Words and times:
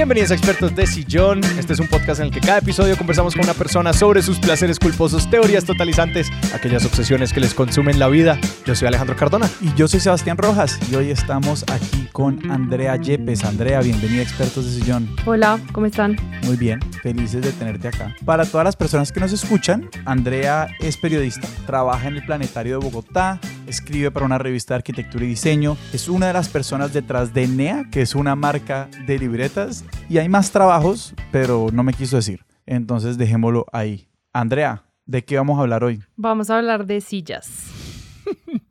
Bienvenidos 0.00 0.30
a 0.30 0.34
Expertos 0.34 0.74
de 0.74 0.86
Sillón. 0.86 1.44
Este 1.58 1.74
es 1.74 1.78
un 1.78 1.86
podcast 1.86 2.20
en 2.20 2.28
el 2.28 2.32
que 2.32 2.40
cada 2.40 2.56
episodio 2.56 2.96
conversamos 2.96 3.34
con 3.34 3.44
una 3.44 3.52
persona 3.52 3.92
sobre 3.92 4.22
sus 4.22 4.38
placeres 4.38 4.78
culposos, 4.78 5.28
teorías 5.28 5.66
totalizantes, 5.66 6.30
aquellas 6.54 6.86
obsesiones 6.86 7.34
que 7.34 7.40
les 7.40 7.52
consumen 7.52 7.98
la 7.98 8.08
vida. 8.08 8.40
Yo 8.64 8.74
soy 8.74 8.88
Alejandro 8.88 9.14
Cardona. 9.14 9.50
Y 9.60 9.74
yo 9.74 9.88
soy 9.88 10.00
Sebastián 10.00 10.38
Rojas 10.38 10.78
y 10.90 10.94
hoy 10.94 11.10
estamos 11.10 11.66
aquí 11.70 12.08
con 12.12 12.50
Andrea 12.50 12.96
Yepes. 12.96 13.44
Andrea, 13.44 13.82
bienvenida 13.82 14.20
a 14.20 14.22
Expertos 14.22 14.64
de 14.64 14.80
Sillón. 14.80 15.06
Hola, 15.26 15.60
¿cómo 15.72 15.84
están? 15.84 16.16
Muy 16.44 16.56
bien, 16.56 16.80
felices 17.02 17.42
de 17.42 17.52
tenerte 17.52 17.88
acá. 17.88 18.16
Para 18.24 18.46
todas 18.46 18.64
las 18.64 18.76
personas 18.76 19.12
que 19.12 19.20
nos 19.20 19.32
escuchan, 19.32 19.90
Andrea 20.06 20.68
es 20.80 20.96
periodista, 20.96 21.46
trabaja 21.66 22.08
en 22.08 22.16
el 22.16 22.24
Planetario 22.24 22.78
de 22.78 22.86
Bogotá, 22.86 23.38
escribe 23.66 24.10
para 24.10 24.24
una 24.24 24.38
revista 24.38 24.72
de 24.72 24.78
arquitectura 24.78 25.26
y 25.26 25.28
diseño, 25.28 25.76
es 25.92 26.08
una 26.08 26.28
de 26.28 26.32
las 26.32 26.48
personas 26.48 26.94
detrás 26.94 27.34
de 27.34 27.46
NEA, 27.46 27.84
que 27.90 28.00
es 28.00 28.14
una 28.14 28.34
marca 28.34 28.88
de 29.06 29.18
libretas, 29.18 29.84
y 30.08 30.18
hay 30.18 30.28
más 30.28 30.50
trabajos, 30.50 31.14
pero 31.30 31.68
no 31.72 31.82
me 31.82 31.92
quiso 31.92 32.16
decir. 32.16 32.44
Entonces 32.66 33.18
dejémoslo 33.18 33.66
ahí. 33.72 34.08
Andrea, 34.32 34.84
¿de 35.06 35.24
qué 35.24 35.36
vamos 35.36 35.58
a 35.58 35.62
hablar 35.62 35.84
hoy? 35.84 36.02
Vamos 36.16 36.50
a 36.50 36.58
hablar 36.58 36.86
de 36.86 37.00
sillas. 37.00 37.48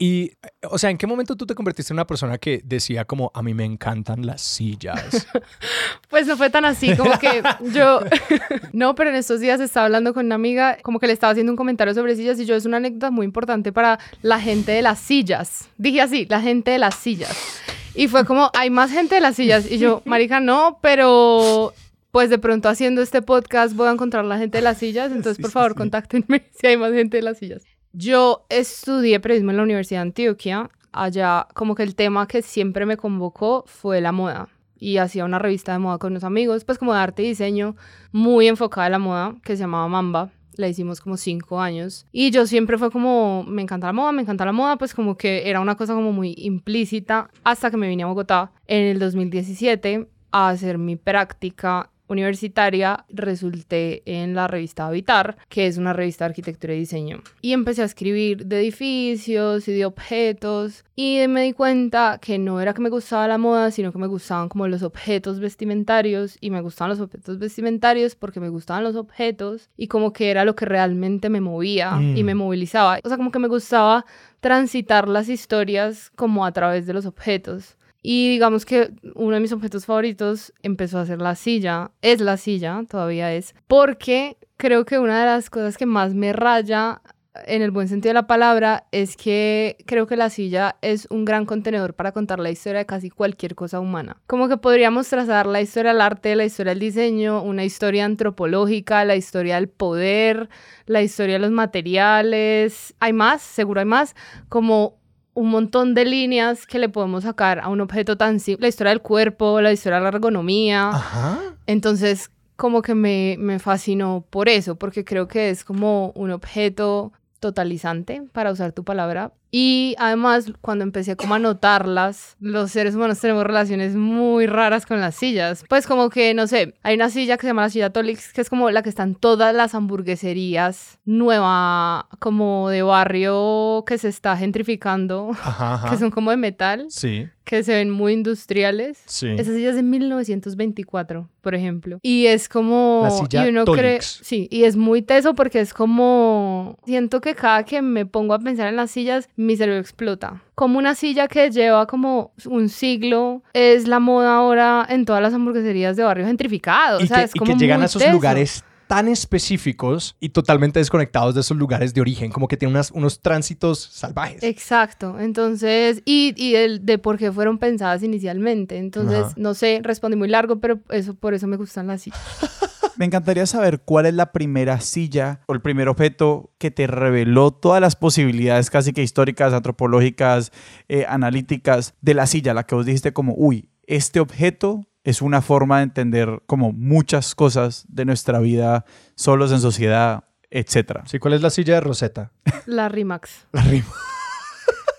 Y, 0.00 0.30
o 0.62 0.78
sea, 0.78 0.90
¿en 0.90 0.96
qué 0.96 1.08
momento 1.08 1.34
tú 1.34 1.44
te 1.44 1.56
convertiste 1.56 1.92
en 1.92 1.96
una 1.96 2.06
persona 2.06 2.38
que 2.38 2.62
decía 2.64 3.04
como, 3.04 3.32
a 3.34 3.42
mí 3.42 3.52
me 3.52 3.64
encantan 3.64 4.24
las 4.24 4.40
sillas? 4.42 5.26
pues 6.08 6.24
no 6.28 6.36
fue 6.36 6.50
tan 6.50 6.64
así, 6.64 6.96
como 6.96 7.18
que 7.18 7.42
yo, 7.72 8.00
no, 8.72 8.94
pero 8.94 9.10
en 9.10 9.16
estos 9.16 9.40
días 9.40 9.60
estaba 9.60 9.86
hablando 9.86 10.14
con 10.14 10.26
una 10.26 10.36
amiga, 10.36 10.78
como 10.82 11.00
que 11.00 11.08
le 11.08 11.14
estaba 11.14 11.32
haciendo 11.32 11.50
un 11.50 11.56
comentario 11.56 11.94
sobre 11.94 12.14
sillas 12.14 12.38
y 12.38 12.46
yo, 12.46 12.54
es 12.54 12.64
una 12.64 12.76
anécdota 12.76 13.10
muy 13.10 13.26
importante 13.26 13.72
para 13.72 13.98
la 14.22 14.40
gente 14.40 14.70
de 14.70 14.82
las 14.82 15.00
sillas. 15.00 15.68
Dije 15.78 16.00
así, 16.00 16.26
la 16.26 16.40
gente 16.40 16.70
de 16.70 16.78
las 16.78 16.94
sillas. 16.94 17.60
Y 17.94 18.08
fue 18.08 18.24
como, 18.24 18.50
hay 18.54 18.70
más 18.70 18.90
gente 18.90 19.16
de 19.16 19.20
las 19.20 19.36
sillas. 19.36 19.70
Y 19.70 19.78
yo, 19.78 20.02
marica, 20.04 20.40
no, 20.40 20.78
pero 20.82 21.72
pues 22.10 22.30
de 22.30 22.38
pronto 22.38 22.68
haciendo 22.68 23.02
este 23.02 23.22
podcast 23.22 23.74
voy 23.76 23.88
a 23.88 23.92
encontrar 23.92 24.24
la 24.24 24.38
gente 24.38 24.58
de 24.58 24.62
las 24.62 24.78
sillas, 24.78 25.12
entonces 25.12 25.40
por 25.40 25.50
favor 25.50 25.74
contáctenme 25.74 26.46
si 26.58 26.66
hay 26.66 26.76
más 26.76 26.92
gente 26.92 27.18
de 27.18 27.22
las 27.22 27.38
sillas. 27.38 27.64
Yo 27.92 28.46
estudié 28.48 29.20
periodismo 29.20 29.50
en 29.50 29.56
la 29.56 29.62
Universidad 29.62 30.00
de 30.00 30.08
Antioquia. 30.08 30.70
Allá 30.92 31.46
como 31.54 31.74
que 31.74 31.82
el 31.82 31.94
tema 31.94 32.26
que 32.26 32.42
siempre 32.42 32.86
me 32.86 32.96
convocó 32.96 33.64
fue 33.66 34.00
la 34.00 34.12
moda. 34.12 34.48
Y 34.78 34.98
hacía 34.98 35.24
una 35.24 35.38
revista 35.38 35.72
de 35.72 35.80
moda 35.80 35.98
con 35.98 36.12
unos 36.12 36.24
amigos, 36.24 36.64
pues 36.64 36.78
como 36.78 36.94
de 36.94 37.00
arte 37.00 37.22
y 37.22 37.28
diseño, 37.28 37.76
muy 38.12 38.46
enfocada 38.46 38.86
en 38.86 38.92
la 38.92 38.98
moda, 38.98 39.34
que 39.42 39.56
se 39.56 39.64
llamaba 39.64 39.88
Mamba. 39.88 40.30
La 40.58 40.66
hicimos 40.68 41.00
como 41.00 41.16
cinco 41.16 41.60
años. 41.60 42.04
Y 42.10 42.32
yo 42.32 42.44
siempre 42.44 42.78
fue 42.78 42.90
como, 42.90 43.44
me 43.44 43.62
encanta 43.62 43.86
la 43.86 43.92
moda, 43.92 44.10
me 44.10 44.22
encanta 44.22 44.44
la 44.44 44.50
moda, 44.50 44.76
pues 44.76 44.92
como 44.92 45.16
que 45.16 45.48
era 45.48 45.60
una 45.60 45.76
cosa 45.76 45.94
como 45.94 46.12
muy 46.12 46.34
implícita 46.36 47.30
hasta 47.44 47.70
que 47.70 47.76
me 47.76 47.88
vine 47.88 48.02
a 48.02 48.06
Bogotá 48.06 48.50
en 48.66 48.82
el 48.82 48.98
2017 48.98 50.08
a 50.32 50.48
hacer 50.48 50.76
mi 50.76 50.96
práctica 50.96 51.90
universitaria 52.08 53.04
resulté 53.08 54.02
en 54.04 54.34
la 54.34 54.48
revista 54.48 54.86
Habitar, 54.86 55.36
que 55.48 55.66
es 55.66 55.78
una 55.78 55.92
revista 55.92 56.24
de 56.24 56.30
arquitectura 56.30 56.74
y 56.74 56.80
diseño. 56.80 57.22
Y 57.40 57.52
empecé 57.52 57.82
a 57.82 57.86
escribir 57.86 58.46
de 58.46 58.60
edificios 58.60 59.68
y 59.68 59.72
de 59.72 59.86
objetos 59.86 60.84
y 60.96 61.26
me 61.28 61.42
di 61.42 61.52
cuenta 61.52 62.18
que 62.20 62.38
no 62.38 62.60
era 62.60 62.74
que 62.74 62.80
me 62.80 62.90
gustaba 62.90 63.28
la 63.28 63.38
moda, 63.38 63.70
sino 63.70 63.92
que 63.92 63.98
me 63.98 64.06
gustaban 64.06 64.48
como 64.48 64.66
los 64.66 64.82
objetos 64.82 65.38
vestimentarios 65.38 66.36
y 66.40 66.50
me 66.50 66.60
gustaban 66.60 66.90
los 66.90 67.00
objetos 67.00 67.38
vestimentarios 67.38 68.16
porque 68.16 68.40
me 68.40 68.48
gustaban 68.48 68.84
los 68.84 68.96
objetos 68.96 69.70
y 69.76 69.86
como 69.86 70.12
que 70.12 70.30
era 70.30 70.44
lo 70.44 70.56
que 70.56 70.64
realmente 70.64 71.28
me 71.28 71.40
movía 71.40 71.98
y 72.16 72.24
me 72.24 72.34
mm. 72.34 72.38
movilizaba. 72.38 72.98
O 73.04 73.08
sea, 73.08 73.16
como 73.16 73.30
que 73.30 73.38
me 73.38 73.48
gustaba 73.48 74.04
transitar 74.40 75.08
las 75.08 75.28
historias 75.28 76.10
como 76.16 76.44
a 76.44 76.52
través 76.52 76.86
de 76.86 76.94
los 76.94 77.06
objetos. 77.06 77.76
Y 78.02 78.28
digamos 78.30 78.64
que 78.64 78.92
uno 79.14 79.34
de 79.34 79.40
mis 79.40 79.52
objetos 79.52 79.86
favoritos 79.86 80.52
empezó 80.62 80.98
a 80.98 81.06
ser 81.06 81.20
la 81.20 81.34
silla, 81.34 81.90
es 82.00 82.20
la 82.20 82.36
silla, 82.36 82.82
todavía 82.88 83.34
es, 83.34 83.54
porque 83.66 84.36
creo 84.56 84.84
que 84.84 84.98
una 84.98 85.20
de 85.20 85.26
las 85.26 85.50
cosas 85.50 85.76
que 85.76 85.86
más 85.86 86.14
me 86.14 86.32
raya 86.32 87.02
en 87.46 87.62
el 87.62 87.70
buen 87.70 87.88
sentido 87.88 88.10
de 88.10 88.14
la 88.14 88.26
palabra, 88.26 88.86
es 88.92 89.16
que 89.16 89.76
creo 89.86 90.06
que 90.06 90.16
la 90.16 90.30
silla 90.30 90.76
es 90.82 91.06
un 91.10 91.24
gran 91.24 91.46
contenedor 91.46 91.94
para 91.94 92.12
contar 92.12 92.38
la 92.38 92.50
historia 92.50 92.80
de 92.80 92.86
casi 92.86 93.10
cualquier 93.10 93.54
cosa 93.54 93.80
humana. 93.80 94.20
Como 94.26 94.48
que 94.48 94.56
podríamos 94.56 95.08
trazar 95.08 95.46
la 95.46 95.60
historia 95.60 95.92
del 95.92 96.00
arte, 96.00 96.36
la 96.36 96.44
historia 96.44 96.70
del 96.70 96.80
diseño, 96.80 97.42
una 97.42 97.64
historia 97.64 98.04
antropológica, 98.04 99.04
la 99.04 99.16
historia 99.16 99.56
del 99.56 99.68
poder, 99.68 100.48
la 100.86 101.02
historia 101.02 101.34
de 101.34 101.40
los 101.40 101.50
materiales. 101.50 102.94
Hay 103.00 103.12
más, 103.12 103.42
seguro 103.42 103.80
hay 103.80 103.86
más, 103.86 104.14
como 104.48 104.98
un 105.38 105.50
montón 105.50 105.94
de 105.94 106.04
líneas 106.04 106.66
que 106.66 106.80
le 106.80 106.88
podemos 106.88 107.22
sacar 107.22 107.60
a 107.60 107.68
un 107.68 107.80
objeto 107.80 108.16
tan 108.16 108.40
simple, 108.40 108.64
la 108.64 108.68
historia 108.68 108.90
del 108.90 109.02
cuerpo, 109.02 109.60
la 109.60 109.72
historia 109.72 109.98
de 109.98 110.02
la 110.02 110.08
ergonomía. 110.08 110.88
Ajá. 110.88 111.38
Entonces, 111.66 112.30
como 112.56 112.82
que 112.82 112.96
me, 112.96 113.36
me 113.38 113.60
fascinó 113.60 114.24
por 114.30 114.48
eso, 114.48 114.74
porque 114.74 115.04
creo 115.04 115.28
que 115.28 115.50
es 115.50 115.62
como 115.62 116.10
un 116.16 116.32
objeto 116.32 117.12
totalizante, 117.38 118.24
para 118.32 118.50
usar 118.50 118.72
tu 118.72 118.82
palabra. 118.82 119.32
Y 119.50 119.94
además, 119.98 120.52
cuando 120.60 120.84
empecé 120.84 121.16
como 121.16 121.34
a 121.34 121.38
notarlas, 121.38 122.36
los 122.40 122.70
seres 122.70 122.94
humanos 122.94 123.18
tenemos 123.18 123.44
relaciones 123.44 123.94
muy 123.94 124.46
raras 124.46 124.84
con 124.84 125.00
las 125.00 125.14
sillas. 125.14 125.64
Pues 125.68 125.86
como 125.86 126.10
que, 126.10 126.34
no 126.34 126.46
sé, 126.46 126.74
hay 126.82 126.94
una 126.94 127.08
silla 127.08 127.36
que 127.36 127.42
se 127.42 127.46
llama 127.48 127.62
la 127.62 127.70
silla 127.70 127.90
Tolix, 127.90 128.32
que 128.32 128.42
es 128.42 128.50
como 128.50 128.70
la 128.70 128.82
que 128.82 128.90
están 128.90 129.14
todas 129.14 129.54
las 129.54 129.74
hamburgueserías 129.74 130.98
nueva, 131.04 132.08
como 132.18 132.68
de 132.68 132.82
barrio 132.82 133.84
que 133.86 133.96
se 133.98 134.08
está 134.08 134.36
gentrificando, 134.36 135.30
que 135.90 135.96
son 135.96 136.10
como 136.10 136.30
de 136.30 136.36
metal. 136.36 136.86
Sí 136.90 137.28
que 137.48 137.64
se 137.64 137.72
ven 137.72 137.90
muy 137.90 138.12
industriales. 138.12 139.02
Sí. 139.06 139.28
Esa 139.38 139.54
silla 139.54 139.70
es 139.70 139.76
de 139.76 139.82
1924, 139.82 141.30
por 141.40 141.54
ejemplo. 141.54 141.98
Y 142.02 142.26
es 142.26 142.46
como... 142.46 143.00
La 143.04 143.10
silla 143.10 143.46
y 143.46 143.48
uno 143.48 143.64
cree, 143.64 144.02
Sí, 144.02 144.48
y 144.50 144.64
es 144.64 144.76
muy 144.76 145.00
teso 145.00 145.34
porque 145.34 145.60
es 145.60 145.72
como... 145.72 146.76
Siento 146.84 147.22
que 147.22 147.34
cada 147.34 147.64
que 147.64 147.80
me 147.80 148.04
pongo 148.04 148.34
a 148.34 148.38
pensar 148.38 148.68
en 148.68 148.76
las 148.76 148.90
sillas, 148.90 149.30
mi 149.38 149.56
cerebro 149.56 149.80
explota. 149.80 150.42
Como 150.56 150.78
una 150.78 150.96
silla 150.96 151.28
que 151.28 151.50
lleva 151.50 151.86
como 151.86 152.32
un 152.44 152.68
siglo, 152.68 153.42
es 153.54 153.86
la 153.86 154.00
moda 154.00 154.34
ahora 154.34 154.84
en 154.88 155.04
todas 155.04 155.22
las 155.22 155.32
hamburgueserías 155.32 155.96
de 155.96 156.02
barrio 156.02 156.26
gentrificados. 156.26 157.00
Y, 157.00 157.04
o 157.04 157.06
sea, 157.06 157.22
es 157.22 157.32
como 157.32 157.52
y 157.52 157.54
que 157.54 157.60
llegan 157.60 157.80
a 157.80 157.84
esos 157.84 158.04
lugares 158.10 158.64
tan 158.88 159.06
específicos 159.06 160.16
y 160.18 160.30
totalmente 160.30 160.80
desconectados 160.80 161.34
de 161.34 161.42
esos 161.42 161.56
lugares 161.56 161.94
de 161.94 162.00
origen, 162.00 162.32
como 162.32 162.48
que 162.48 162.56
tienen 162.56 162.74
unas, 162.74 162.90
unos 162.90 163.20
tránsitos 163.20 163.78
salvajes. 163.78 164.42
Exacto, 164.42 165.20
entonces, 165.20 166.02
y, 166.04 166.34
y 166.36 166.56
el, 166.56 166.84
de 166.84 166.98
por 166.98 167.18
qué 167.18 167.30
fueron 167.30 167.58
pensadas 167.58 168.02
inicialmente. 168.02 168.78
Entonces, 168.78 169.36
no 169.36 169.54
sé, 169.54 169.80
respondí 169.84 170.16
muy 170.16 170.28
largo, 170.28 170.58
pero 170.58 170.80
eso 170.88 171.14
por 171.14 171.34
eso 171.34 171.46
me 171.46 171.56
gustan 171.56 171.86
las 171.86 172.02
sillas. 172.02 172.18
Me 172.98 173.04
encantaría 173.04 173.46
saber 173.46 173.82
cuál 173.82 174.06
es 174.06 174.14
la 174.14 174.32
primera 174.32 174.80
silla 174.80 175.42
o 175.46 175.52
el 175.52 175.60
primer 175.60 175.88
objeto 175.88 176.52
que 176.58 176.72
te 176.72 176.88
reveló 176.88 177.52
todas 177.52 177.80
las 177.80 177.94
posibilidades 177.94 178.70
casi 178.70 178.92
que 178.92 179.04
históricas, 179.04 179.52
antropológicas, 179.52 180.50
eh, 180.88 181.06
analíticas 181.08 181.94
de 182.00 182.14
la 182.14 182.26
silla, 182.26 182.54
la 182.54 182.66
que 182.66 182.74
vos 182.74 182.86
dijiste 182.86 183.12
como, 183.12 183.34
uy, 183.36 183.70
este 183.86 184.18
objeto 184.18 184.84
es 185.04 185.22
una 185.22 185.42
forma 185.42 185.76
de 185.76 185.84
entender 185.84 186.42
como 186.46 186.72
muchas 186.72 187.36
cosas 187.36 187.86
de 187.88 188.04
nuestra 188.04 188.40
vida 188.40 188.84
solos 189.14 189.52
en 189.52 189.60
sociedad, 189.60 190.24
etc. 190.50 191.02
Sí, 191.06 191.20
¿cuál 191.20 191.34
es 191.34 191.42
la 191.42 191.50
silla 191.50 191.74
de 191.74 191.82
Rosetta? 191.82 192.32
La 192.66 192.88
Rimax. 192.88 193.46
La 193.52 193.62
Rimax. 193.62 193.92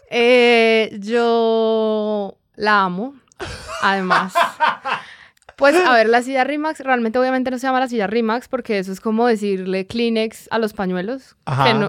Eh, 0.09 0.97
yo 1.01 2.37
la 2.55 2.83
amo, 2.85 3.15
además. 3.81 4.33
Pues 5.59 5.75
a 5.75 5.93
ver, 5.93 6.07
la 6.07 6.21
silla 6.21 6.45
Rimax 6.45 6.79
realmente 6.79 7.19
obviamente 7.19 7.51
no 7.51 7.59
se 7.59 7.67
llama 7.67 7.81
la 7.81 7.89
silla 7.89 8.07
Rimax 8.07 8.47
porque 8.47 8.79
eso 8.79 8.93
es 8.93 9.01
como 9.01 9.27
decirle 9.27 9.85
Kleenex 9.85 10.47
a 10.51 10.57
los 10.57 10.71
pañuelos, 10.71 11.35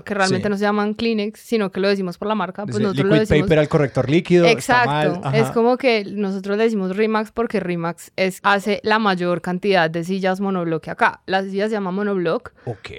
que, 0.04 0.14
realmente 0.14 0.48
no 0.48 0.56
se 0.56 0.62
llaman 0.62 0.94
Kleenex, 0.94 1.38
sino 1.38 1.70
que 1.70 1.78
lo 1.78 1.88
decimos 1.88 2.18
por 2.18 2.26
la 2.26 2.34
marca. 2.34 2.66
Pues 2.66 2.80
nosotros 2.80 3.06
lo 3.06 3.14
decimos... 3.14 3.42
paper 3.42 3.60
al 3.60 3.68
corrector 3.68 4.10
líquido. 4.10 4.46
Exacto, 4.46 5.22
es 5.32 5.50
como 5.52 5.76
que 5.76 6.04
nosotros 6.04 6.58
le 6.58 6.64
decimos 6.64 6.96
Rimax 6.96 7.30
porque 7.30 7.60
Rimax 7.60 8.10
es, 8.16 8.40
hace 8.42 8.80
la 8.82 8.98
mayor 8.98 9.40
cantidad 9.40 9.88
de 9.88 10.02
sillas 10.02 10.40
monobloque 10.40 10.90
acá. 10.90 11.20
La 11.26 11.44
silla 11.44 11.68
se 11.68 11.74
llama 11.74 11.92
monobloque 11.92 12.50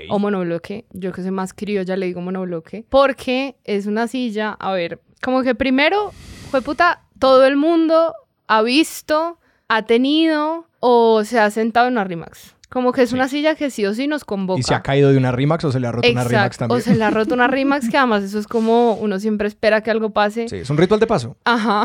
o 0.08 0.20
monobloque, 0.20 0.86
yo 0.92 1.12
que 1.12 1.22
soy 1.22 1.32
más 1.32 1.54
ya 1.86 1.98
le 1.98 2.06
digo 2.06 2.22
monobloque, 2.22 2.86
porque 2.90 3.58
es 3.66 3.88
una 3.88 4.08
silla, 4.08 4.52
a 4.60 4.72
ver, 4.72 5.02
como 5.22 5.44
que 5.44 5.54
primero, 5.54 6.12
fue 6.50 6.62
puta, 6.62 7.04
todo 7.20 7.46
el 7.46 7.58
mundo 7.58 8.16
ha 8.48 8.62
visto 8.62 9.38
ha 9.72 9.84
tenido 9.84 10.68
o 10.82 11.24
se 11.24 11.40
ha 11.40 11.50
sentado 11.50 11.88
en 11.88 11.94
una 11.94 12.04
Rimax. 12.04 12.56
Como 12.68 12.92
que 12.92 13.04
es 13.04 13.14
una 13.14 13.30
silla 13.30 13.56
que 13.56 13.70
sí 13.70 13.86
o 13.86 13.94
sí 13.94 14.08
nos 14.08 14.26
convoca. 14.26 14.60
¿Y 14.60 14.64
se 14.64 14.74
ha 14.74 14.82
caído 14.82 15.12
de 15.12 15.18
una 15.18 15.32
Rimax 15.32 15.64
o 15.64 15.72
se 15.72 15.80
le 15.80 15.88
ha 15.88 15.92
roto 15.94 16.10
una 16.10 16.24
Rimax 16.26 16.58
también? 16.58 16.78
O 16.78 16.82
se 16.82 16.96
le 16.96 17.04
ha 17.04 17.10
roto 17.10 17.34
una 17.34 17.48
Rimax, 17.48 17.90
que 17.90 17.98
además 17.98 18.24
eso 18.24 18.38
es 18.40 18.48
como 18.48 18.96
uno 18.96 19.18
siempre 19.20 19.48
espera 19.48 19.82
que 19.82 19.90
algo 19.90 20.10
pase. 20.10 20.50
Sí, 20.50 20.58
es 20.58 20.70
un 20.70 20.78
ritual 20.78 21.00
de 21.00 21.08
paso. 21.08 21.38
Ajá. 21.46 21.84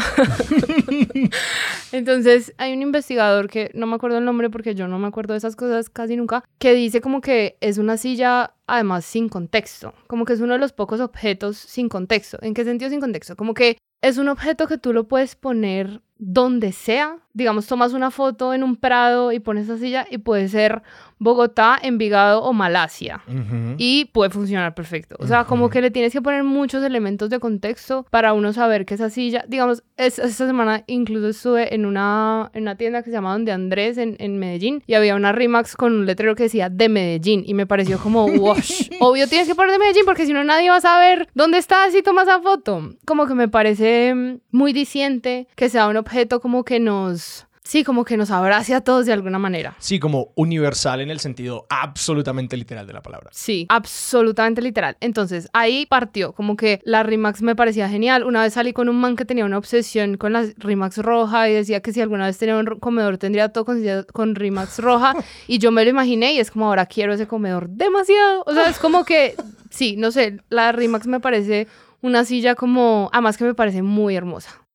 Entonces, 1.92 2.54
hay 2.58 2.72
un 2.72 2.82
investigador 2.82 3.48
que 3.48 3.70
no 3.74 3.86
me 3.86 3.94
acuerdo 3.94 4.18
el 4.18 4.24
nombre 4.24 4.50
porque 4.50 4.74
yo 4.74 4.88
no 4.88 4.98
me 4.98 5.06
acuerdo 5.06 5.34
de 5.34 5.38
esas 5.38 5.54
cosas 5.54 5.88
casi 5.88 6.16
nunca, 6.16 6.42
que 6.58 6.74
dice 6.74 7.00
como 7.00 7.20
que 7.20 7.56
es 7.60 7.78
una 7.78 7.96
silla 7.96 8.54
además 8.66 9.04
sin 9.04 9.28
contexto. 9.28 9.94
Como 10.08 10.24
que 10.24 10.32
es 10.32 10.40
uno 10.40 10.54
de 10.54 10.58
los 10.58 10.72
pocos 10.72 11.00
objetos 11.00 11.56
sin 11.56 11.88
contexto. 11.88 12.38
¿En 12.42 12.54
qué 12.54 12.64
sentido 12.64 12.90
sin 12.90 13.00
contexto? 13.00 13.36
Como 13.36 13.54
que 13.54 13.78
es 14.02 14.18
un 14.18 14.28
objeto 14.28 14.66
que 14.66 14.78
tú 14.78 14.92
lo 14.92 15.08
puedes 15.08 15.34
poner 15.36 16.00
donde 16.18 16.72
sea, 16.72 17.18
digamos, 17.34 17.66
tomas 17.66 17.92
una 17.92 18.10
foto 18.10 18.54
en 18.54 18.62
un 18.62 18.76
prado 18.76 19.32
y 19.32 19.40
pones 19.40 19.64
esa 19.64 19.78
silla 19.78 20.06
y 20.10 20.18
puede 20.18 20.48
ser 20.48 20.82
Bogotá, 21.18 21.78
Envigado 21.82 22.42
o 22.42 22.52
Malasia. 22.52 23.22
Y 23.78 24.06
puede 24.06 24.30
funcionar 24.30 24.74
perfecto. 24.74 25.16
O 25.18 25.26
sea, 25.26 25.44
como 25.44 25.70
que 25.70 25.80
le 25.80 25.90
tienes 25.90 26.12
que 26.12 26.20
poner 26.22 26.44
muchos 26.44 26.84
elementos 26.84 27.30
de 27.30 27.38
contexto 27.40 28.06
para 28.10 28.32
uno 28.32 28.52
saber 28.52 28.84
que 28.84 28.94
esa 28.94 29.10
silla, 29.10 29.44
digamos, 29.48 29.82
es- 29.96 30.18
esta 30.18 30.46
semana 30.46 30.84
incluso 30.86 31.28
estuve 31.28 31.74
en 31.74 31.86
una, 31.86 32.50
en 32.54 32.62
una 32.62 32.76
tienda 32.76 33.02
que 33.02 33.10
se 33.10 33.16
llama 33.16 33.32
Donde 33.32 33.52
Andrés 33.52 33.96
en, 33.98 34.16
en 34.18 34.38
Medellín 34.38 34.82
y 34.86 34.94
había 34.94 35.16
una 35.16 35.32
Rimax 35.32 35.74
con 35.76 35.92
un 35.92 36.06
letrero 36.06 36.34
que 36.34 36.44
decía 36.44 36.68
de 36.68 36.88
Medellín 36.88 37.42
y 37.46 37.54
me 37.54 37.66
pareció 37.66 37.98
como, 37.98 38.26
wash. 38.26 38.88
Obvio 39.00 39.26
tienes 39.26 39.48
que 39.48 39.54
poner 39.54 39.72
de 39.72 39.78
Medellín 39.78 40.04
porque 40.04 40.26
si 40.26 40.32
no 40.32 40.44
nadie 40.44 40.70
va 40.70 40.76
a 40.76 40.80
saber 40.80 41.28
dónde 41.34 41.58
estás 41.58 41.92
si 41.92 42.02
tomas 42.02 42.26
la 42.26 42.40
foto. 42.40 42.94
Como 43.06 43.26
que 43.26 43.34
me 43.34 43.48
parece 43.48 44.14
muy 44.50 44.72
diciente 44.72 45.48
que 45.56 45.68
sea 45.68 45.88
un 45.88 45.96
objeto 45.96 46.40
como 46.40 46.64
que 46.64 46.78
nos... 46.80 47.45
Sí, 47.66 47.82
como 47.82 48.04
que 48.04 48.16
nos 48.16 48.30
abrace 48.30 48.74
a 48.74 48.80
todos 48.80 49.06
de 49.06 49.12
alguna 49.12 49.40
manera. 49.40 49.74
Sí, 49.80 49.98
como 49.98 50.28
universal 50.36 51.00
en 51.00 51.10
el 51.10 51.18
sentido 51.18 51.66
absolutamente 51.68 52.56
literal 52.56 52.86
de 52.86 52.92
la 52.92 53.02
palabra. 53.02 53.30
Sí, 53.32 53.66
absolutamente 53.68 54.62
literal. 54.62 54.96
Entonces, 55.00 55.48
ahí 55.52 55.84
partió, 55.84 56.32
como 56.32 56.56
que 56.56 56.80
la 56.84 57.02
Rimax 57.02 57.42
me 57.42 57.56
parecía 57.56 57.88
genial. 57.88 58.22
Una 58.22 58.42
vez 58.42 58.52
salí 58.52 58.72
con 58.72 58.88
un 58.88 59.00
man 59.00 59.16
que 59.16 59.24
tenía 59.24 59.44
una 59.44 59.58
obsesión 59.58 60.16
con 60.16 60.32
la 60.32 60.44
Rimax 60.58 60.98
roja 60.98 61.48
y 61.50 61.54
decía 61.54 61.80
que 61.80 61.92
si 61.92 62.00
alguna 62.00 62.26
vez 62.26 62.38
tenía 62.38 62.56
un 62.56 62.66
comedor 62.78 63.18
tendría 63.18 63.48
todo 63.48 63.64
con, 63.64 63.82
con 64.12 64.36
Rimax 64.36 64.78
roja 64.78 65.16
y 65.48 65.58
yo 65.58 65.72
me 65.72 65.82
lo 65.82 65.90
imaginé 65.90 66.34
y 66.34 66.38
es 66.38 66.52
como 66.52 66.66
ahora 66.66 66.86
quiero 66.86 67.14
ese 67.14 67.26
comedor 67.26 67.68
demasiado. 67.68 68.44
O 68.46 68.54
sea, 68.54 68.70
es 68.70 68.78
como 68.78 69.04
que, 69.04 69.34
sí, 69.70 69.96
no 69.96 70.12
sé, 70.12 70.38
la 70.50 70.70
Rimax 70.70 71.08
me 71.08 71.18
parece 71.18 71.66
una 72.00 72.24
silla 72.24 72.54
como, 72.54 73.10
además 73.12 73.36
que 73.36 73.42
me 73.44 73.54
parece 73.54 73.82
muy 73.82 74.14
hermosa. 74.14 74.65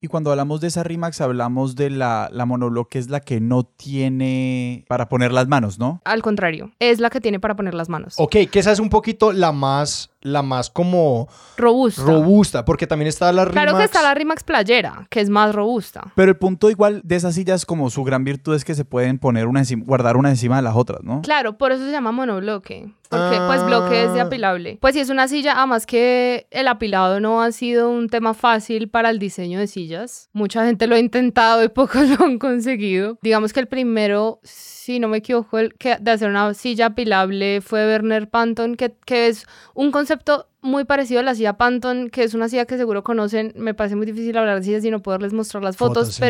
Y 0.00 0.06
cuando 0.06 0.30
hablamos 0.30 0.60
de 0.60 0.68
esa 0.68 0.84
Rimax, 0.84 1.20
hablamos 1.20 1.74
de 1.74 1.90
la, 1.90 2.28
la 2.32 2.46
monoblock, 2.46 2.88
que 2.88 3.00
es 3.00 3.10
la 3.10 3.18
que 3.18 3.40
no 3.40 3.64
tiene 3.64 4.84
para 4.88 5.08
poner 5.08 5.32
las 5.32 5.48
manos, 5.48 5.80
¿no? 5.80 6.00
Al 6.04 6.22
contrario, 6.22 6.70
es 6.78 7.00
la 7.00 7.10
que 7.10 7.20
tiene 7.20 7.40
para 7.40 7.56
poner 7.56 7.74
las 7.74 7.88
manos. 7.88 8.14
Ok, 8.18 8.36
que 8.50 8.58
esa 8.60 8.70
es 8.70 8.78
un 8.78 8.90
poquito 8.90 9.32
la 9.32 9.50
más, 9.50 10.10
la 10.20 10.42
más 10.42 10.70
como 10.70 11.26
Robusta. 11.56 12.02
robusta, 12.02 12.64
porque 12.64 12.86
también 12.86 13.08
está 13.08 13.32
la 13.32 13.44
Claro 13.46 13.72
que 13.72 13.78
Rimax- 13.78 13.84
está 13.86 14.02
la 14.02 14.14
Rimax 14.14 14.44
playera, 14.44 15.08
que 15.10 15.20
es 15.20 15.30
más 15.30 15.52
robusta. 15.52 16.12
Pero 16.14 16.30
el 16.30 16.36
punto 16.36 16.70
igual 16.70 17.00
de 17.02 17.16
esas 17.16 17.34
sillas, 17.34 17.66
como 17.66 17.90
su 17.90 18.04
gran 18.04 18.22
virtud 18.22 18.54
es 18.54 18.64
que 18.64 18.76
se 18.76 18.84
pueden 18.84 19.18
poner 19.18 19.48
una 19.48 19.58
encima, 19.60 19.84
guardar 19.84 20.16
una 20.16 20.28
encima 20.30 20.56
de 20.56 20.62
las 20.62 20.76
otras, 20.76 21.02
¿no? 21.02 21.22
Claro, 21.22 21.58
por 21.58 21.72
eso 21.72 21.84
se 21.84 21.90
llama 21.90 22.12
monobloque. 22.12 22.88
Porque 23.10 23.36
pues 23.46 23.60
Ah. 23.62 23.66
bloque 23.66 24.04
es 24.04 24.12
de 24.12 24.20
apilable. 24.20 24.78
Pues 24.80 24.94
si 24.94 25.00
es 25.00 25.08
una 25.08 25.28
silla, 25.28 25.54
además 25.56 25.86
que 25.86 26.46
el 26.50 26.68
apilado 26.68 27.20
no 27.20 27.42
ha 27.42 27.52
sido 27.52 27.90
un 27.90 28.08
tema 28.08 28.34
fácil 28.34 28.88
para 28.88 29.10
el 29.10 29.18
diseño 29.18 29.58
de 29.58 29.66
sillas. 29.66 30.28
Mucha 30.32 30.64
gente 30.66 30.86
lo 30.86 30.94
ha 30.94 30.98
intentado 30.98 31.62
y 31.64 31.68
pocos 31.68 32.08
lo 32.08 32.24
han 32.24 32.38
conseguido. 32.38 33.18
Digamos 33.22 33.52
que 33.52 33.60
el 33.60 33.66
primero, 33.68 34.40
si 34.42 35.00
no 35.00 35.08
me 35.08 35.18
equivoco, 35.18 35.58
el 35.58 35.74
que 35.74 35.96
de 36.00 36.10
hacer 36.10 36.28
una 36.28 36.52
silla 36.54 36.86
apilable 36.86 37.60
fue 37.60 37.86
Werner 37.86 38.28
Panton, 38.28 38.76
que, 38.76 38.94
que 39.06 39.28
es 39.28 39.46
un 39.74 39.90
concepto 39.90 40.46
muy 40.60 40.84
parecido 40.84 41.20
a 41.20 41.22
la 41.22 41.34
silla 41.34 41.56
Panton, 41.56 42.10
que 42.10 42.24
es 42.24 42.34
una 42.34 42.48
silla 42.48 42.66
que 42.66 42.76
seguro 42.76 43.02
conocen. 43.04 43.52
Me 43.56 43.74
parece 43.74 43.96
muy 43.96 44.06
difícil 44.06 44.36
hablar 44.36 44.58
de 44.58 44.64
sillas 44.64 44.84
y 44.84 44.90
no 44.90 45.00
poderles 45.02 45.32
mostrar 45.32 45.62
las 45.62 45.76
fotos, 45.76 45.94
Fotos, 46.08 46.14
sí. 46.16 46.20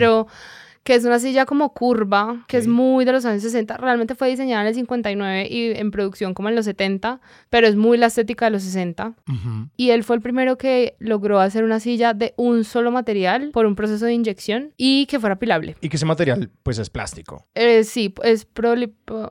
Que 0.88 0.94
es 0.94 1.04
una 1.04 1.18
silla 1.18 1.44
como 1.44 1.74
curva, 1.74 2.46
que 2.48 2.56
es 2.56 2.66
muy 2.66 3.04
de 3.04 3.12
los 3.12 3.26
años 3.26 3.42
60. 3.42 3.76
Realmente 3.76 4.14
fue 4.14 4.30
diseñada 4.30 4.62
en 4.62 4.68
el 4.68 4.74
59 4.74 5.46
y 5.50 5.72
en 5.72 5.90
producción 5.90 6.32
como 6.32 6.48
en 6.48 6.54
los 6.54 6.64
70, 6.64 7.20
pero 7.50 7.66
es 7.66 7.76
muy 7.76 7.98
la 7.98 8.06
estética 8.06 8.46
de 8.46 8.52
los 8.52 8.62
60. 8.62 9.08
Ujú. 9.08 9.68
Y 9.76 9.90
él 9.90 10.02
fue 10.02 10.16
el 10.16 10.22
primero 10.22 10.56
que 10.56 10.96
logró 10.98 11.40
hacer 11.40 11.62
una 11.62 11.78
silla 11.78 12.14
de 12.14 12.32
un 12.38 12.64
solo 12.64 12.90
material 12.90 13.50
por 13.52 13.66
un 13.66 13.76
proceso 13.76 14.06
de 14.06 14.14
inyección 14.14 14.72
y 14.78 15.04
que 15.04 15.20
fuera 15.20 15.34
apilable. 15.34 15.76
Y 15.82 15.90
que 15.90 15.96
ese 15.96 16.06
material, 16.06 16.50
pues, 16.62 16.78
es 16.78 16.88
plástico. 16.88 17.46
Eh, 17.54 17.84
sí, 17.84 18.14
es 18.24 18.46
prolipo... 18.46 19.30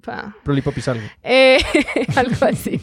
pa- 0.00 0.36
Prolipopizarlo. 0.44 1.02
eh, 1.22 1.58
algo 2.16 2.36
así. 2.46 2.80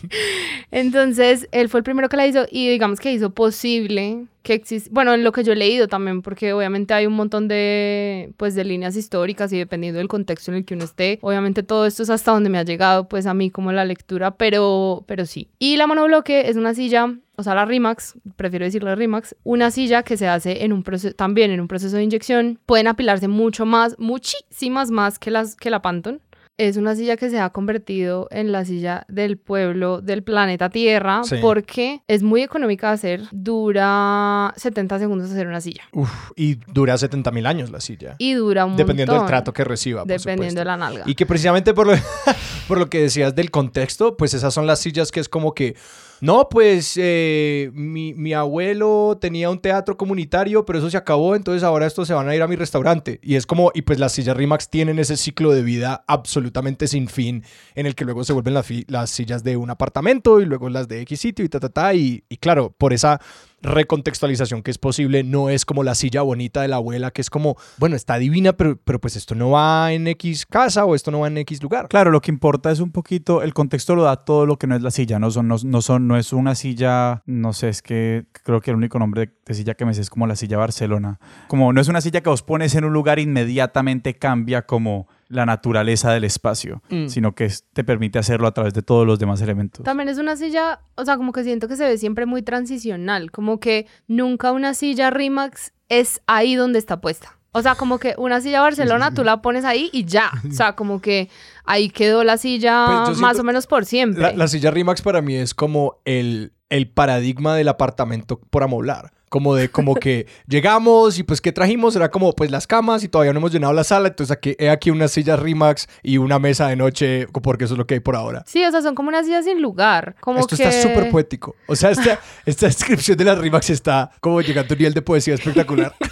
Entonces, 0.71 1.47
él 1.51 1.69
fue 1.69 1.79
el 1.79 1.83
primero 1.83 2.09
que 2.09 2.17
la 2.17 2.27
hizo 2.27 2.45
y 2.51 2.69
digamos 2.69 2.99
que 2.99 3.11
hizo 3.11 3.31
posible 3.33 4.25
que 4.43 4.53
existe, 4.53 4.91
bueno, 4.93 5.11
en 5.15 5.23
lo 5.23 5.31
que 5.31 5.43
yo 5.43 5.53
he 5.53 5.55
leído 5.55 5.87
también, 5.87 6.21
porque 6.21 6.53
obviamente 6.53 6.93
hay 6.93 7.07
un 7.07 7.13
montón 7.13 7.47
de, 7.47 8.31
pues, 8.37 8.53
de 8.53 8.63
líneas 8.63 8.95
históricas 8.95 9.51
y 9.51 9.57
dependiendo 9.57 9.97
del 9.97 10.07
contexto 10.07 10.51
en 10.51 10.57
el 10.57 10.65
que 10.65 10.75
uno 10.75 10.83
esté, 10.83 11.17
obviamente 11.23 11.63
todo 11.63 11.87
esto 11.87 12.03
es 12.03 12.11
hasta 12.11 12.31
donde 12.31 12.51
me 12.51 12.59
ha 12.59 12.63
llegado, 12.63 13.07
pues, 13.07 13.25
a 13.25 13.33
mí 13.33 13.49
como 13.49 13.71
la 13.71 13.85
lectura, 13.85 14.35
pero, 14.37 15.03
pero 15.07 15.25
sí. 15.25 15.49
Y 15.57 15.77
la 15.77 15.87
monobloque 15.87 16.47
es 16.47 16.57
una 16.57 16.75
silla, 16.75 17.11
o 17.37 17.41
sea, 17.41 17.55
la 17.55 17.65
Rimax, 17.65 18.19
prefiero 18.35 18.65
decirle 18.65 18.93
Rimax, 18.95 19.35
una 19.43 19.71
silla 19.71 20.03
que 20.03 20.15
se 20.15 20.27
hace 20.27 20.63
en 20.63 20.73
un 20.73 20.83
proceso, 20.83 21.15
también 21.15 21.49
en 21.49 21.59
un 21.59 21.67
proceso 21.67 21.95
de 21.97 22.03
inyección, 22.03 22.59
pueden 22.67 22.85
apilarse 22.85 23.27
mucho 23.27 23.65
más, 23.65 23.95
muchísimas 23.97 24.91
más 24.91 25.17
que, 25.17 25.31
las, 25.31 25.55
que 25.55 25.71
la 25.71 25.81
Pantone. 25.81 26.19
Es 26.57 26.77
una 26.77 26.95
silla 26.95 27.17
que 27.17 27.29
se 27.29 27.37
ha 27.39 27.49
convertido 27.49 28.29
en 28.31 28.53
la 28.53 28.63
silla 28.63 29.05
del 29.09 29.37
pueblo 29.37 29.99
del 30.01 30.23
planeta 30.23 30.69
Tierra 30.69 31.21
Sí. 31.25 31.35
porque 31.41 32.01
es 32.07 32.23
muy 32.23 32.43
económica 32.43 32.87
de 32.87 32.93
hacer. 32.93 33.21
Dura 33.33 34.53
70 34.55 34.99
segundos 34.99 35.29
hacer 35.31 35.47
una 35.47 35.59
silla. 35.59 35.83
Uf, 35.91 36.31
y 36.37 36.55
dura 36.71 36.97
70 36.97 37.31
mil 37.31 37.45
años 37.45 37.71
la 37.71 37.81
silla. 37.81 38.15
Y 38.19 38.33
dura 38.35 38.65
un 38.65 38.77
Dependiendo 38.77 39.13
del 39.13 39.19
montón, 39.21 39.27
trato 39.27 39.51
que 39.53 39.63
reciba, 39.65 40.01
por 40.03 40.07
Dependiendo 40.07 40.43
supuesto. 40.43 40.59
de 40.59 40.65
la 40.65 40.77
nalga. 40.77 41.03
Y 41.05 41.15
que 41.15 41.25
precisamente 41.25 41.73
por 41.73 41.87
lo, 41.87 41.93
por 42.69 42.77
lo 42.77 42.89
que 42.89 43.01
decías 43.01 43.35
del 43.35 43.51
contexto, 43.51 44.15
pues 44.15 44.33
esas 44.33 44.53
son 44.53 44.65
las 44.65 44.79
sillas 44.79 45.11
que 45.11 45.19
es 45.19 45.27
como 45.27 45.53
que, 45.53 45.75
no, 46.21 46.47
pues 46.49 46.93
eh, 46.97 47.71
mi, 47.73 48.13
mi 48.13 48.33
abuelo 48.33 49.17
tenía 49.19 49.49
un 49.49 49.59
teatro 49.59 49.97
comunitario, 49.97 50.65
pero 50.65 50.79
eso 50.79 50.89
se 50.89 50.97
acabó, 50.97 51.35
entonces 51.35 51.63
ahora 51.63 51.85
estos 51.85 52.07
se 52.07 52.13
van 52.13 52.29
a 52.29 52.35
ir 52.35 52.41
a 52.41 52.47
mi 52.47 52.55
restaurante. 52.55 53.19
Y 53.21 53.35
es 53.35 53.45
como, 53.45 53.71
y 53.73 53.81
pues 53.81 53.99
las 53.99 54.13
sillas 54.13 54.37
Rimax 54.37 54.69
tienen 54.69 54.99
ese 54.99 55.17
ciclo 55.17 55.51
de 55.51 55.61
vida 55.61 56.03
absolutamente 56.07 56.87
sin 56.87 57.07
fin, 57.07 57.43
en 57.75 57.85
el 57.85 57.95
que 57.95 58.05
luego 58.05 58.23
se 58.23 58.33
vuelven 58.33 58.53
las, 58.53 58.67
las 58.87 59.09
sillas 59.09 59.43
de 59.43 59.57
un 59.57 59.69
apartamento 59.69 60.39
y 60.39 60.45
luego 60.45 60.69
las 60.69 60.87
de 60.87 61.01
X 61.01 61.19
sitio 61.19 61.45
y 61.45 61.49
ta, 61.49 61.59
ta, 61.59 61.69
ta. 61.69 61.93
Y, 61.93 62.23
y 62.29 62.37
claro, 62.37 62.73
por 62.77 62.93
esa 62.93 63.19
recontextualización 63.65 64.63
que 64.63 64.71
es 64.71 64.77
posible, 64.77 65.23
no 65.23 65.49
es 65.49 65.65
como 65.65 65.83
la 65.83 65.95
silla 65.95 66.21
bonita 66.21 66.61
de 66.61 66.67
la 66.67 66.77
abuela, 66.77 67.11
que 67.11 67.21
es 67.21 67.29
como, 67.29 67.57
bueno, 67.77 67.95
está 67.95 68.17
divina, 68.17 68.53
pero, 68.53 68.77
pero 68.77 68.99
pues 68.99 69.15
esto 69.15 69.35
no 69.35 69.51
va 69.51 69.91
en 69.93 70.07
X 70.07 70.45
casa 70.45 70.85
o 70.85 70.95
esto 70.95 71.11
no 71.11 71.21
va 71.21 71.27
en 71.27 71.37
X 71.39 71.61
lugar. 71.61 71.87
Claro, 71.87 72.11
lo 72.11 72.21
que 72.21 72.31
importa 72.31 72.71
es 72.71 72.79
un 72.79 72.91
poquito, 72.91 73.41
el 73.41 73.53
contexto 73.53 73.95
lo 73.95 74.03
da 74.03 74.17
todo 74.17 74.45
lo 74.45 74.57
que 74.57 74.67
no 74.67 74.75
es 74.75 74.81
la 74.81 74.91
silla, 74.91 75.19
no 75.19 75.31
son, 75.31 75.47
no, 75.47 75.57
no 75.63 75.81
son, 75.81 76.07
no 76.07 76.17
es 76.17 76.33
una 76.33 76.55
silla, 76.55 77.21
no 77.25 77.53
sé, 77.53 77.69
es 77.69 77.81
que 77.81 78.25
creo 78.43 78.61
que 78.61 78.71
el 78.71 78.77
único 78.77 78.99
nombre 78.99 79.33
de, 79.45 79.53
silla 79.53 79.75
que 79.75 79.85
me 79.85 79.93
sé 79.93 80.01
es 80.01 80.09
como 80.09 80.27
la 80.27 80.35
silla 80.35 80.57
Barcelona. 80.57 81.19
Como 81.47 81.73
no 81.73 81.81
es 81.81 81.87
una 81.87 82.01
silla 82.01 82.21
que 82.21 82.29
os 82.29 82.43
pones 82.43 82.75
en 82.75 82.85
un 82.85 82.93
lugar 82.93 83.19
inmediatamente 83.19 84.15
cambia 84.15 84.65
como 84.65 85.07
la 85.27 85.45
naturaleza 85.45 86.11
del 86.11 86.23
espacio, 86.23 86.81
Mm. 86.89 87.07
sino 87.07 87.33
que 87.33 87.51
te 87.73 87.83
permite 87.83 88.19
hacerlo 88.19 88.47
a 88.47 88.53
través 88.53 88.73
de 88.73 88.81
todos 88.81 89.05
los 89.07 89.17
demás 89.19 89.41
elementos. 89.41 89.83
También 89.83 90.09
es 90.09 90.17
una 90.17 90.35
silla, 90.35 90.79
o 90.95 91.03
sea, 91.05 91.17
como 91.17 91.31
que 91.31 91.43
siento 91.43 91.67
que 91.67 91.75
se 91.75 91.85
ve 91.87 91.97
siempre 91.97 92.25
muy 92.25 92.41
transicional, 92.43 93.31
como 93.31 93.59
que 93.59 93.87
nunca 94.07 94.51
una 94.51 94.73
silla 94.73 95.09
Rimax 95.09 95.73
es 95.89 96.21
ahí 96.27 96.55
donde 96.55 96.79
está 96.79 97.01
puesta. 97.01 97.34
O 97.57 97.61
sea, 97.61 97.75
como 97.75 97.99
que 97.99 98.15
una 98.17 98.41
silla 98.41 98.59
Barcelona 98.59 99.13
tú 99.13 99.23
la 99.23 99.41
pones 99.41 99.63
ahí 99.63 99.89
y 99.93 100.03
ya. 100.03 100.29
O 100.45 100.51
sea, 100.51 100.75
como 100.75 100.99
que 100.99 101.29
ahí 101.63 101.89
quedó 101.89 102.25
la 102.25 102.37
silla 102.37 103.03
Pues 103.05 103.17
más 103.19 103.39
o 103.39 103.45
menos 103.45 103.65
por 103.65 103.85
siempre. 103.85 104.21
La, 104.21 104.33
la 104.33 104.49
silla 104.49 104.71
Rimax 104.71 105.01
para 105.01 105.21
mí 105.21 105.35
es 105.35 105.53
como 105.53 106.01
el, 106.03 106.51
el 106.67 106.89
paradigma 106.89 107.55
del 107.55 107.69
apartamento 107.69 108.41
por 108.49 108.63
amoblar. 108.63 109.13
Como 109.29 109.55
de, 109.55 109.69
como 109.69 109.95
que 109.95 110.27
llegamos 110.49 111.17
y 111.17 111.23
pues 111.23 111.39
¿qué 111.39 111.53
trajimos? 111.53 111.95
Era 111.95 112.11
como 112.11 112.33
pues 112.33 112.51
las 112.51 112.67
camas 112.67 113.05
y 113.05 113.07
todavía 113.07 113.31
no 113.31 113.39
hemos 113.39 113.53
llenado 113.53 113.71
la 113.71 113.85
sala. 113.85 114.09
Entonces 114.09 114.35
aquí, 114.35 114.57
he 114.59 114.69
aquí 114.69 114.91
una 114.91 115.07
silla 115.07 115.37
Rimax 115.37 115.87
y 116.03 116.17
una 116.17 116.39
mesa 116.39 116.67
de 116.67 116.75
noche 116.75 117.25
porque 117.41 117.63
eso 117.63 117.75
es 117.75 117.77
lo 117.77 117.87
que 117.87 117.93
hay 117.93 117.99
por 118.01 118.17
ahora. 118.17 118.43
Sí, 118.47 118.65
o 118.65 118.71
sea, 118.71 118.81
son 118.81 118.95
como 118.95 119.07
unas 119.07 119.25
sillas 119.25 119.45
sin 119.45 119.61
lugar. 119.61 120.17
Como 120.19 120.41
Esto 120.41 120.57
que... 120.57 120.63
está 120.63 120.89
súper 120.89 121.09
poético. 121.09 121.55
O 121.67 121.75
sea, 121.77 121.91
esta, 121.91 122.19
esta 122.45 122.65
descripción 122.65 123.17
de 123.17 123.23
las 123.23 123.37
Rimax 123.37 123.69
está 123.69 124.11
como 124.19 124.41
llegando 124.41 124.73
a 124.73 124.75
un 124.75 124.79
nivel 124.79 124.93
de 124.93 125.01
poesía 125.01 125.35
espectacular. 125.35 125.95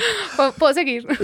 ¿Puedo, 0.58 0.74
seguir? 0.74 1.06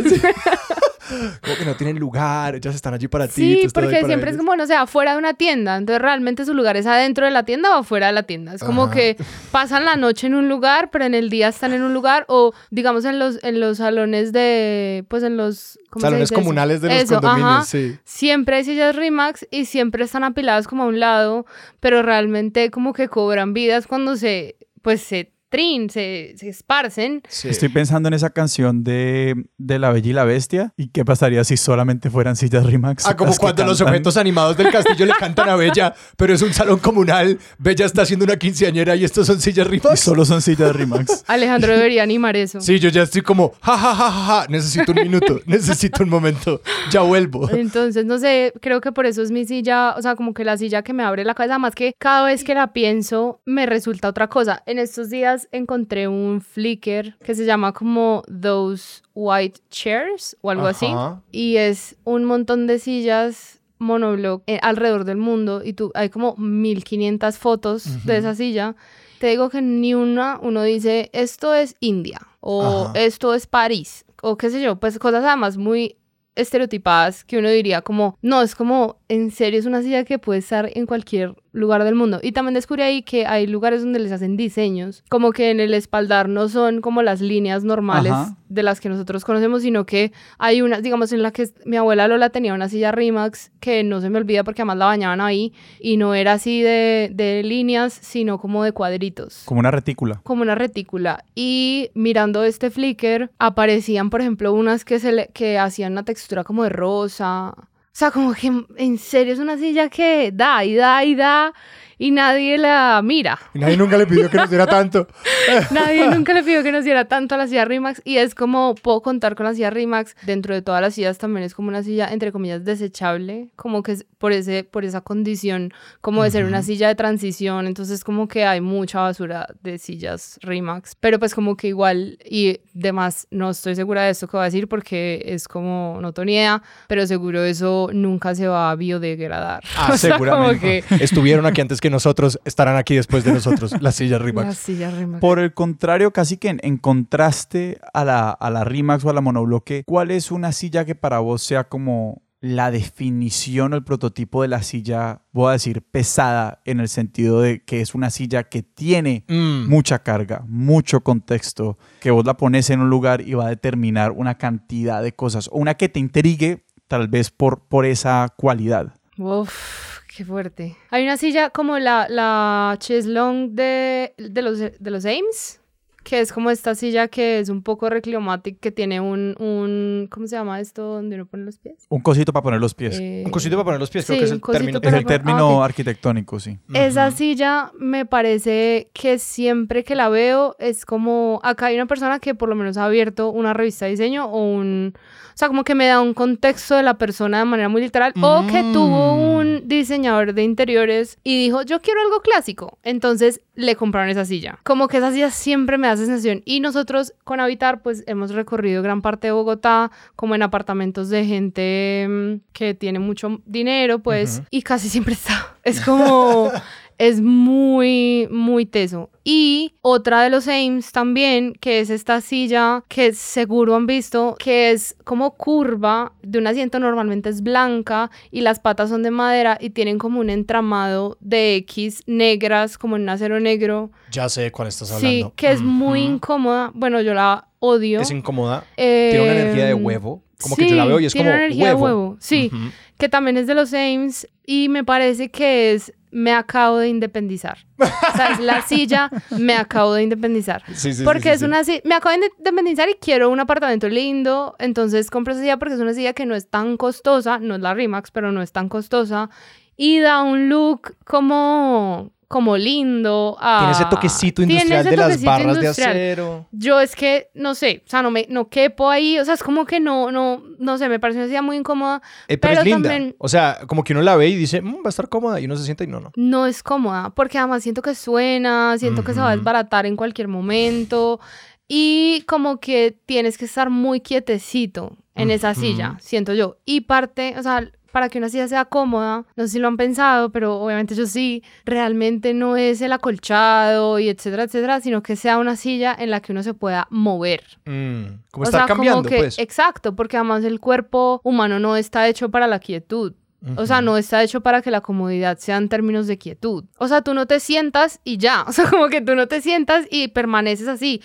Como 1.43 1.57
que 1.57 1.65
no 1.65 1.77
tienen 1.77 1.99
lugar, 1.99 2.57
ellas 2.57 2.75
están 2.75 2.95
allí 2.95 3.07
para 3.09 3.29
ti. 3.29 3.63
Sí, 3.63 3.69
porque 3.73 4.05
siempre 4.05 4.33
es 4.33 4.37
como, 4.37 4.57
no 4.57 4.67
sé, 4.67 4.75
afuera 4.75 5.13
de 5.13 5.19
una 5.19 5.35
tienda. 5.35 5.77
Entonces, 5.77 6.03
realmente 6.03 6.45
su 6.45 6.53
lugar 6.53 6.77
es 6.77 6.87
adentro 6.87 7.25
de 7.25 7.31
la 7.31 7.45
tienda 7.45 7.77
o 7.77 7.81
afuera 7.81 8.09
de 8.09 8.13
la 8.13 8.25
tienda. 8.25 8.55
Es 8.55 8.63
como 8.63 8.85
Ajá. 8.85 8.95
que 8.95 9.17
pasan 9.53 9.85
la 9.85 9.95
noche 9.95 10.27
en 10.27 10.35
un 10.35 10.49
lugar, 10.49 10.91
pero 10.91 11.05
en 11.05 11.15
el 11.15 11.31
día 11.31 11.49
están 11.49 11.73
en 11.73 11.83
un 11.83 11.95
lugar. 11.95 12.25
O, 12.29 12.53
digamos, 12.71 13.05
en 13.05 13.21
los, 13.21 13.43
en 13.45 13.61
los 13.61 13.79
salones 13.79 14.33
de, 14.33 15.05
pues 15.09 15.23
en 15.23 15.37
los... 15.37 15.79
¿cómo 15.91 16.01
se 16.01 16.07
Salones 16.09 16.31
eso? 16.33 16.35
comunales 16.35 16.81
de 16.81 16.89
los 16.89 17.03
Eso, 17.03 17.15
condominios, 17.21 17.51
ajá. 17.53 17.65
sí. 17.65 17.97
Siempre 18.05 18.57
hay 18.57 18.65
sillas 18.65 18.97
Rimax 18.97 19.47
y 19.51 19.67
siempre 19.67 20.05
están 20.05 20.25
apiladas 20.25 20.67
como 20.67 20.83
a 20.83 20.87
un 20.87 20.99
lado, 20.99 21.47
pero 21.79 22.03
realmente 22.03 22.71
como 22.71 22.93
que 22.93 23.09
cobran 23.09 23.55
vidas 23.55 23.87
cuando 23.87 24.17
se, 24.17 24.57
pues 24.83 25.03
se 25.03 25.33
trin, 25.49 25.89
se, 25.91 26.35
se 26.37 26.49
esparcen. 26.49 27.23
Sí. 27.29 27.49
Estoy 27.49 27.69
pensando 27.69 28.09
en 28.09 28.15
esa 28.15 28.31
canción 28.31 28.85
de, 28.85 29.35
de 29.59 29.79
La 29.79 29.91
Bella 29.91 30.11
y 30.11 30.13
la 30.13 30.25
Bestia. 30.25 30.73
¿Y 30.77 30.89
qué 30.89 31.05
pasaría 31.05 31.45
si 31.45 31.57
solamente 31.57 32.11
fueran 32.11 32.37
sillas 32.37 32.67
Rimax? 32.67 33.07
Ah, 33.07 33.17
como 33.17 33.35
cuando 33.37 33.65
los 33.65 33.81
objetos 33.81 34.17
animados 34.17 34.57
del 34.57 34.71
castillo 34.71 35.07
le 35.07 35.13
cantan 35.19 35.49
a 35.49 35.57
Bella, 35.57 35.95
pero 36.17 36.35
es 36.35 36.43
un 36.43 36.53
salón 36.53 36.79
comunal. 36.79 37.39
Bella 37.59 37.87
está 37.87 38.03
haciendo 38.03 38.25
una 38.25 38.37
quinceañera 38.37 38.97
y 38.97 39.05
estos 39.05 39.27
son 39.27 39.41
sillas 39.41 39.67
Y 39.67 39.71
Rimax. 39.71 40.01
solo 40.01 40.25
son 40.25 40.43
sillas 40.43 40.75
Rimax. 40.75 41.25
Alejandro 41.29 41.73
debería 41.73 42.03
animar 42.03 42.37
eso. 42.37 42.61
Sí, 42.61 42.79
yo 42.79 42.89
ya 42.89 43.03
estoy 43.03 43.23
como, 43.23 43.53
ja, 43.61 43.77
ja, 43.79 43.95
ja, 43.95 44.11
ja, 44.11 44.25
ja, 44.41 44.47
necesito 44.49 44.93
un 44.93 44.99
minuto, 45.03 45.41
necesito 45.47 46.03
un 46.03 46.09
momento, 46.11 46.61
ya 46.91 47.03
vuelvo. 47.03 47.49
Entonces, 47.51 48.05
no 48.05 48.19
sé, 48.19 48.53
creo 48.61 48.81
que 48.81 48.93
por 48.93 49.07
eso 49.07 49.23
es 49.23 49.31
mi 49.31 49.45
silla, 49.45 49.95
o 49.97 50.03
sea, 50.03 50.17
como 50.17 50.35
que 50.35 50.45
la 50.45 50.57
silla 50.57 50.83
que 50.83 50.93
me 50.93 51.03
abre 51.03 51.25
la 51.25 51.35
cabeza, 51.35 51.59
más 51.59 51.75
que 51.75 51.93
cada 51.99 52.27
vez 52.27 52.45
que 52.45 52.55
la 52.55 52.73
pienso 52.73 53.41
me 53.45 53.67
resulta 53.67 54.09
otra 54.09 54.29
cosa. 54.29 54.63
En 54.67 54.79
estos 54.79 55.11
días 55.11 55.36
encontré 55.53 56.09
un 56.09 56.41
Flickr 56.41 57.17
que 57.19 57.35
se 57.35 57.45
llama 57.45 57.73
como 57.73 58.23
Those 58.41 59.03
White 59.15 59.61
Chairs 59.71 60.37
o 60.41 60.51
algo 60.51 60.67
así. 60.67 60.87
Y 61.33 61.57
es 61.57 61.97
un 62.05 62.25
montón 62.25 62.67
de 62.67 62.79
sillas 62.79 63.61
monobloc 63.79 64.43
eh, 64.47 64.59
alrededor 64.63 65.05
del 65.05 65.19
mundo 65.19 65.63
y 65.63 65.75
tú 65.75 65.91
hay 65.95 66.09
como 66.09 66.35
1500 66.37 67.37
fotos 67.39 68.05
de 68.07 68.17
esa 68.19 68.35
silla. 68.35 68.75
Te 69.19 69.29
digo 69.29 69.49
que 69.51 69.63
ni 69.63 69.95
una 69.95 70.39
uno 70.43 70.63
dice 70.63 71.11
esto 71.13 71.55
es 71.55 71.75
India 71.81 72.21
o 72.41 72.87
Ajá. 72.89 72.93
esto 72.99 73.35
es 73.35 73.47
París 73.47 74.05
o 74.23 74.37
qué 74.37 74.51
sé 74.51 74.61
yo, 74.63 74.77
pues 74.77 74.99
cosas 74.99 75.25
además 75.25 75.57
muy 75.57 75.97
estereotipadas 76.37 77.25
que 77.25 77.39
uno 77.39 77.49
diría 77.49 77.81
como, 77.83 78.19
no, 78.23 78.43
es 78.43 78.55
como, 78.55 78.99
en 79.09 79.31
serio, 79.31 79.59
es 79.59 79.67
una 79.67 79.83
silla 79.83 80.05
que 80.05 80.19
puede 80.19 80.39
estar 80.41 80.71
en 80.75 80.87
cualquier 80.87 81.35
lugar 81.57 81.83
del 81.85 81.95
mundo. 81.95 82.21
Y 82.23 82.33
también 82.33 82.55
descubrí 82.55 82.83
ahí 82.83 83.03
que 83.03 83.27
hay 83.27 83.47
lugares 83.47 83.83
donde 83.83 83.99
les 83.99 84.13
hacen 84.13 84.37
diseños, 84.37 85.03
como 85.09 85.33
que 85.33 85.51
en 85.51 85.59
el 85.61 85.75
espaldar 85.75 86.29
no 86.29 86.49
son 86.49 86.81
como 86.81 87.03
las 87.03 87.21
líneas 87.21 87.65
normales 87.65 88.13
Ajá. 88.13 88.37
de 88.49 88.63
las 88.63 88.81
que 88.81 88.89
nosotros 88.89 89.25
conocemos, 89.25 89.63
sino 89.63 89.87
que 89.87 90.13
hay 90.39 90.63
una, 90.63 90.81
digamos, 90.81 91.13
en 91.13 91.23
la 91.23 91.31
que 91.33 91.49
mi 91.65 91.77
abuela 91.77 92.09
Lola 92.09 92.31
tenía 92.31 92.55
una 92.55 92.69
silla 92.69 92.93
Rimax 92.93 93.51
que 93.61 93.83
no 93.83 94.01
se 94.01 94.11
me 94.11 94.19
olvida 94.19 94.45
porque 94.45 94.63
además 94.63 94.77
la 94.79 94.87
bañaban 94.87 95.21
ahí 95.21 95.53
y 95.81 95.97
no 95.97 96.15
era 96.15 96.35
así 96.35 96.63
de, 96.63 97.11
de 97.13 97.43
líneas, 97.43 97.93
sino 97.93 98.39
como 98.39 98.63
de 98.63 98.73
cuadritos 98.73 99.43
Como 99.47 99.59
una 99.61 99.71
retícula. 99.71 100.21
como 100.23 100.43
una 100.43 100.55
retícula 100.55 101.25
y 101.35 101.91
mirando 101.95 102.45
este 102.45 102.71
Flickr 102.71 103.31
aparecían 103.39 104.11
por 104.11 104.21
ejemplo 104.21 104.53
unas 104.53 104.85
que 104.85 104.99
se 104.99 105.13
le- 105.13 105.29
que 105.33 105.59
hacían 105.59 105.93
una 105.93 106.05
textura 106.05 106.45
como 106.45 106.63
de 106.63 106.69
rosa 106.69 107.55
sea 107.97 108.11
como 108.11 108.35
que 108.35 108.53
en 108.77 108.99
serio 108.99 109.33
es 109.33 109.39
una 109.39 109.57
silla 109.57 109.89
que 109.89 110.31
da 110.31 110.63
y 110.63 110.75
da 110.75 111.03
y 111.03 111.15
da 111.15 111.55
y 111.99 112.11
nadie 112.11 112.59
la 112.59 113.01
mira 113.03 113.39
Y 113.55 113.59
nadie 113.59 113.77
nunca 113.77 113.97
le 113.97 114.07
pidió 114.07 114.29
que 114.31 114.37
nos 114.37 114.51
diera 114.51 114.67
tanto. 114.67 115.07
Nadie 115.71 116.09
nunca 116.09 116.35
le 116.35 116.43
pidió 116.43 116.63
que 116.63 116.73
nos 116.73 116.85
diera 116.85 117.07
tanto 117.07 117.35
a 117.35 117.39
la 117.39 117.47
silla 117.47 117.65
Rimax 117.65 118.03
y 118.05 118.19
es 118.19 118.35
como 118.35 118.75
puedo 118.75 119.01
contar 119.03 119.35
con 119.35 119.47
la 119.47 119.55
silla 119.55 119.71
Rimax 119.71 120.17
dentro 120.27 120.55
de 120.55 120.63
todas 120.63 120.81
las 120.81 120.95
sillas 120.95 121.19
también 121.19 121.45
es 121.45 121.55
como 121.55 121.69
una 121.69 121.83
silla 121.83 122.09
entre 122.13 122.33
comillas 122.33 122.65
desechable 122.65 123.49
como 123.57 123.83
que 123.83 123.93
es 123.93 124.07
por 124.19 124.33
ese 124.33 124.65
por 124.65 124.85
esa 124.85 125.01
condición 125.01 125.73
como 126.01 126.23
de 126.23 126.31
ser 126.31 126.45
una 126.45 126.63
silla 126.63 126.89
de 126.89 126.95
transición 126.95 127.67
entonces 127.67 128.05
como 128.05 128.29
que 128.29 128.45
hay 128.45 128.61
mucha 128.61 129.01
basura 129.01 129.47
de 129.63 129.79
sillas 129.79 130.39
Rimax 130.43 130.97
pero 130.99 131.19
pues 131.19 131.35
como 131.35 131.57
que 131.57 131.69
igual 131.69 132.19
y 132.25 132.61
demás 132.75 133.27
no 133.31 133.51
estoy 133.51 133.75
segura 133.75 134.03
de 134.03 134.11
esto 134.11 134.27
que 134.27 134.37
voy 134.37 134.43
a 134.43 134.47
decir 134.47 134.69
porque 134.69 135.23
es 135.27 135.49
como 135.49 135.99
no 136.01 136.13
tengo 136.13 136.27
ni 136.27 136.35
idea 136.35 136.63
pero 136.89 137.07
seguro 137.07 137.45
eso 137.45 137.91
nunca 137.93 138.35
se 138.35 138.49
va 138.49 138.71
a 138.71 138.75
biodegradar 138.77 139.63
Ah, 139.77 139.91
O 139.93 139.97
sea, 139.97 140.19
como 140.19 140.25
seguramente. 140.51 140.85
que 140.89 141.05
Estuvieron 141.05 141.47
aquí 141.47 141.61
antes 141.61 141.81
que 141.81 141.86
nosotros, 141.91 142.41
estarán 142.45 142.77
aquí 142.77 142.95
después 142.95 143.25
de 143.25 143.33
nosotros, 143.33 143.73
las 143.81 143.95
sillas 143.95 144.21
la 144.21 144.53
silla 144.53 144.91
Rimax 144.91 145.21
Por 145.21 145.39
el 145.39 145.55
contrario, 145.55 146.13
casi 146.13 146.37
que 146.37 146.49
en, 146.49 146.61
en 146.63 146.77
contraste 146.77 147.79
a 147.93 148.05
la, 148.05 148.31
a 148.31 148.51
la 148.51 148.65
Rimax 148.65 149.05
o 149.05 149.11
a 149.11 149.13
la 149.13 149.21
monobloque, 149.21 149.85
¿cuál 149.87 150.11
es 150.11 150.31
una 150.31 150.53
silla 150.53 150.85
que 150.85 150.95
para 150.95 151.19
vos 151.19 151.43
sea 151.43 151.65
como 151.65 152.23
la 152.41 152.71
definición 152.71 153.73
o 153.73 153.77
el 153.77 153.83
prototipo 153.83 154.43
de 154.43 154.49
la 154.49 154.63
silla, 154.63 155.23
voy 155.33 155.49
a 155.49 155.53
decir, 155.53 155.83
pesada, 155.83 156.61
en 156.65 156.81
el 156.81 156.89
sentido 156.89 157.41
de 157.41 157.65
que 157.65 157.81
es 157.81 157.95
una 157.95 158.11
silla 158.11 158.45
que 158.45 158.63
tiene 158.63 159.25
Mm. 159.27 159.69
mucha 159.69 160.01
carga, 160.01 160.45
mucho 160.47 161.01
contexto, 161.01 161.79
que 162.01 162.11
vos 162.11 162.25
la 162.25 162.37
pones 162.37 162.71
en 162.71 162.81
un 162.81 162.91
lugar 162.91 163.23
y 163.23 163.35
va 163.35 163.47
a 163.47 163.51
determinar 163.51 164.13
una 164.13 164.37
cantidad 164.37 165.03
de 165.03 165.13
cosas, 165.15 165.49
o 165.49 165.59
una 165.59 165.75
que 165.75 165.89
te 165.89 165.99
intrigue 165.99 166.65
tal 166.89 167.09
vez 167.09 167.31
por, 167.31 167.61
por 167.67 167.85
esa 167.87 168.33
cualidad. 168.37 168.95
Uf, 169.19 169.96
qué 170.17 170.25
fuerte. 170.25 170.77
Hay 170.91 171.05
una 171.05 171.17
silla 171.17 171.51
como 171.51 171.79
la, 171.79 172.07
la 172.09 172.77
Cheslong 172.79 173.55
de, 173.55 174.15
de, 174.17 174.43
los, 174.43 174.59
de 174.59 174.91
los 174.91 175.05
Ames, 175.05 175.61
que 176.07 176.21
es 176.21 176.33
como 176.33 176.53
esta 176.53 176.77
silla 176.77 177.09
que 177.09 177.41
es 177.41 177.49
un 177.49 177.63
poco 177.63 177.91
recliomatic, 177.91 178.61
que 178.61 178.71
tiene 178.71 179.01
un, 179.01 179.35
un, 179.41 180.07
¿cómo 180.09 180.29
se 180.29 180.37
llama 180.37 180.61
esto 180.61 180.85
donde 180.85 181.17
uno 181.17 181.27
pone 181.27 181.43
los 181.45 181.59
pies? 181.59 181.85
Un 181.89 182.01
cosito 182.01 182.33
para 182.33 182.45
poner 182.45 182.61
los 182.61 182.75
pies. 182.75 182.97
Eh, 183.01 183.25
Un 183.27 183.33
cosito 183.33 183.57
para 183.57 183.65
poner 183.65 183.81
los 183.81 183.91
pies, 183.91 184.05
sí, 184.05 184.13
creo 184.13 184.21
que 184.21 184.25
es 184.27 184.31
el 184.31 184.41
término. 184.41 184.79
es 184.81 184.95
el 184.95 185.05
término 185.05 185.63
ah, 185.63 185.65
arquitectónico, 185.65 186.39
sí. 186.39 186.59
Esa 186.73 187.11
silla 187.11 187.73
me 187.77 188.07
parece 188.07 188.89
que 188.93 189.19
siempre 189.19 189.83
que 189.83 189.97
la 189.97 190.09
veo 190.09 190.55
es 190.61 190.87
como, 190.87 191.41
acá 191.43 191.67
hay 191.67 191.75
una 191.75 191.87
persona 191.87 192.21
que 192.21 192.37
por 192.37 192.49
lo 192.49 192.55
menos 192.55 192.77
ha 192.77 192.85
abierto 192.85 193.31
una 193.31 193.53
revista 193.53 193.87
de 193.87 193.91
diseño 193.91 194.27
o 194.27 194.45
un, 194.49 194.95
o 194.97 195.33
sea, 195.35 195.49
como 195.49 195.65
que 195.65 195.75
me 195.75 195.87
da 195.87 196.01
un 196.01 196.15
contexto 196.15 196.77
de 196.77 196.85
la 196.85 196.95
persona 196.99 197.41
de 197.41 197.47
manera 197.47 197.69
muy 197.69 197.81
literal 197.83 198.13
o 198.23 198.47
que 198.47 198.63
tuvo 198.73 199.17
Mm. 199.17 199.37
un 199.37 199.63
diseñador 199.69 200.35
de 200.35 200.45
interiores 200.45 201.19
y 201.25 201.37
dijo, 201.37 201.63
yo 201.63 201.81
quiero 201.81 202.01
algo 202.01 202.21
clásico. 202.21 202.79
Entonces 202.85 203.41
le 203.57 203.75
compraron 203.75 204.09
esa 204.11 204.25
silla. 204.25 204.59
Como 204.63 204.87
que 204.87 204.99
esa 204.99 205.11
silla 205.13 205.31
siempre 205.31 205.79
me 205.79 205.89
da 205.89 205.96
sensación 205.97 206.43
y 206.45 206.61
nosotros 206.61 207.15
con 207.25 207.41
Habitar 207.41 207.83
pues 207.83 208.05
hemos 208.07 208.31
recorrido 208.33 208.83
gran 208.83 209.03
parte 209.03 209.29
de 209.29 209.33
Bogotá 209.33 209.91
como 210.15 210.35
en 210.35 210.43
apartamentos 210.43 211.09
de 211.09 211.25
gente 211.25 212.07
mm, 212.09 212.35
que 212.53 212.75
tiene 212.75 212.99
mucho 212.99 213.41
dinero 213.47 213.99
pues 214.01 214.43
y 214.51 214.63
casi 214.63 214.89
siempre 214.89 215.15
está. 215.15 215.55
Es 215.67 215.81
como... 215.81 216.53
Es 216.99 217.21
muy, 217.21 218.27
muy 218.31 218.65
teso. 218.65 219.11
Y 219.23 219.75
otra 219.83 220.23
de 220.23 220.31
los 220.31 220.49
Ames 220.49 220.93
también, 220.93 221.53
que 221.61 221.81
es 221.81 221.91
esta 221.91 222.21
silla 222.21 222.85
que 222.89 223.13
seguro 223.13 223.75
han 223.75 223.87
visto, 223.87 224.37
que 224.39 224.71
es 224.71 224.97
como 225.05 225.35
curva, 225.37 226.13
de 226.23 226.39
un 226.39 226.47
asiento 226.47 226.79
normalmente 226.79 227.29
es 227.29 227.43
blanca 227.43 228.11
y 228.31 228.41
las 228.41 228.61
patas 228.61 228.89
son 228.89 229.03
de 229.03 229.11
madera 229.11 229.59
y 229.61 229.71
tienen 229.71 229.99
como 229.99 230.21
un 230.21 230.31
entramado 230.31 231.19
de 231.21 231.57
X 231.57 232.03
negras, 232.07 232.79
como 232.79 232.97
en 232.97 233.03
un 233.03 233.09
acero 233.11 233.41
negro. 233.41 233.91
Ya 234.11 234.29
sé 234.29 234.43
de 234.43 234.53
cuál 234.53 234.69
estás 234.69 234.89
Sí, 234.89 234.95
hablando. 234.95 235.33
que 235.37 235.51
es 235.51 235.61
muy 235.63 236.01
incómoda. 236.01 236.71
Bueno, 236.75 237.01
yo 237.03 237.13
la 237.15 237.49
odio. 237.59 238.01
Es 238.01 238.11
incómoda. 238.11 238.65
Tiene 238.77 239.21
una 239.23 239.33
energía 239.33 239.65
de 239.67 239.71
Em, 239.73 239.85
huevo. 239.85 240.23
Como 240.41 240.55
que 240.55 240.69
yo 240.69 240.77
la 240.77 240.85
veo 240.85 241.01
y 241.01 241.07
es 241.07 241.13
tiene 241.15 241.31
como 241.31 241.39
energía 241.43 241.65
huevo. 241.65 241.79
de 241.79 241.83
huevo. 241.85 242.17
Sí, 242.21 242.51
que 242.99 243.09
también 243.09 243.37
es 243.39 243.47
de 243.47 243.55
los 243.55 243.73
Ames 243.75 244.29
y 244.47 244.69
me 244.69 244.85
parece 244.85 245.31
que 245.31 245.73
es 245.73 245.93
me 246.11 246.33
acabo 246.33 246.79
de 246.79 246.89
independizar. 246.89 247.59
O 247.79 248.17
sea, 248.17 248.33
es 248.33 248.41
la 248.41 248.63
silla, 248.67 249.11
me 249.39 249.55
acabo 249.55 249.95
de 249.95 250.03
independizar. 250.03 250.63
Sí, 250.75 250.93
sí, 250.93 251.05
Porque 251.05 251.23
sí, 251.23 251.29
es 251.31 251.43
una 251.43 251.65
silla, 251.65 251.81
me 251.85 251.95
acabo 251.95 252.19
de 252.19 252.27
independizar 252.39 252.89
y 252.89 252.95
quiero 252.95 253.31
un 253.31 253.41
apartamento 253.41 253.89
lindo, 253.89 254.57
entonces 254.59 255.11
compro 255.11 255.33
esa 255.33 255.43
silla 255.43 255.59
porque 255.59 255.75
es 255.75 255.81
una 255.81 255.95
silla 255.95 256.13
que 256.13 256.27
no 256.27 256.35
es 256.35 256.49
tan 256.49 256.77
costosa, 256.77 257.39
no 257.39 257.57
es 257.57 257.61
la 257.61 257.75
Rimax, 257.75 258.11
pero 258.11 258.33
no 258.33 258.43
es 258.43 258.53
tan 258.53 258.69
costosa 258.69 259.31
y 259.77 260.01
da 260.01 260.23
un 260.23 260.49
look 260.49 260.97
como 261.05 262.13
como 262.29 262.57
lindo. 262.57 263.37
a- 263.41 263.59
Tiene 263.61 263.73
ese 263.73 263.85
toquecito 263.87 264.43
industrial 264.43 264.81
ese 264.81 264.91
de 264.91 264.97
las 264.97 265.23
barras 265.23 265.57
industrial. 265.57 265.95
de 265.95 266.11
acero. 266.13 266.47
Yo 266.51 266.81
es 266.81 266.97
que, 266.97 267.31
no 267.35 267.55
sé, 267.55 267.83
o 267.87 267.89
sea, 267.89 268.03
no 268.03 268.11
me, 268.11 268.27
no 268.29 268.49
quepo 268.49 268.91
ahí, 268.91 269.19
o 269.19 269.25
sea, 269.25 269.35
es 269.35 269.43
como 269.43 269.65
que 269.65 269.79
no, 269.81 270.11
no, 270.11 270.43
no 270.59 270.77
sé, 270.79 270.89
me 270.89 270.99
parece 270.99 271.21
una 271.21 271.29
silla 271.29 271.43
muy 271.43 271.57
incómoda, 271.57 272.03
Eh, 272.29 272.37
pero, 272.39 272.51
Pero 272.53 272.59
es 272.61 272.65
linda. 272.67 272.91
también- 272.91 273.15
O 273.19 273.29
sea, 273.29 273.59
como 273.67 273.85
que 273.85 273.93
uno 273.93 274.03
la 274.03 274.17
ve 274.17 274.29
y 274.29 274.37
dice, 274.37 274.61
"Mm, 274.61 274.77
va 274.79 274.87
a 274.87 274.89
estar 274.89 275.09
cómoda. 275.09 275.39
Y 275.41 275.45
uno 275.45 275.57
se 275.57 275.65
sienta 275.65 275.85
y 275.85 275.87
no, 275.87 276.01
no. 276.01 276.11
no 276.17 276.47
es 276.47 276.63
cómoda, 276.63 277.11
porque 277.15 277.39
además 277.39 277.63
siento 277.63 277.81
que 277.83 277.95
suena, 277.95 278.77
siento 278.79 279.05
que 279.05 279.15
se 279.15 279.21
va 279.21 279.31
a 279.31 279.37
desbaratar 279.37 279.87
en 279.87 279.97
cualquier 279.97 280.29
momento 280.29 281.21
y 281.69 282.23
como 282.27 282.59
que 282.61 282.97
tienes 283.07 283.39
que 283.39 283.45
estar 283.45 283.71
muy 283.71 284.01
quietecito 284.01 284.97
en 285.15 285.31
esa 285.31 285.55
silla, 285.55 285.97
siento 286.01 286.35
yo. 286.35 286.59
Y 286.67 286.83
parte, 286.83 287.35
o 287.39 287.43
sea, 287.43 287.71
para 287.97 288.11
que 288.11 288.19
una 288.19 288.29
silla 288.29 288.47
sea 288.47 288.67
cómoda, 288.67 289.25
no 289.37 289.45
sé 289.45 289.49
si 289.55 289.59
lo 289.59 289.69
han 289.69 289.79
pensado, 289.79 290.31
pero 290.31 290.57
obviamente 290.61 290.95
yo 290.95 291.07
sí, 291.07 291.43
realmente 291.65 292.35
no 292.35 292.59
es 292.59 292.83
el 292.83 292.93
acolchado 292.93 293.99
y 293.99 294.11
etcétera, 294.11 294.43
etcétera, 294.43 294.83
sino 294.83 295.03
que 295.03 295.17
sea 295.17 295.39
una 295.39 295.57
silla 295.57 295.97
en 295.99 296.11
la 296.11 296.21
que 296.21 296.33
uno 296.33 296.43
se 296.43 296.53
pueda 296.53 296.87
mover. 296.91 297.43
Mm, 297.65 298.21
Como 298.31 298.45
estar 298.45 298.61
sea, 298.61 298.69
como 298.69 298.85
cambiando, 298.85 299.09
que- 299.09 299.17
pues. 299.17 299.39
Exacto, 299.39 299.97
porque 299.97 300.19
además 300.19 300.45
el 300.45 300.61
cuerpo 300.61 301.23
humano 301.25 301.59
no 301.59 301.75
está 301.75 302.07
hecho 302.07 302.29
para 302.31 302.47
la 302.47 302.59
quietud. 302.59 303.15
O 303.57 303.65
sea, 303.65 303.81
no 303.81 303.97
está 303.97 304.23
hecho 304.23 304.43
para 304.43 304.61
que 304.61 304.71
la 304.71 304.81
comodidad 304.83 305.39
sea 305.39 305.57
en 305.57 305.69
términos 305.71 306.07
de 306.07 306.19
quietud. 306.19 306.65
O 306.79 306.89
sea, 306.89 307.01
tú 307.01 307.15
no 307.15 307.27
te 307.27 307.41
sientas 307.41 308.01
y 308.05 308.19
ya. 308.19 308.45
O 308.49 308.53
sea, 308.53 308.69
como 308.69 308.89
que 308.89 309.01
tú 309.01 309.15
no 309.15 309.27
te 309.27 309.41
sientas 309.41 309.87
y 309.91 310.09
permaneces 310.09 310.69
así. 310.69 311.01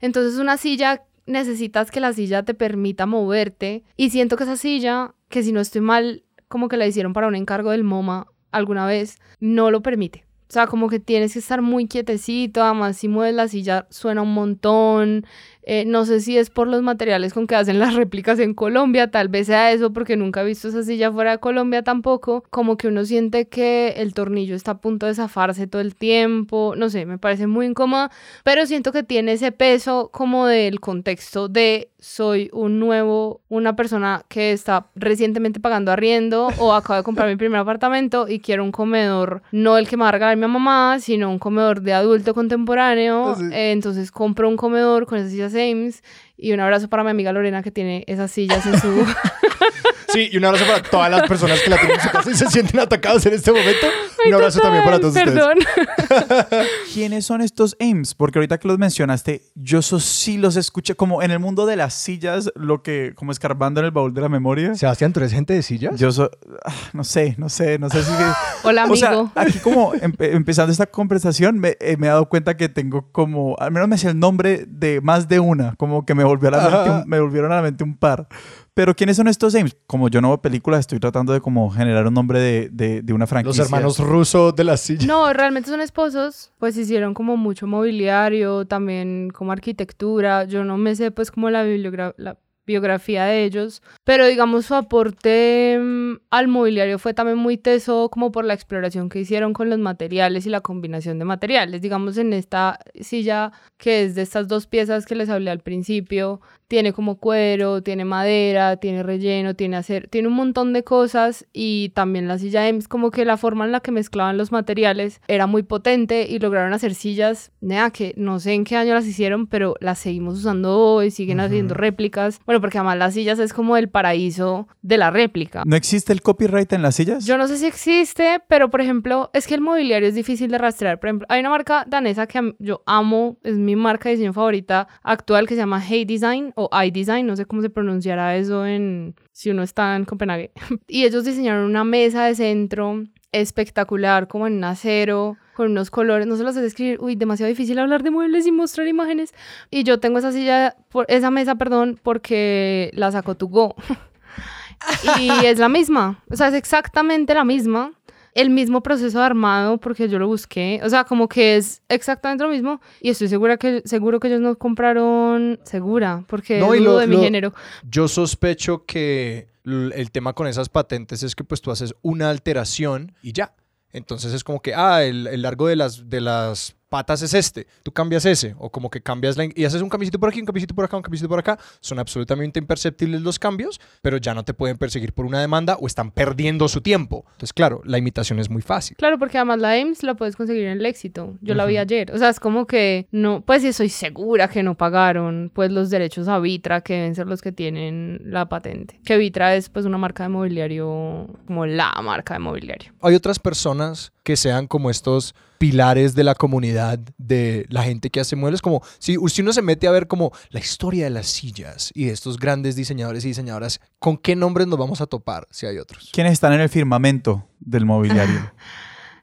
Entonces, 0.00 0.38
una 0.38 0.56
silla, 0.56 1.02
necesitas 1.26 1.90
que 1.90 2.00
la 2.00 2.12
silla 2.12 2.44
te 2.44 2.54
permita 2.54 3.04
moverte. 3.06 3.82
Y 3.96 4.10
siento 4.10 4.36
que 4.36 4.44
esa 4.44 4.56
silla, 4.56 5.14
que 5.28 5.42
si 5.42 5.52
no 5.52 5.60
estoy 5.60 5.80
mal, 5.80 6.22
como 6.50 6.66
que 6.68 6.76
la 6.76 6.86
hicieron 6.86 7.12
para 7.12 7.28
un 7.28 7.36
encargo 7.36 7.70
del 7.70 7.84
MoMA 7.84 8.26
alguna 8.50 8.84
vez, 8.84 9.18
no 9.38 9.70
lo 9.70 9.82
permite. 9.82 10.26
O 10.48 10.52
sea, 10.52 10.66
como 10.66 10.88
que 10.88 10.98
tienes 10.98 11.34
que 11.34 11.38
estar 11.38 11.62
muy 11.62 11.86
quietecito, 11.86 12.60
además 12.64 12.96
si 12.96 13.06
mueves 13.06 13.36
la 13.36 13.46
silla 13.46 13.86
suena 13.88 14.22
un 14.22 14.34
montón. 14.34 15.24
Eh, 15.72 15.84
no 15.86 16.04
sé 16.04 16.18
si 16.18 16.36
es 16.36 16.50
por 16.50 16.66
los 16.66 16.82
materiales 16.82 17.32
con 17.32 17.46
que 17.46 17.54
hacen 17.54 17.78
las 17.78 17.94
réplicas 17.94 18.40
en 18.40 18.54
Colombia, 18.54 19.12
tal 19.12 19.28
vez 19.28 19.46
sea 19.46 19.70
eso 19.70 19.92
porque 19.92 20.16
nunca 20.16 20.42
he 20.42 20.44
visto 20.44 20.66
esa 20.66 20.82
silla 20.82 21.12
fuera 21.12 21.30
de 21.30 21.38
Colombia 21.38 21.84
tampoco. 21.84 22.42
Como 22.50 22.76
que 22.76 22.88
uno 22.88 23.04
siente 23.04 23.46
que 23.46 23.94
el 23.98 24.12
tornillo 24.12 24.56
está 24.56 24.72
a 24.72 24.78
punto 24.80 25.06
de 25.06 25.14
zafarse 25.14 25.68
todo 25.68 25.80
el 25.80 25.94
tiempo, 25.94 26.74
no 26.76 26.90
sé, 26.90 27.06
me 27.06 27.18
parece 27.18 27.46
muy 27.46 27.66
incómoda, 27.66 28.10
pero 28.42 28.66
siento 28.66 28.90
que 28.90 29.04
tiene 29.04 29.34
ese 29.34 29.52
peso 29.52 30.10
como 30.12 30.46
del 30.46 30.80
contexto 30.80 31.46
de 31.46 31.90
soy 32.00 32.48
un 32.52 32.80
nuevo, 32.80 33.42
una 33.48 33.76
persona 33.76 34.24
que 34.28 34.52
está 34.52 34.86
recientemente 34.96 35.60
pagando 35.60 35.92
arriendo 35.92 36.48
o 36.58 36.72
acabo 36.72 36.96
de 36.96 37.02
comprar 37.04 37.28
mi 37.28 37.36
primer 37.36 37.60
apartamento 37.60 38.26
y 38.26 38.40
quiero 38.40 38.64
un 38.64 38.72
comedor, 38.72 39.42
no 39.52 39.76
el 39.76 39.86
que 39.86 39.96
me 39.96 40.02
va 40.02 40.08
a 40.08 40.12
regalar 40.12 40.36
mi 40.36 40.46
mamá, 40.46 40.98
sino 40.98 41.30
un 41.30 41.38
comedor 41.38 41.82
de 41.82 41.92
adulto 41.92 42.34
contemporáneo. 42.34 43.36
Eh, 43.52 43.72
entonces 43.72 44.10
compro 44.10 44.48
un 44.48 44.56
comedor 44.56 45.06
con 45.06 45.18
esas 45.18 45.30
sillas 45.30 45.54
Ames 45.60 46.02
y 46.36 46.52
un 46.52 46.60
abrazo 46.60 46.88
para 46.88 47.04
mi 47.04 47.10
amiga 47.10 47.32
Lorena 47.32 47.62
que 47.62 47.70
tiene 47.70 48.04
esas 48.06 48.30
sillas 48.30 48.64
en 48.66 48.80
su... 48.80 49.06
Sí, 50.12 50.28
y 50.32 50.36
un 50.36 50.44
abrazo 50.44 50.64
para 50.66 50.82
todas 50.82 51.10
las 51.10 51.28
personas 51.28 51.60
que 51.60 51.70
la 51.70 51.76
tienen 51.78 51.96
en 51.98 52.02
su 52.02 52.10
casa 52.10 52.30
y 52.30 52.34
se 52.34 52.46
sienten 52.48 52.80
atacados 52.80 53.24
en 53.26 53.34
este 53.34 53.50
momento. 53.52 53.86
un 54.26 54.34
abrazo 54.34 54.60
también 54.60 54.84
para 54.84 54.98
todos 55.00 55.14
Perdón. 55.14 55.58
ustedes. 55.58 56.68
¿Quiénes 56.94 57.24
son 57.26 57.40
estos 57.40 57.76
AIMS? 57.80 58.14
Porque 58.14 58.38
ahorita 58.38 58.58
que 58.58 58.68
los 58.68 58.78
mencionaste, 58.78 59.42
yo 59.54 59.78
eso 59.78 60.00
sí 60.00 60.36
los 60.38 60.56
escuché 60.56 60.94
como 60.94 61.22
en 61.22 61.30
el 61.30 61.38
mundo 61.38 61.66
de 61.66 61.76
las 61.76 61.94
sillas, 61.94 62.50
lo 62.54 62.82
que, 62.82 63.12
como 63.14 63.32
escarbando 63.32 63.80
en 63.80 63.86
el 63.86 63.92
baúl 63.92 64.12
de 64.14 64.20
la 64.20 64.28
memoria. 64.28 64.74
Sebastián, 64.74 65.12
¿tú 65.12 65.20
eres 65.20 65.32
gente 65.32 65.54
de 65.54 65.62
sillas? 65.62 65.98
Yo 65.98 66.10
soy, 66.12 66.28
ah, 66.64 66.72
no 66.92 67.04
sé, 67.04 67.34
no 67.38 67.48
sé, 67.48 67.78
no 67.78 67.88
sé 67.90 68.02
si... 68.02 68.10
Hola, 68.64 68.82
amigo. 68.82 68.94
O 68.94 68.96
sea, 68.96 69.42
aquí 69.42 69.58
como 69.58 69.92
empe- 69.94 70.34
empezando 70.34 70.72
esta 70.72 70.86
conversación 70.86 71.58
me, 71.58 71.76
eh, 71.80 71.96
me 71.96 72.06
he 72.06 72.10
dado 72.10 72.28
cuenta 72.28 72.56
que 72.56 72.68
tengo 72.68 73.10
como, 73.12 73.56
al 73.58 73.70
menos 73.70 73.88
me 73.88 73.96
sé 73.98 74.08
el 74.08 74.18
nombre 74.18 74.64
de 74.68 75.00
más 75.00 75.28
de 75.28 75.40
una, 75.40 75.74
como 75.76 76.04
que 76.04 76.14
me, 76.14 76.24
volvió 76.24 76.48
a 76.48 76.52
la 76.52 76.68
mente 76.70 76.90
un- 76.90 77.08
me 77.08 77.20
volvieron 77.20 77.52
a 77.52 77.56
la 77.56 77.62
mente 77.62 77.84
un 77.84 77.96
par. 77.96 78.26
Pero 78.74 78.94
¿quiénes 78.94 79.16
son 79.16 79.28
estos 79.28 79.54
AIMS? 79.54 79.76
Como 79.86 80.08
yo 80.08 80.20
no 80.20 80.28
veo 80.28 80.40
películas, 80.40 80.80
estoy 80.80 81.00
tratando 81.00 81.32
de 81.32 81.40
como 81.40 81.70
generar 81.70 82.06
un 82.06 82.14
nombre 82.14 82.38
de, 82.40 82.68
de, 82.70 83.02
de 83.02 83.12
una 83.12 83.24
Los 83.24 83.30
franquicia. 83.30 83.64
hermanos 83.64 83.98
rusos 83.98 84.54
de 84.54 84.64
las 84.64 84.80
sillas. 84.80 85.06
No, 85.06 85.32
realmente 85.32 85.68
son 85.70 85.80
esposos, 85.80 86.52
pues 86.58 86.76
hicieron 86.76 87.12
como 87.14 87.36
mucho 87.36 87.66
mobiliario, 87.66 88.64
también 88.66 89.30
como 89.30 89.52
arquitectura. 89.52 90.44
Yo 90.44 90.64
no 90.64 90.76
me 90.76 90.94
sé 90.94 91.10
pues 91.10 91.30
como 91.30 91.50
la, 91.50 91.64
bibliogra- 91.64 92.14
la 92.16 92.38
biografía 92.66 93.24
de 93.24 93.44
ellos, 93.44 93.82
pero 94.04 94.26
digamos 94.26 94.66
su 94.66 94.76
aporte 94.76 95.76
mm, 95.80 96.12
al 96.30 96.46
mobiliario 96.46 97.00
fue 97.00 97.14
también 97.14 97.36
muy 97.38 97.56
teso 97.56 98.08
como 98.10 98.30
por 98.30 98.44
la 98.44 98.54
exploración 98.54 99.08
que 99.08 99.18
hicieron 99.18 99.52
con 99.52 99.68
los 99.70 99.78
materiales 99.80 100.46
y 100.46 100.50
la 100.50 100.60
combinación 100.60 101.18
de 101.18 101.24
materiales. 101.24 101.80
Digamos 101.82 102.16
en 102.16 102.32
esta 102.32 102.78
silla 103.00 103.50
que 103.76 104.04
es 104.04 104.14
de 104.14 104.22
estas 104.22 104.46
dos 104.46 104.68
piezas 104.68 105.04
que 105.04 105.16
les 105.16 105.28
hablé 105.30 105.50
al 105.50 105.60
principio, 105.60 106.40
tiene 106.70 106.92
como 106.92 107.16
cuero, 107.16 107.82
tiene 107.82 108.04
madera, 108.04 108.76
tiene 108.76 109.02
relleno, 109.02 109.54
tiene 109.56 109.76
acero, 109.76 110.06
tiene 110.08 110.28
un 110.28 110.34
montón 110.34 110.72
de 110.72 110.84
cosas 110.84 111.44
y 111.52 111.88
también 111.96 112.28
la 112.28 112.38
silla 112.38 112.68
EMS, 112.68 112.86
como 112.86 113.10
que 113.10 113.24
la 113.24 113.36
forma 113.36 113.64
en 113.64 113.72
la 113.72 113.80
que 113.80 113.90
mezclaban 113.90 114.38
los 114.38 114.52
materiales 114.52 115.20
era 115.26 115.48
muy 115.48 115.64
potente 115.64 116.28
y 116.30 116.38
lograron 116.38 116.72
hacer 116.72 116.94
sillas, 116.94 117.50
nea, 117.60 117.90
que 117.90 118.14
no 118.16 118.38
sé 118.38 118.52
en 118.52 118.62
qué 118.62 118.76
año 118.76 118.94
las 118.94 119.04
hicieron, 119.04 119.48
pero 119.48 119.74
las 119.80 119.98
seguimos 119.98 120.38
usando 120.38 120.78
hoy, 120.78 121.10
siguen 121.10 121.40
haciendo 121.40 121.74
réplicas. 121.74 122.38
Bueno, 122.46 122.60
porque 122.60 122.78
además 122.78 122.98
las 122.98 123.14
sillas 123.14 123.40
es 123.40 123.52
como 123.52 123.76
el 123.76 123.88
paraíso 123.88 124.68
de 124.80 124.96
la 124.96 125.10
réplica. 125.10 125.64
¿No 125.66 125.74
existe 125.74 126.12
el 126.12 126.22
copyright 126.22 126.72
en 126.72 126.82
las 126.82 126.94
sillas? 126.94 127.26
Yo 127.26 127.36
no 127.36 127.48
sé 127.48 127.58
si 127.58 127.66
existe, 127.66 128.42
pero 128.46 128.70
por 128.70 128.80
ejemplo, 128.80 129.30
es 129.32 129.48
que 129.48 129.54
el 129.54 129.60
mobiliario 129.60 130.06
es 130.08 130.14
difícil 130.14 130.52
de 130.52 130.58
rastrear. 130.58 131.00
Por 131.00 131.08
ejemplo, 131.08 131.26
hay 131.30 131.40
una 131.40 131.50
marca 131.50 131.84
danesa 131.88 132.28
que 132.28 132.54
yo 132.60 132.84
amo, 132.86 133.38
es 133.42 133.56
mi 133.56 133.74
marca 133.74 134.08
de 134.08 134.14
diseño 134.14 134.32
favorita 134.32 134.86
actual 135.02 135.48
que 135.48 135.54
se 135.54 135.62
llama 135.62 135.82
Hey 135.84 136.04
Design 136.04 136.52
o 136.60 136.82
iDesign, 136.82 137.26
no 137.26 137.36
sé 137.36 137.46
cómo 137.46 137.62
se 137.62 137.70
pronunciará 137.70 138.36
eso 138.36 138.66
en 138.66 139.14
si 139.32 139.50
uno 139.50 139.62
está 139.62 139.96
en 139.96 140.04
Copenhague. 140.04 140.52
y 140.88 141.04
ellos 141.04 141.24
diseñaron 141.24 141.64
una 141.64 141.84
mesa 141.84 142.24
de 142.24 142.34
centro 142.34 143.04
espectacular, 143.32 144.28
como 144.28 144.46
en 144.46 144.62
acero, 144.64 145.36
con 145.54 145.70
unos 145.70 145.90
colores, 145.90 146.26
no 146.26 146.36
se 146.36 146.42
los 146.42 146.54
sé 146.54 146.62
describir, 146.62 146.98
uy, 147.00 147.16
demasiado 147.16 147.48
difícil 147.48 147.78
hablar 147.78 148.02
de 148.02 148.10
muebles 148.10 148.46
y 148.46 148.52
mostrar 148.52 148.86
imágenes. 148.88 149.32
Y 149.70 149.84
yo 149.84 150.00
tengo 150.00 150.18
esa 150.18 150.32
silla, 150.32 150.76
por, 150.88 151.06
esa 151.08 151.30
mesa, 151.30 151.56
perdón, 151.56 151.98
porque 152.02 152.90
la 152.94 153.12
sacó 153.12 153.36
tu 153.36 153.48
Go. 153.48 153.76
y 155.20 155.28
es 155.44 155.58
la 155.58 155.68
misma, 155.68 156.22
o 156.30 156.36
sea, 156.36 156.48
es 156.48 156.54
exactamente 156.54 157.34
la 157.34 157.44
misma. 157.44 157.92
El 158.34 158.50
mismo 158.50 158.82
proceso 158.82 159.18
de 159.18 159.24
armado, 159.24 159.78
porque 159.78 160.08
yo 160.08 160.18
lo 160.18 160.26
busqué. 160.28 160.80
O 160.84 160.88
sea, 160.88 161.04
como 161.04 161.28
que 161.28 161.56
es 161.56 161.82
exactamente 161.88 162.44
lo 162.44 162.50
mismo. 162.50 162.80
Y 163.00 163.10
estoy 163.10 163.28
segura 163.28 163.56
que, 163.56 163.82
seguro 163.84 164.20
que 164.20 164.28
ellos 164.28 164.40
no 164.40 164.56
compraron. 164.56 165.58
Segura, 165.64 166.24
porque 166.28 166.58
No, 166.60 166.68
dudo 166.68 166.78
lo- 166.92 166.98
de 166.98 167.06
mi 167.06 167.16
lo- 167.16 167.22
género. 167.22 167.54
Yo 167.88 168.06
sospecho 168.08 168.84
que 168.86 169.48
el 169.64 170.10
tema 170.10 170.32
con 170.32 170.46
esas 170.46 170.68
patentes 170.68 171.22
es 171.22 171.34
que 171.34 171.44
pues 171.44 171.60
tú 171.60 171.70
haces 171.70 171.94
una 172.02 172.30
alteración 172.30 173.12
y 173.22 173.32
ya. 173.32 173.54
Entonces 173.92 174.32
es 174.32 174.44
como 174.44 174.60
que, 174.62 174.74
ah, 174.74 175.02
el, 175.02 175.26
el 175.26 175.42
largo 175.42 175.66
de 175.66 175.76
las, 175.76 176.08
de 176.08 176.20
las 176.20 176.76
patas 176.90 177.22
es 177.22 177.32
este, 177.32 177.66
tú 177.82 177.92
cambias 177.92 178.26
ese, 178.26 178.54
o 178.58 178.68
como 178.68 178.90
que 178.90 179.00
cambias 179.00 179.36
la, 179.36 179.48
y 179.54 179.64
haces 179.64 179.80
un 179.80 179.88
cambiecito 179.88 180.18
por 180.18 180.28
aquí, 180.28 180.40
un 180.40 180.46
cambiecito 180.46 180.74
por 180.74 180.84
acá, 180.84 180.96
un 180.96 181.02
cambiecito 181.02 181.28
por 181.28 181.38
acá, 181.38 181.58
son 181.80 181.98
absolutamente 181.98 182.58
imperceptibles 182.58 183.22
los 183.22 183.38
cambios, 183.38 183.80
pero 184.02 184.18
ya 184.18 184.34
no 184.34 184.44
te 184.44 184.52
pueden 184.52 184.76
perseguir 184.76 185.12
por 185.14 185.24
una 185.24 185.40
demanda 185.40 185.76
o 185.80 185.86
están 185.86 186.10
perdiendo 186.10 186.68
su 186.68 186.82
tiempo. 186.82 187.24
Entonces, 187.32 187.52
claro, 187.52 187.80
la 187.84 187.96
imitación 187.96 188.40
es 188.40 188.50
muy 188.50 188.60
fácil. 188.60 188.96
Claro, 188.96 189.18
porque 189.18 189.38
además 189.38 189.60
la 189.60 189.72
Ames 189.80 190.02
la 190.02 190.14
puedes 190.14 190.34
conseguir 190.36 190.64
en 190.64 190.78
el 190.78 190.84
éxito. 190.84 191.38
Yo 191.40 191.54
la 191.54 191.64
vi 191.64 191.76
ayer. 191.76 192.10
O 192.12 192.18
sea, 192.18 192.28
es 192.28 192.40
como 192.40 192.66
que 192.66 193.06
no, 193.12 193.42
pues 193.42 193.62
sí, 193.62 193.72
soy 193.72 193.88
segura 193.88 194.48
que 194.48 194.64
no 194.64 194.76
pagaron 194.76 195.52
pues 195.54 195.70
los 195.70 195.90
derechos 195.90 196.26
a 196.26 196.40
Vitra, 196.40 196.80
que 196.80 196.94
deben 196.94 197.14
ser 197.14 197.28
los 197.28 197.40
que 197.40 197.52
tienen 197.52 198.20
la 198.24 198.48
patente. 198.48 199.00
Que 199.04 199.16
Vitra 199.16 199.54
es 199.54 199.68
pues 199.68 199.86
una 199.86 199.96
marca 199.96 200.24
de 200.24 200.30
mobiliario, 200.30 201.28
como 201.46 201.66
la 201.66 201.92
marca 202.02 202.34
de 202.34 202.40
mobiliario. 202.40 202.92
Hay 203.00 203.14
otras 203.14 203.38
personas 203.38 204.12
que 204.22 204.36
sean 204.36 204.66
como 204.66 204.90
estos 204.90 205.34
pilares 205.58 206.14
de 206.14 206.24
la 206.24 206.34
comunidad, 206.34 206.98
de 207.18 207.66
la 207.68 207.82
gente 207.82 208.08
que 208.10 208.20
hace 208.20 208.34
muebles, 208.34 208.62
como 208.62 208.82
si, 208.98 209.16
si 209.28 209.42
uno 209.42 209.52
se 209.52 209.62
mete 209.62 209.86
a 209.86 209.90
ver 209.90 210.06
como 210.06 210.32
la 210.50 210.60
historia 210.60 211.04
de 211.04 211.10
las 211.10 211.26
sillas 211.26 211.90
y 211.94 212.06
de 212.06 212.12
estos 212.12 212.38
grandes 212.38 212.76
diseñadores 212.76 213.24
y 213.24 213.28
diseñadoras, 213.28 213.80
¿con 213.98 214.16
qué 214.16 214.36
nombres 214.36 214.66
nos 214.66 214.78
vamos 214.78 215.00
a 215.00 215.06
topar 215.06 215.46
si 215.50 215.66
hay 215.66 215.78
otros? 215.78 216.10
¿Quiénes 216.12 216.32
están 216.32 216.54
en 216.54 216.60
el 216.60 216.68
firmamento 216.68 217.46
del 217.58 217.84
mobiliario? 217.84 218.52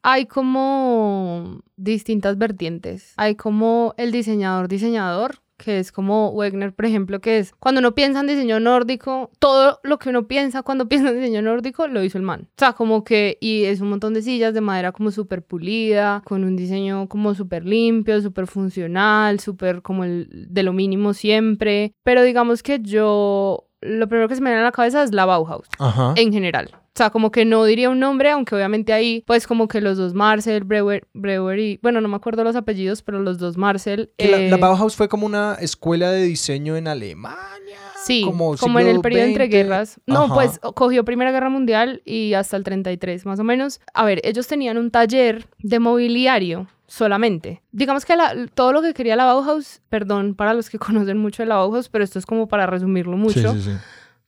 Hay 0.03 0.25
como 0.25 1.62
distintas 1.75 2.38
vertientes. 2.38 3.13
Hay 3.17 3.36
como 3.36 3.93
el 3.97 4.13
diseñador 4.13 4.69
diseñador, 4.69 5.41
que 5.57 5.79
es 5.79 5.91
como 5.91 6.29
Wegner, 6.29 6.73
por 6.73 6.85
ejemplo, 6.85 7.19
que 7.19 7.39
es 7.39 7.53
cuando 7.59 7.79
uno 7.79 7.95
piensa 7.95 8.19
en 8.19 8.27
diseño 8.27 8.59
nórdico, 8.59 9.31
todo 9.39 9.79
lo 9.83 9.99
que 9.99 10.09
uno 10.09 10.27
piensa 10.27 10.63
cuando 10.63 10.87
piensa 10.89 11.09
en 11.09 11.15
diseño 11.19 11.41
nórdico 11.41 11.87
lo 11.87 12.03
hizo 12.03 12.17
el 12.17 12.23
man. 12.23 12.47
O 12.51 12.53
sea, 12.57 12.73
como 12.73 13.03
que, 13.03 13.37
y 13.41 13.63
es 13.65 13.81
un 13.81 13.89
montón 13.89 14.13
de 14.13 14.21
sillas 14.21 14.53
de 14.53 14.61
madera 14.61 14.91
como 14.91 15.11
súper 15.11 15.43
pulida, 15.43 16.21
con 16.25 16.43
un 16.43 16.55
diseño 16.55 17.07
como 17.07 17.33
súper 17.33 17.65
limpio, 17.65 18.21
súper 18.21 18.47
funcional, 18.47 19.39
súper 19.39 19.81
como 19.81 20.03
el 20.03 20.47
de 20.49 20.63
lo 20.63 20.73
mínimo 20.73 21.13
siempre. 21.13 21.93
Pero 22.03 22.23
digamos 22.23 22.63
que 22.63 22.79
yo, 22.81 23.66
lo 23.81 24.07
primero 24.07 24.27
que 24.27 24.35
se 24.35 24.41
me 24.41 24.49
viene 24.49 24.61
a 24.61 24.65
la 24.65 24.71
cabeza 24.71 25.03
es 25.03 25.11
la 25.13 25.25
Bauhaus 25.25 25.67
Ajá. 25.79 26.13
en 26.15 26.31
general. 26.31 26.71
O 26.73 26.97
sea, 26.97 27.11
como 27.11 27.31
que 27.31 27.45
no 27.45 27.63
diría 27.63 27.91
un 27.91 27.99
nombre, 27.99 28.31
aunque 28.31 28.55
obviamente 28.55 28.91
ahí, 28.91 29.23
pues 29.27 29.45
como 29.45 29.67
que 29.67 29.81
los 29.81 29.97
dos 29.97 30.15
Marcel, 30.15 30.63
Breuer, 30.63 31.07
Breuer 31.13 31.59
y, 31.59 31.79
bueno, 31.83 32.01
no 32.01 32.07
me 32.07 32.15
acuerdo 32.15 32.43
los 32.43 32.55
apellidos, 32.55 33.03
pero 33.03 33.19
los 33.19 33.37
dos 33.37 33.55
Marcel. 33.55 34.11
La, 34.17 34.37
eh, 34.37 34.49
la 34.49 34.57
Bauhaus 34.57 34.95
fue 34.95 35.07
como 35.07 35.27
una 35.27 35.55
escuela 35.61 36.09
de 36.09 36.23
diseño 36.23 36.75
en 36.75 36.87
Alemania. 36.87 37.77
Sí, 38.03 38.23
como, 38.23 38.55
como, 38.57 38.79
en 38.79 38.87
el 38.87 39.01
periodo 39.01 39.25
entre 39.25 39.47
guerras. 39.47 39.99
No, 40.07 40.23
Ajá. 40.23 40.33
pues 40.33 40.59
cogió 40.73 41.03
Primera 41.05 41.31
Guerra 41.31 41.49
Mundial 41.49 42.01
y 42.05 42.33
hasta 42.33 42.57
el 42.57 42.63
33, 42.63 43.25
más 43.25 43.39
o 43.39 43.43
menos. 43.43 43.81
A 43.93 44.05
ver, 44.05 44.21
ellos 44.23 44.47
tenían 44.47 44.77
un 44.77 44.89
taller 44.89 45.47
de 45.59 45.79
mobiliario 45.79 46.67
solamente. 46.88 47.62
Digamos 47.71 48.06
que 48.06 48.15
la- 48.15 48.47
todo 48.54 48.71
lo 48.73 48.82
que 48.82 48.93
quería 48.93 49.15
la 49.15 49.26
Bauhaus, 49.26 49.82
perdón 49.89 50.36
para 50.36 50.54
los 50.54 50.69
que 50.69 50.80
conocen 50.80 51.17
mucho 51.17 51.43
de 51.43 51.47
la 51.50 51.56
Bauhaus, 51.56 51.89
pero 51.89 52.04
esto 52.04 52.17
es 52.19 52.26
como 52.26 52.47
para 52.47 52.65
resumirlo 52.65 53.17
mucho. 53.17 53.54
Sí, 53.54 53.62
sí, 53.62 53.71
sí. 53.71 53.78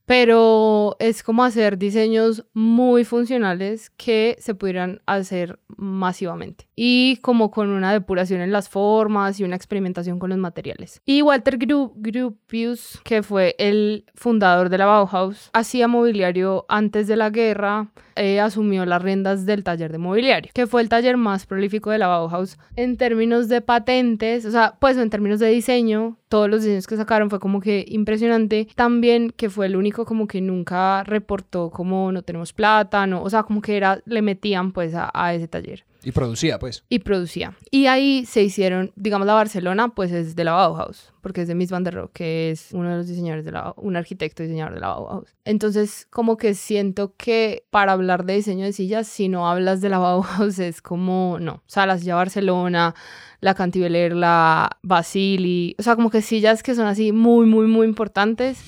pero 0.05 0.95
es 0.99 1.21
como 1.21 1.43
hacer 1.43 1.77
diseños 1.77 2.43
muy 2.53 3.03
funcionales 3.05 3.91
que 3.91 4.35
se 4.39 4.55
pudieran 4.55 5.01
hacer 5.05 5.59
masivamente 5.77 6.67
y 6.75 7.17
como 7.17 7.51
con 7.51 7.69
una 7.69 7.93
depuración 7.93 8.41
en 8.41 8.51
las 8.51 8.69
formas 8.69 9.39
y 9.39 9.43
una 9.43 9.55
experimentación 9.55 10.17
con 10.17 10.31
los 10.31 10.39
materiales. 10.39 10.99
Y 11.05 11.21
Walter 11.21 11.59
Gru- 11.59 11.91
Gropius, 11.95 12.99
que 13.03 13.21
fue 13.21 13.55
el 13.59 14.05
fundador 14.15 14.69
de 14.69 14.79
la 14.79 14.87
Bauhaus, 14.87 15.51
hacía 15.53 15.87
mobiliario 15.87 16.65
antes 16.69 17.07
de 17.07 17.15
la 17.15 17.29
guerra, 17.29 17.91
eh, 18.19 18.41
asumió 18.41 18.85
las 18.85 19.01
riendas 19.01 19.45
del 19.45 19.63
taller 19.63 19.93
de 19.93 19.97
mobiliario, 19.97 20.51
que 20.53 20.67
fue 20.67 20.81
el 20.81 20.89
taller 20.89 21.15
más 21.15 21.45
prolífico 21.45 21.89
de 21.89 21.99
la 21.99 22.07
Bauhaus 22.07 22.57
en 22.75 22.97
términos 22.97 23.47
de 23.47 23.61
patentes, 23.61 24.45
o 24.45 24.51
sea, 24.51 24.75
pues 24.79 24.97
en 24.97 25.09
términos 25.09 25.39
de 25.39 25.47
diseño, 25.47 26.17
todos 26.27 26.49
los 26.49 26.61
diseños 26.61 26.85
que 26.85 26.97
sacaron 26.97 27.29
fue 27.29 27.39
como 27.39 27.61
que 27.61 27.85
impresionante. 27.87 28.67
También 28.75 29.31
que 29.31 29.49
fue 29.49 29.67
el 29.67 29.77
único 29.77 30.03
como 30.05 30.27
que 30.27 30.41
nunca 30.41 31.03
reportó 31.05 31.69
como 31.69 32.11
no 32.11 32.21
tenemos 32.21 32.51
plata, 32.51 33.07
no, 33.07 33.23
o 33.23 33.29
sea, 33.29 33.43
como 33.43 33.61
que 33.61 33.77
era, 33.77 34.01
le 34.05 34.21
metían 34.21 34.73
pues 34.73 34.93
a, 34.95 35.09
a 35.13 35.33
ese 35.33 35.47
taller. 35.47 35.85
Y 36.03 36.11
producía, 36.11 36.59
pues. 36.59 36.83
y 36.87 36.99
producía. 36.99 37.53
Y 37.71 37.87
ahí 37.87 38.25
se 38.25 38.41
hicieron, 38.41 38.91
digamos, 38.95 39.27
la 39.27 39.33
Barcelona, 39.33 39.89
pues 39.89 40.11
es 40.11 40.35
de 40.35 40.43
la 40.43 40.53
Bauhaus, 40.53 41.13
porque 41.21 41.41
es 41.41 41.47
de 41.47 41.55
Miss 41.55 41.71
Van 41.71 41.83
der 41.83 41.95
Rohe, 41.95 42.09
que 42.13 42.51
es 42.51 42.69
uno 42.71 42.89
de 42.89 42.97
los 42.97 43.07
diseñadores 43.07 43.45
de 43.45 43.51
la 43.51 43.73
un 43.77 43.95
arquitecto 43.95 44.43
diseñador 44.43 44.75
de 44.75 44.79
la 44.79 44.87
Bauhaus. 44.87 45.35
Entonces, 45.43 46.07
como 46.09 46.37
que 46.37 46.53
siento 46.53 47.13
que 47.17 47.63
para 47.69 47.91
hablar 47.91 48.25
de 48.25 48.35
diseño 48.35 48.65
de 48.65 48.73
sillas, 48.73 49.07
si 49.07 49.27
no 49.27 49.49
hablas 49.49 49.81
de 49.81 49.89
la 49.89 49.97
Bauhaus, 49.99 50.59
es 50.59 50.81
como, 50.81 51.37
no. 51.39 51.53
O 51.53 51.63
sea, 51.65 51.85
la 51.85 51.97
silla 51.97 52.15
Barcelona, 52.15 52.95
la 53.41 53.53
Cantiveler, 53.53 54.15
la 54.15 54.79
Basili, 54.81 55.75
o 55.79 55.83
sea, 55.83 55.95
como 55.95 56.09
que 56.09 56.21
sillas 56.21 56.63
que 56.63 56.75
son 56.75 56.87
así 56.87 57.11
muy, 57.11 57.45
muy, 57.45 57.67
muy 57.67 57.87
importantes 57.87 58.63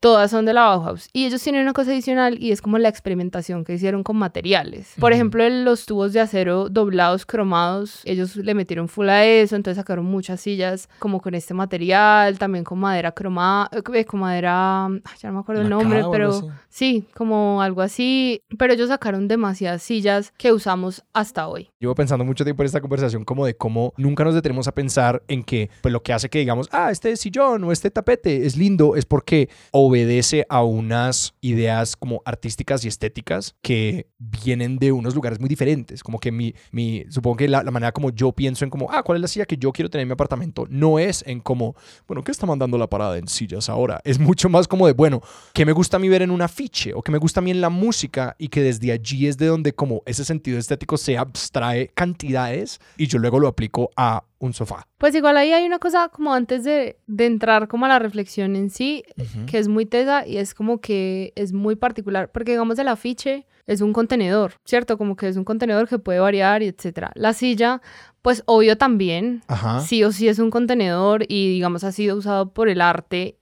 todas 0.00 0.30
son 0.30 0.44
de 0.44 0.52
la 0.52 0.62
Bauhaus. 0.62 1.08
Y 1.12 1.26
ellos 1.26 1.42
tienen 1.42 1.62
una 1.62 1.72
cosa 1.72 1.90
adicional 1.90 2.42
y 2.42 2.52
es 2.52 2.62
como 2.62 2.78
la 2.78 2.88
experimentación 2.88 3.64
que 3.64 3.74
hicieron 3.74 4.02
con 4.02 4.16
materiales. 4.16 4.94
Por 4.98 5.12
ejemplo, 5.12 5.48
los 5.48 5.86
tubos 5.86 6.12
de 6.12 6.20
acero 6.20 6.68
doblados, 6.68 7.26
cromados, 7.26 8.02
ellos 8.04 8.36
le 8.36 8.54
metieron 8.54 8.88
full 8.88 9.08
a 9.08 9.24
eso, 9.24 9.56
entonces 9.56 9.76
sacaron 9.76 10.04
muchas 10.04 10.40
sillas 10.40 10.88
como 10.98 11.20
con 11.20 11.34
este 11.34 11.54
material, 11.54 12.38
también 12.38 12.64
con 12.64 12.78
madera 12.78 13.12
cromada, 13.12 13.70
eh, 13.72 14.04
con 14.04 14.20
madera, 14.20 14.86
ay, 14.86 15.00
ya 15.20 15.28
no 15.28 15.34
me 15.34 15.40
acuerdo 15.40 15.62
el 15.62 15.68
nombre, 15.68 16.02
o 16.02 16.10
pero 16.10 16.30
así. 16.30 16.46
sí, 16.68 17.04
como 17.14 17.62
algo 17.62 17.82
así. 17.82 18.42
Pero 18.56 18.72
ellos 18.72 18.88
sacaron 18.88 19.28
demasiadas 19.28 19.82
sillas 19.82 20.32
que 20.36 20.52
usamos 20.52 21.04
hasta 21.12 21.48
hoy. 21.48 21.70
Llevo 21.78 21.94
pensando 21.94 22.24
mucho 22.24 22.44
tiempo 22.44 22.62
en 22.62 22.66
esta 22.66 22.80
conversación 22.80 23.24
como 23.24 23.46
de 23.46 23.56
cómo 23.56 23.92
nunca 23.96 24.24
nos 24.24 24.34
detenemos 24.34 24.68
a 24.68 24.72
pensar 24.72 25.22
en 25.28 25.42
que 25.42 25.70
pues 25.82 25.92
lo 25.92 26.02
que 26.02 26.12
hace 26.12 26.28
que 26.28 26.38
digamos, 26.38 26.68
ah, 26.72 26.90
este 26.90 27.16
sillón 27.16 27.64
o 27.64 27.72
este 27.72 27.90
tapete 27.90 28.46
es 28.46 28.56
lindo 28.56 28.96
es 28.96 29.04
porque 29.04 29.48
obedece 29.88 30.46
a 30.48 30.62
unas 30.62 31.34
ideas 31.40 31.96
como 31.96 32.22
artísticas 32.24 32.84
y 32.84 32.88
estéticas 32.88 33.56
que 33.62 34.08
vienen 34.18 34.78
de 34.78 34.92
unos 34.92 35.14
lugares 35.14 35.40
muy 35.40 35.48
diferentes. 35.48 36.02
Como 36.02 36.18
que 36.18 36.30
mi, 36.32 36.54
mi 36.70 37.04
supongo 37.10 37.36
que 37.36 37.48
la, 37.48 37.62
manera 37.64 37.92
como 37.92 38.10
yo 38.10 38.32
pienso 38.32 38.64
en 38.64 38.70
como, 38.70 38.90
ah, 38.90 39.02
¿cuál 39.02 39.16
es 39.16 39.22
la 39.22 39.28
silla 39.28 39.46
que 39.46 39.56
yo 39.56 39.72
quiero 39.72 39.90
tener 39.90 40.02
en 40.02 40.08
mi 40.08 40.12
apartamento? 40.12 40.66
No 40.68 40.98
es 40.98 41.24
en 41.26 41.40
como, 41.40 41.74
bueno, 42.06 42.22
¿qué 42.22 42.32
está 42.32 42.46
mandando 42.46 42.78
la 42.78 42.88
parada 42.88 43.18
en 43.18 43.28
sillas 43.28 43.68
ahora? 43.68 44.00
Es 44.04 44.18
mucho 44.18 44.48
más 44.48 44.68
como 44.68 44.86
de, 44.86 44.92
bueno, 44.92 45.22
¿qué 45.52 45.64
me 45.64 45.72
gusta 45.72 45.96
a 45.96 46.00
mí 46.00 46.08
ver 46.08 46.22
en 46.22 46.30
un 46.30 46.42
afiche? 46.42 46.92
O 46.94 47.02
¿qué 47.02 47.12
me 47.12 47.18
gusta 47.18 47.40
a 47.40 47.42
mí 47.42 47.50
en 47.50 47.60
la 47.60 47.70
música? 47.70 48.36
Y 48.38 48.48
que 48.48 48.62
desde 48.62 48.92
allí 48.92 49.26
es 49.26 49.38
de 49.38 49.46
donde 49.46 49.72
como 49.72 50.02
ese 50.06 50.24
sentido 50.24 50.58
estético 50.58 50.96
se 50.96 51.16
abstrae 51.16 51.88
cantidades 51.88 52.80
y 52.96 53.06
yo 53.06 53.18
luego 53.18 53.40
lo 53.40 53.48
aplico 53.48 53.90
a 53.96 54.24
un 54.38 54.52
sofá. 54.52 54.86
Pues 54.98 55.14
igual 55.14 55.36
ahí 55.36 55.52
hay 55.52 55.66
una 55.66 55.78
cosa 55.78 56.08
como 56.08 56.32
antes 56.32 56.64
de, 56.64 56.98
de 57.06 57.26
entrar 57.26 57.68
como 57.68 57.86
a 57.86 57.88
la 57.88 57.98
reflexión 57.98 58.56
en 58.56 58.70
sí, 58.70 59.04
que 59.46 59.58
es 59.58 59.68
muy 59.68 59.86
tesa 59.86 60.26
y 60.26 60.36
es 60.36 60.54
como 60.54 60.80
que 60.80 61.32
es 61.36 61.52
muy 61.52 61.76
particular, 61.76 62.30
porque 62.30 62.52
digamos 62.52 62.78
el 62.78 62.88
afiche 62.88 63.46
es 63.66 63.80
un 63.80 63.92
contenedor, 63.92 64.52
¿cierto? 64.64 64.96
Como 64.96 65.16
que 65.16 65.28
es 65.28 65.36
un 65.36 65.44
contenedor 65.44 65.88
que 65.88 65.98
puede 65.98 66.20
variar 66.20 66.62
y 66.62 66.68
etcétera. 66.68 67.10
La 67.14 67.32
silla, 67.34 67.82
pues 68.22 68.42
obvio 68.46 68.78
también, 68.78 69.42
Ajá. 69.46 69.80
sí 69.80 70.02
o 70.04 70.12
sí 70.12 70.28
es 70.28 70.38
un 70.38 70.50
contenedor 70.50 71.24
y 71.28 71.48
digamos 71.52 71.84
ha 71.84 71.92
sido 71.92 72.16
usado 72.16 72.52
por 72.52 72.68
el 72.68 72.80
arte 72.80 73.38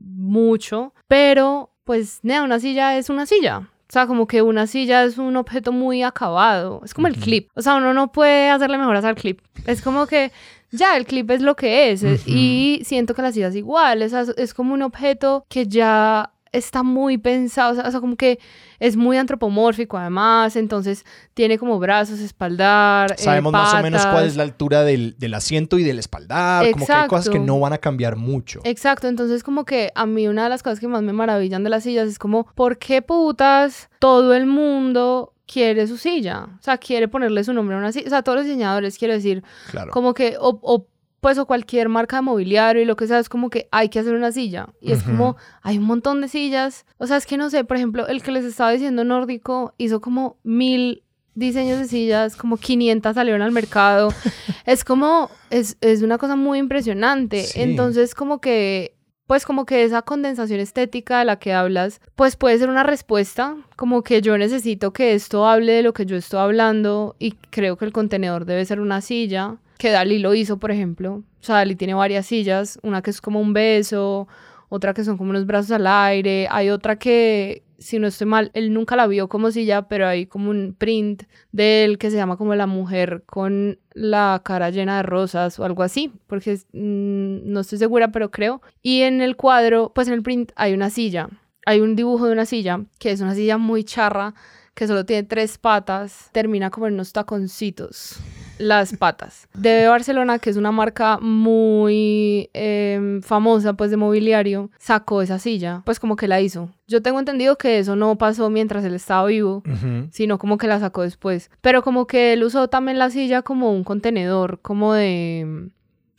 mucho, 0.00 0.94
pero 1.08 1.70
pues 1.84 2.20
nada, 2.22 2.44
una 2.44 2.60
silla 2.60 2.96
es 2.96 3.10
una 3.10 3.26
silla. 3.26 3.68
O 3.92 3.94
sea, 3.94 4.06
como 4.06 4.26
que 4.26 4.40
una 4.40 4.66
silla 4.66 5.04
es 5.04 5.18
un 5.18 5.36
objeto 5.36 5.70
muy 5.70 6.02
acabado. 6.02 6.80
Es 6.82 6.94
como 6.94 7.08
el 7.08 7.14
clip. 7.14 7.50
O 7.54 7.60
sea, 7.60 7.74
uno 7.74 7.92
no 7.92 8.10
puede 8.10 8.48
hacerle 8.48 8.78
mejoras 8.78 9.04
al 9.04 9.16
clip. 9.16 9.40
Es 9.66 9.82
como 9.82 10.06
que 10.06 10.32
ya, 10.70 10.96
el 10.96 11.04
clip 11.04 11.30
es 11.30 11.42
lo 11.42 11.56
que 11.56 11.92
es. 11.92 12.02
Y 12.26 12.80
siento 12.86 13.12
que 13.12 13.20
la 13.20 13.32
silla 13.32 13.48
es 13.48 13.54
igual. 13.54 14.00
Es 14.00 14.54
como 14.54 14.72
un 14.72 14.80
objeto 14.80 15.44
que 15.50 15.66
ya 15.66 16.31
está 16.52 16.82
muy 16.82 17.18
pensado. 17.18 17.72
O 17.80 17.90
sea, 17.90 18.00
como 18.00 18.16
que 18.16 18.38
es 18.78 18.96
muy 18.96 19.16
antropomórfico 19.16 19.96
además. 19.98 20.54
Entonces 20.56 21.04
tiene 21.34 21.58
como 21.58 21.78
brazos, 21.78 22.20
espaldar. 22.20 23.12
eh, 23.12 23.14
Sabemos 23.18 23.52
más 23.52 23.74
o 23.74 23.82
menos 23.82 24.04
cuál 24.06 24.26
es 24.26 24.36
la 24.36 24.42
altura 24.42 24.84
del, 24.84 25.16
del 25.18 25.34
asiento 25.34 25.78
y 25.78 25.82
del 25.82 25.98
espaldar. 25.98 26.70
Como 26.72 26.86
que 26.86 26.92
hay 26.92 27.08
cosas 27.08 27.26
que 27.30 27.36
Exacto. 27.38 27.46
no 27.52 27.60
van 27.60 27.72
a 27.72 27.78
cambiar 27.78 28.16
mucho. 28.16 28.60
Exacto, 28.64 29.08
entonces 29.08 29.42
como 29.42 29.64
que 29.64 29.90
a 29.94 30.06
mí 30.06 30.28
una 30.28 30.44
de 30.44 30.48
las 30.50 30.62
cosas 30.62 30.78
que 30.80 30.88
más 30.88 31.02
me 31.02 31.12
maravillan 31.12 31.64
de 31.64 31.70
las 31.70 31.82
sillas 31.84 32.08
es 32.08 32.18
como, 32.18 32.46
¿por 32.54 32.78
qué 32.78 33.02
putas 33.02 33.88
todo 33.98 34.34
el 34.34 34.46
mundo 34.46 35.32
quiere 35.46 35.86
su 35.86 35.96
silla? 35.96 36.44
O 36.58 36.62
sea, 36.62 36.78
quiere 36.78 37.08
ponerle 37.08 37.44
su 37.44 37.52
nombre 37.52 37.76
a 37.76 37.78
una 37.78 37.92
silla. 37.92 38.06
O 38.06 38.10
sea, 38.10 38.22
todos 38.22 38.36
los 38.38 38.46
diseñadores, 38.46 38.98
quiero 38.98 39.14
decir, 39.14 39.42
Claro. 39.70 39.90
como 39.92 40.14
que, 40.14 40.36
o, 40.38 40.58
o, 40.62 40.86
pues, 41.22 41.38
o 41.38 41.46
cualquier 41.46 41.88
marca 41.88 42.16
de 42.16 42.22
mobiliario 42.22 42.82
y 42.82 42.84
lo 42.84 42.96
que 42.96 43.06
sea, 43.06 43.20
es 43.20 43.28
como 43.28 43.48
que 43.48 43.68
hay 43.70 43.88
que 43.90 44.00
hacer 44.00 44.12
una 44.12 44.32
silla. 44.32 44.70
Y 44.80 44.90
es 44.90 45.04
como, 45.04 45.36
hay 45.62 45.78
un 45.78 45.84
montón 45.84 46.20
de 46.20 46.26
sillas. 46.26 46.84
O 46.98 47.06
sea, 47.06 47.16
es 47.16 47.26
que 47.26 47.36
no 47.36 47.48
sé, 47.48 47.62
por 47.62 47.76
ejemplo, 47.76 48.08
el 48.08 48.24
que 48.24 48.32
les 48.32 48.44
estaba 48.44 48.72
diciendo 48.72 49.04
nórdico 49.04 49.72
hizo 49.78 50.00
como 50.00 50.38
mil 50.42 51.04
diseños 51.36 51.78
de 51.78 51.84
sillas, 51.84 52.34
como 52.34 52.56
500 52.56 53.14
salieron 53.14 53.40
al 53.40 53.52
mercado. 53.52 54.12
es 54.66 54.82
como, 54.82 55.30
es, 55.50 55.76
es 55.80 56.02
una 56.02 56.18
cosa 56.18 56.34
muy 56.34 56.58
impresionante. 56.58 57.44
Sí. 57.44 57.62
Entonces, 57.62 58.16
como 58.16 58.40
que, 58.40 58.96
pues 59.28 59.46
como 59.46 59.64
que 59.64 59.84
esa 59.84 60.02
condensación 60.02 60.58
estética 60.58 61.20
de 61.20 61.24
la 61.26 61.38
que 61.38 61.52
hablas, 61.52 62.00
pues 62.16 62.34
puede 62.34 62.58
ser 62.58 62.68
una 62.68 62.82
respuesta, 62.82 63.56
como 63.76 64.02
que 64.02 64.22
yo 64.22 64.36
necesito 64.38 64.92
que 64.92 65.14
esto 65.14 65.46
hable 65.46 65.70
de 65.74 65.82
lo 65.84 65.92
que 65.92 66.04
yo 66.04 66.16
estoy 66.16 66.40
hablando 66.40 67.14
y 67.20 67.36
creo 67.50 67.76
que 67.76 67.84
el 67.84 67.92
contenedor 67.92 68.44
debe 68.44 68.64
ser 68.64 68.80
una 68.80 69.00
silla, 69.00 69.58
que 69.82 69.90
Dalí 69.90 70.20
lo 70.20 70.32
hizo, 70.32 70.58
por 70.58 70.70
ejemplo. 70.70 71.14
O 71.14 71.24
sea, 71.40 71.56
Dalí 71.56 71.74
tiene 71.74 71.94
varias 71.94 72.26
sillas, 72.26 72.78
una 72.84 73.02
que 73.02 73.10
es 73.10 73.20
como 73.20 73.40
un 73.40 73.52
beso, 73.52 74.28
otra 74.68 74.94
que 74.94 75.02
son 75.02 75.18
como 75.18 75.30
unos 75.30 75.44
brazos 75.44 75.72
al 75.72 75.88
aire, 75.88 76.46
hay 76.52 76.70
otra 76.70 77.00
que, 77.00 77.64
si 77.78 77.98
no 77.98 78.06
estoy 78.06 78.28
mal, 78.28 78.52
él 78.54 78.72
nunca 78.72 78.94
la 78.94 79.08
vio 79.08 79.28
como 79.28 79.50
silla, 79.50 79.88
pero 79.88 80.06
hay 80.06 80.26
como 80.26 80.50
un 80.50 80.76
print 80.78 81.24
de 81.50 81.84
él 81.84 81.98
que 81.98 82.12
se 82.12 82.16
llama 82.16 82.36
como 82.36 82.54
la 82.54 82.68
mujer 82.68 83.24
con 83.26 83.80
la 83.92 84.40
cara 84.44 84.70
llena 84.70 84.98
de 84.98 85.02
rosas 85.02 85.58
o 85.58 85.64
algo 85.64 85.82
así, 85.82 86.12
porque 86.28 86.60
mm, 86.72 87.52
no 87.52 87.58
estoy 87.58 87.78
segura, 87.78 88.12
pero 88.12 88.30
creo. 88.30 88.62
Y 88.82 89.00
en 89.00 89.20
el 89.20 89.34
cuadro, 89.34 89.90
pues 89.92 90.06
en 90.06 90.14
el 90.14 90.22
print 90.22 90.52
hay 90.54 90.74
una 90.74 90.90
silla, 90.90 91.28
hay 91.66 91.80
un 91.80 91.96
dibujo 91.96 92.26
de 92.26 92.34
una 92.34 92.46
silla, 92.46 92.84
que 93.00 93.10
es 93.10 93.20
una 93.20 93.34
silla 93.34 93.58
muy 93.58 93.82
charra, 93.82 94.32
que 94.74 94.86
solo 94.86 95.04
tiene 95.04 95.24
tres 95.24 95.58
patas, 95.58 96.30
termina 96.30 96.70
como 96.70 96.86
en 96.86 96.94
unos 96.94 97.12
taconcitos 97.12 98.20
las 98.62 98.96
patas. 98.96 99.48
De 99.54 99.88
Barcelona, 99.88 100.38
que 100.38 100.50
es 100.50 100.56
una 100.56 100.72
marca 100.72 101.18
muy 101.18 102.50
em, 102.54 103.20
famosa 103.22 103.74
pues 103.74 103.90
de 103.90 103.96
mobiliario, 103.96 104.70
sacó 104.78 105.22
esa 105.22 105.38
silla, 105.38 105.82
pues 105.84 106.00
como 106.00 106.16
que 106.16 106.28
la 106.28 106.40
hizo. 106.40 106.70
Yo 106.86 107.02
tengo 107.02 107.18
entendido 107.18 107.56
que 107.56 107.78
eso 107.78 107.96
no 107.96 108.16
pasó 108.16 108.50
mientras 108.50 108.84
él 108.84 108.94
estaba 108.94 109.26
vivo, 109.26 109.62
sino 110.10 110.38
como 110.38 110.58
que 110.58 110.66
la 110.66 110.80
sacó 110.80 111.02
después. 111.02 111.50
Pero 111.60 111.82
como 111.82 112.06
que 112.06 112.32
él 112.32 112.44
usó 112.44 112.68
también 112.68 112.98
la 112.98 113.10
silla 113.10 113.42
como 113.42 113.72
un 113.72 113.84
contenedor, 113.84 114.60
como 114.60 114.92
de 114.92 115.70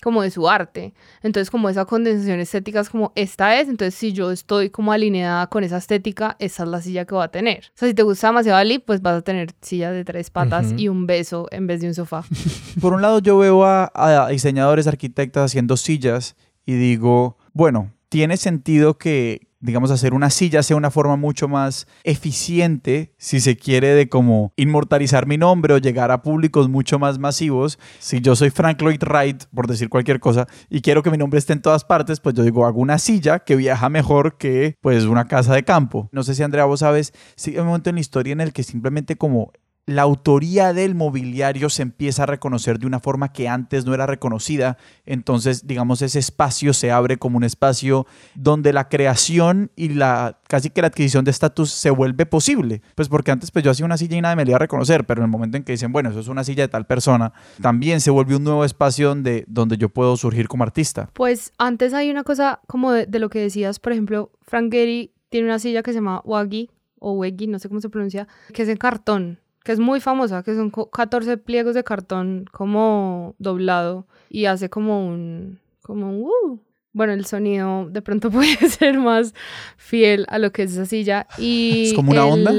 como 0.04 0.22
de 0.22 0.30
su 0.30 0.50
arte. 0.50 0.94
Entonces, 1.22 1.50
como 1.50 1.70
esa 1.70 1.86
condensación 1.86 2.40
estética 2.40 2.82
es 2.82 2.90
como 2.90 3.12
esta 3.16 3.60
es, 3.60 3.70
entonces 3.70 3.96
si 3.96 4.14
yo 4.14 4.32
estoy 4.32 4.70
como 4.70 4.92
alineada 4.92 5.48
con 5.48 5.64
esa 5.64 5.78
estética, 5.78 6.36
esa 6.40 6.64
es 6.64 6.70
la 6.70 6.82
silla 6.82 7.06
que 7.06 7.16
va 7.16 7.26
a 7.26 7.32
tener. 7.32 7.66
O 7.68 7.78
sea, 7.78 7.88
si 7.88 7.94
te 7.94 8.04
gusta 8.04 8.28
demasiado 8.28 8.58
Ali, 8.58 8.80
pues 8.80 9.02
vas 9.02 9.20
a 9.20 9.22
tener 9.22 9.52
silla 9.62 9.92
de 9.92 10.04
tres 10.06 10.30
patas 10.30 10.74
y 10.78 10.90
un 10.90 11.08
beso 11.08 11.48
en 11.52 11.68
vez 11.68 11.82
de 11.82 11.88
un 11.88 11.94
sofá. 11.94 12.24
Por 12.82 12.94
un 12.94 13.02
lado 13.02 13.20
yo 13.20 13.38
veo 13.38 13.66
a, 13.66 13.92
a 13.96 14.28
diseñadores, 14.30 14.88
arquitectas 14.88 15.46
haciendo 15.46 15.78
sillas 15.78 16.36
y 16.66 16.74
digo, 16.74 17.38
bueno, 17.54 17.92
tiene 18.10 18.38
sentido 18.38 18.98
que, 18.98 19.48
digamos, 19.64 19.92
hacer 19.92 20.14
una 20.14 20.30
silla 20.30 20.62
sea 20.62 20.76
una 20.76 20.92
forma 20.92 21.16
mucho 21.16 21.48
más 21.48 21.88
eficiente, 22.04 23.14
si 23.18 23.40
se 23.40 23.56
quiere, 23.56 23.96
de 23.96 24.10
como 24.10 24.52
inmortalizar 24.58 25.26
mi 25.26 25.38
nombre 25.38 25.74
o 25.74 25.78
llegar 25.78 26.12
a 26.12 26.22
públicos 26.22 26.68
mucho 26.68 27.00
más 27.00 27.18
masivos. 27.18 27.80
Si 28.00 28.20
yo 28.20 28.36
soy 28.36 28.50
Frank 28.50 28.82
Lloyd 28.82 29.02
Wright, 29.02 29.46
por 29.56 29.68
decir 29.68 29.88
cualquier 29.88 30.20
cosa, 30.20 30.48
y 30.70 30.82
quiero 30.82 31.02
que 31.02 31.12
mi 31.12 31.18
nombre 31.18 31.40
esté 31.40 31.54
en 31.54 31.62
todas 31.62 31.86
partes, 31.86 32.20
pues 32.20 32.36
yo 32.36 32.44
digo, 32.44 32.66
hago 32.66 32.82
una 32.82 33.00
silla 33.00 33.40
que 33.40 33.56
viaja 33.56 33.88
mejor 33.88 34.38
que, 34.38 34.78
pues, 34.82 35.06
una 35.06 35.26
casa 35.30 35.54
de 35.56 35.64
campo. 35.64 36.10
No 36.12 36.24
sé 36.24 36.36
si, 36.36 36.44
Andrea, 36.44 36.66
vos 36.66 36.82
sabes, 36.82 37.14
si 37.38 37.52
hay 37.52 37.60
un 37.60 37.68
momento 37.68 37.90
en 37.90 37.96
la 37.96 38.02
historia 38.02 38.34
en 38.34 38.42
el 38.42 38.52
que 38.52 38.64
simplemente 38.64 39.16
como 39.16 39.54
la 39.86 40.04
autoría 40.04 40.72
del 40.72 40.96
mobiliario 40.96 41.70
se 41.70 41.82
empieza 41.82 42.24
a 42.24 42.26
reconocer 42.26 42.80
de 42.80 42.88
una 42.88 43.00
forma 43.00 43.34
que 43.34 43.50
antes 43.50 43.86
no 43.86 43.94
era 43.94 44.06
reconocida. 44.06 44.78
Entonces, 45.06 45.68
digamos, 45.68 46.02
ese 46.02 46.20
espacio 46.20 46.74
se 46.74 46.92
abre 46.92 47.18
como 47.18 47.38
un 47.38 47.44
espacio 47.44 48.08
donde 48.36 48.72
la 48.72 48.88
creación 48.88 49.72
y 49.76 49.90
la 49.90 50.40
casi 50.48 50.70
que 50.70 50.82
la 50.82 50.88
adquisición 50.88 51.26
de 51.26 51.32
estatus 51.32 51.72
se 51.72 51.90
vuelve 51.90 52.26
posible. 52.26 52.82
Pues 52.96 53.10
porque 53.10 53.32
antes 53.32 53.52
pues 53.52 53.66
yo 53.66 53.72
hacía 53.72 53.86
una 53.86 53.98
silla 53.98 54.18
y 54.18 54.22
nadie 54.22 54.36
me 54.36 54.46
la 54.46 54.52
iba 54.52 54.56
a 54.58 54.60
reconocer, 54.60 55.06
pero 55.06 55.22
en 55.22 55.26
el 55.26 55.32
momento 55.32 55.58
en 55.58 55.64
que 55.64 55.74
dicen, 55.74 55.92
bueno, 55.92 56.12
eso 56.12 56.20
es 56.20 56.28
una 56.28 56.44
silla 56.44 56.64
de 56.64 56.68
tal 56.70 56.86
persona, 56.86 57.34
también 57.62 58.00
se 58.02 58.12
vuelve 58.12 58.36
un 58.36 58.44
nuevo 58.44 58.64
espacio 58.64 59.10
donde, 59.10 59.46
donde 59.48 59.78
yo 59.78 59.90
puedo 59.90 60.16
surgir 60.16 60.48
como 60.48 60.64
artista. 60.64 61.10
Pues 61.14 61.52
antes 61.58 61.94
hay 61.94 62.10
una 62.10 62.24
cosa 62.24 62.62
como 62.68 62.92
de, 62.92 63.08
lo 63.20 63.30
que 63.30 63.40
decías, 63.40 63.80
por 63.80 63.92
ejemplo, 63.92 64.32
Frank 64.44 64.72
Gehry 64.72 65.12
tiene 65.30 65.48
una 65.48 65.60
silla 65.60 65.82
que 65.82 65.92
se 65.92 65.96
llama 65.96 66.22
Wagi 66.24 66.70
o 67.00 67.14
Wegi, 67.14 67.48
no 67.48 67.60
sé 67.60 67.68
cómo 67.68 67.82
se 67.82 67.90
pronuncia, 67.90 68.28
que 68.54 68.62
es 68.62 68.70
en 68.70 68.78
cartón, 68.78 69.40
que 69.64 69.72
es 69.72 69.80
muy 69.80 70.00
famosa, 70.02 70.44
que 70.44 70.56
son 70.56 70.70
co- 70.70 70.90
14 70.90 71.38
pliegos 71.38 71.76
de 71.76 71.84
cartón 71.84 72.46
como 72.52 73.36
doblado 73.40 74.08
y 74.30 74.46
hace 74.46 74.70
como 74.70 75.08
un 75.08 75.60
como 75.82 76.10
un 76.10 76.22
uh. 76.24 76.60
Bueno, 76.96 77.14
el 77.14 77.26
sonido 77.26 77.88
de 77.90 78.02
pronto 78.04 78.30
puede 78.32 78.56
ser 78.70 79.00
más 79.00 79.34
fiel 79.78 80.26
a 80.30 80.38
lo 80.38 80.52
que 80.52 80.64
es 80.64 80.74
esa 80.74 80.86
silla 80.86 81.28
y 81.40 81.86
¿Es 81.88 81.94
como 81.94 82.12
una 82.12 82.26
onda? 82.26 82.52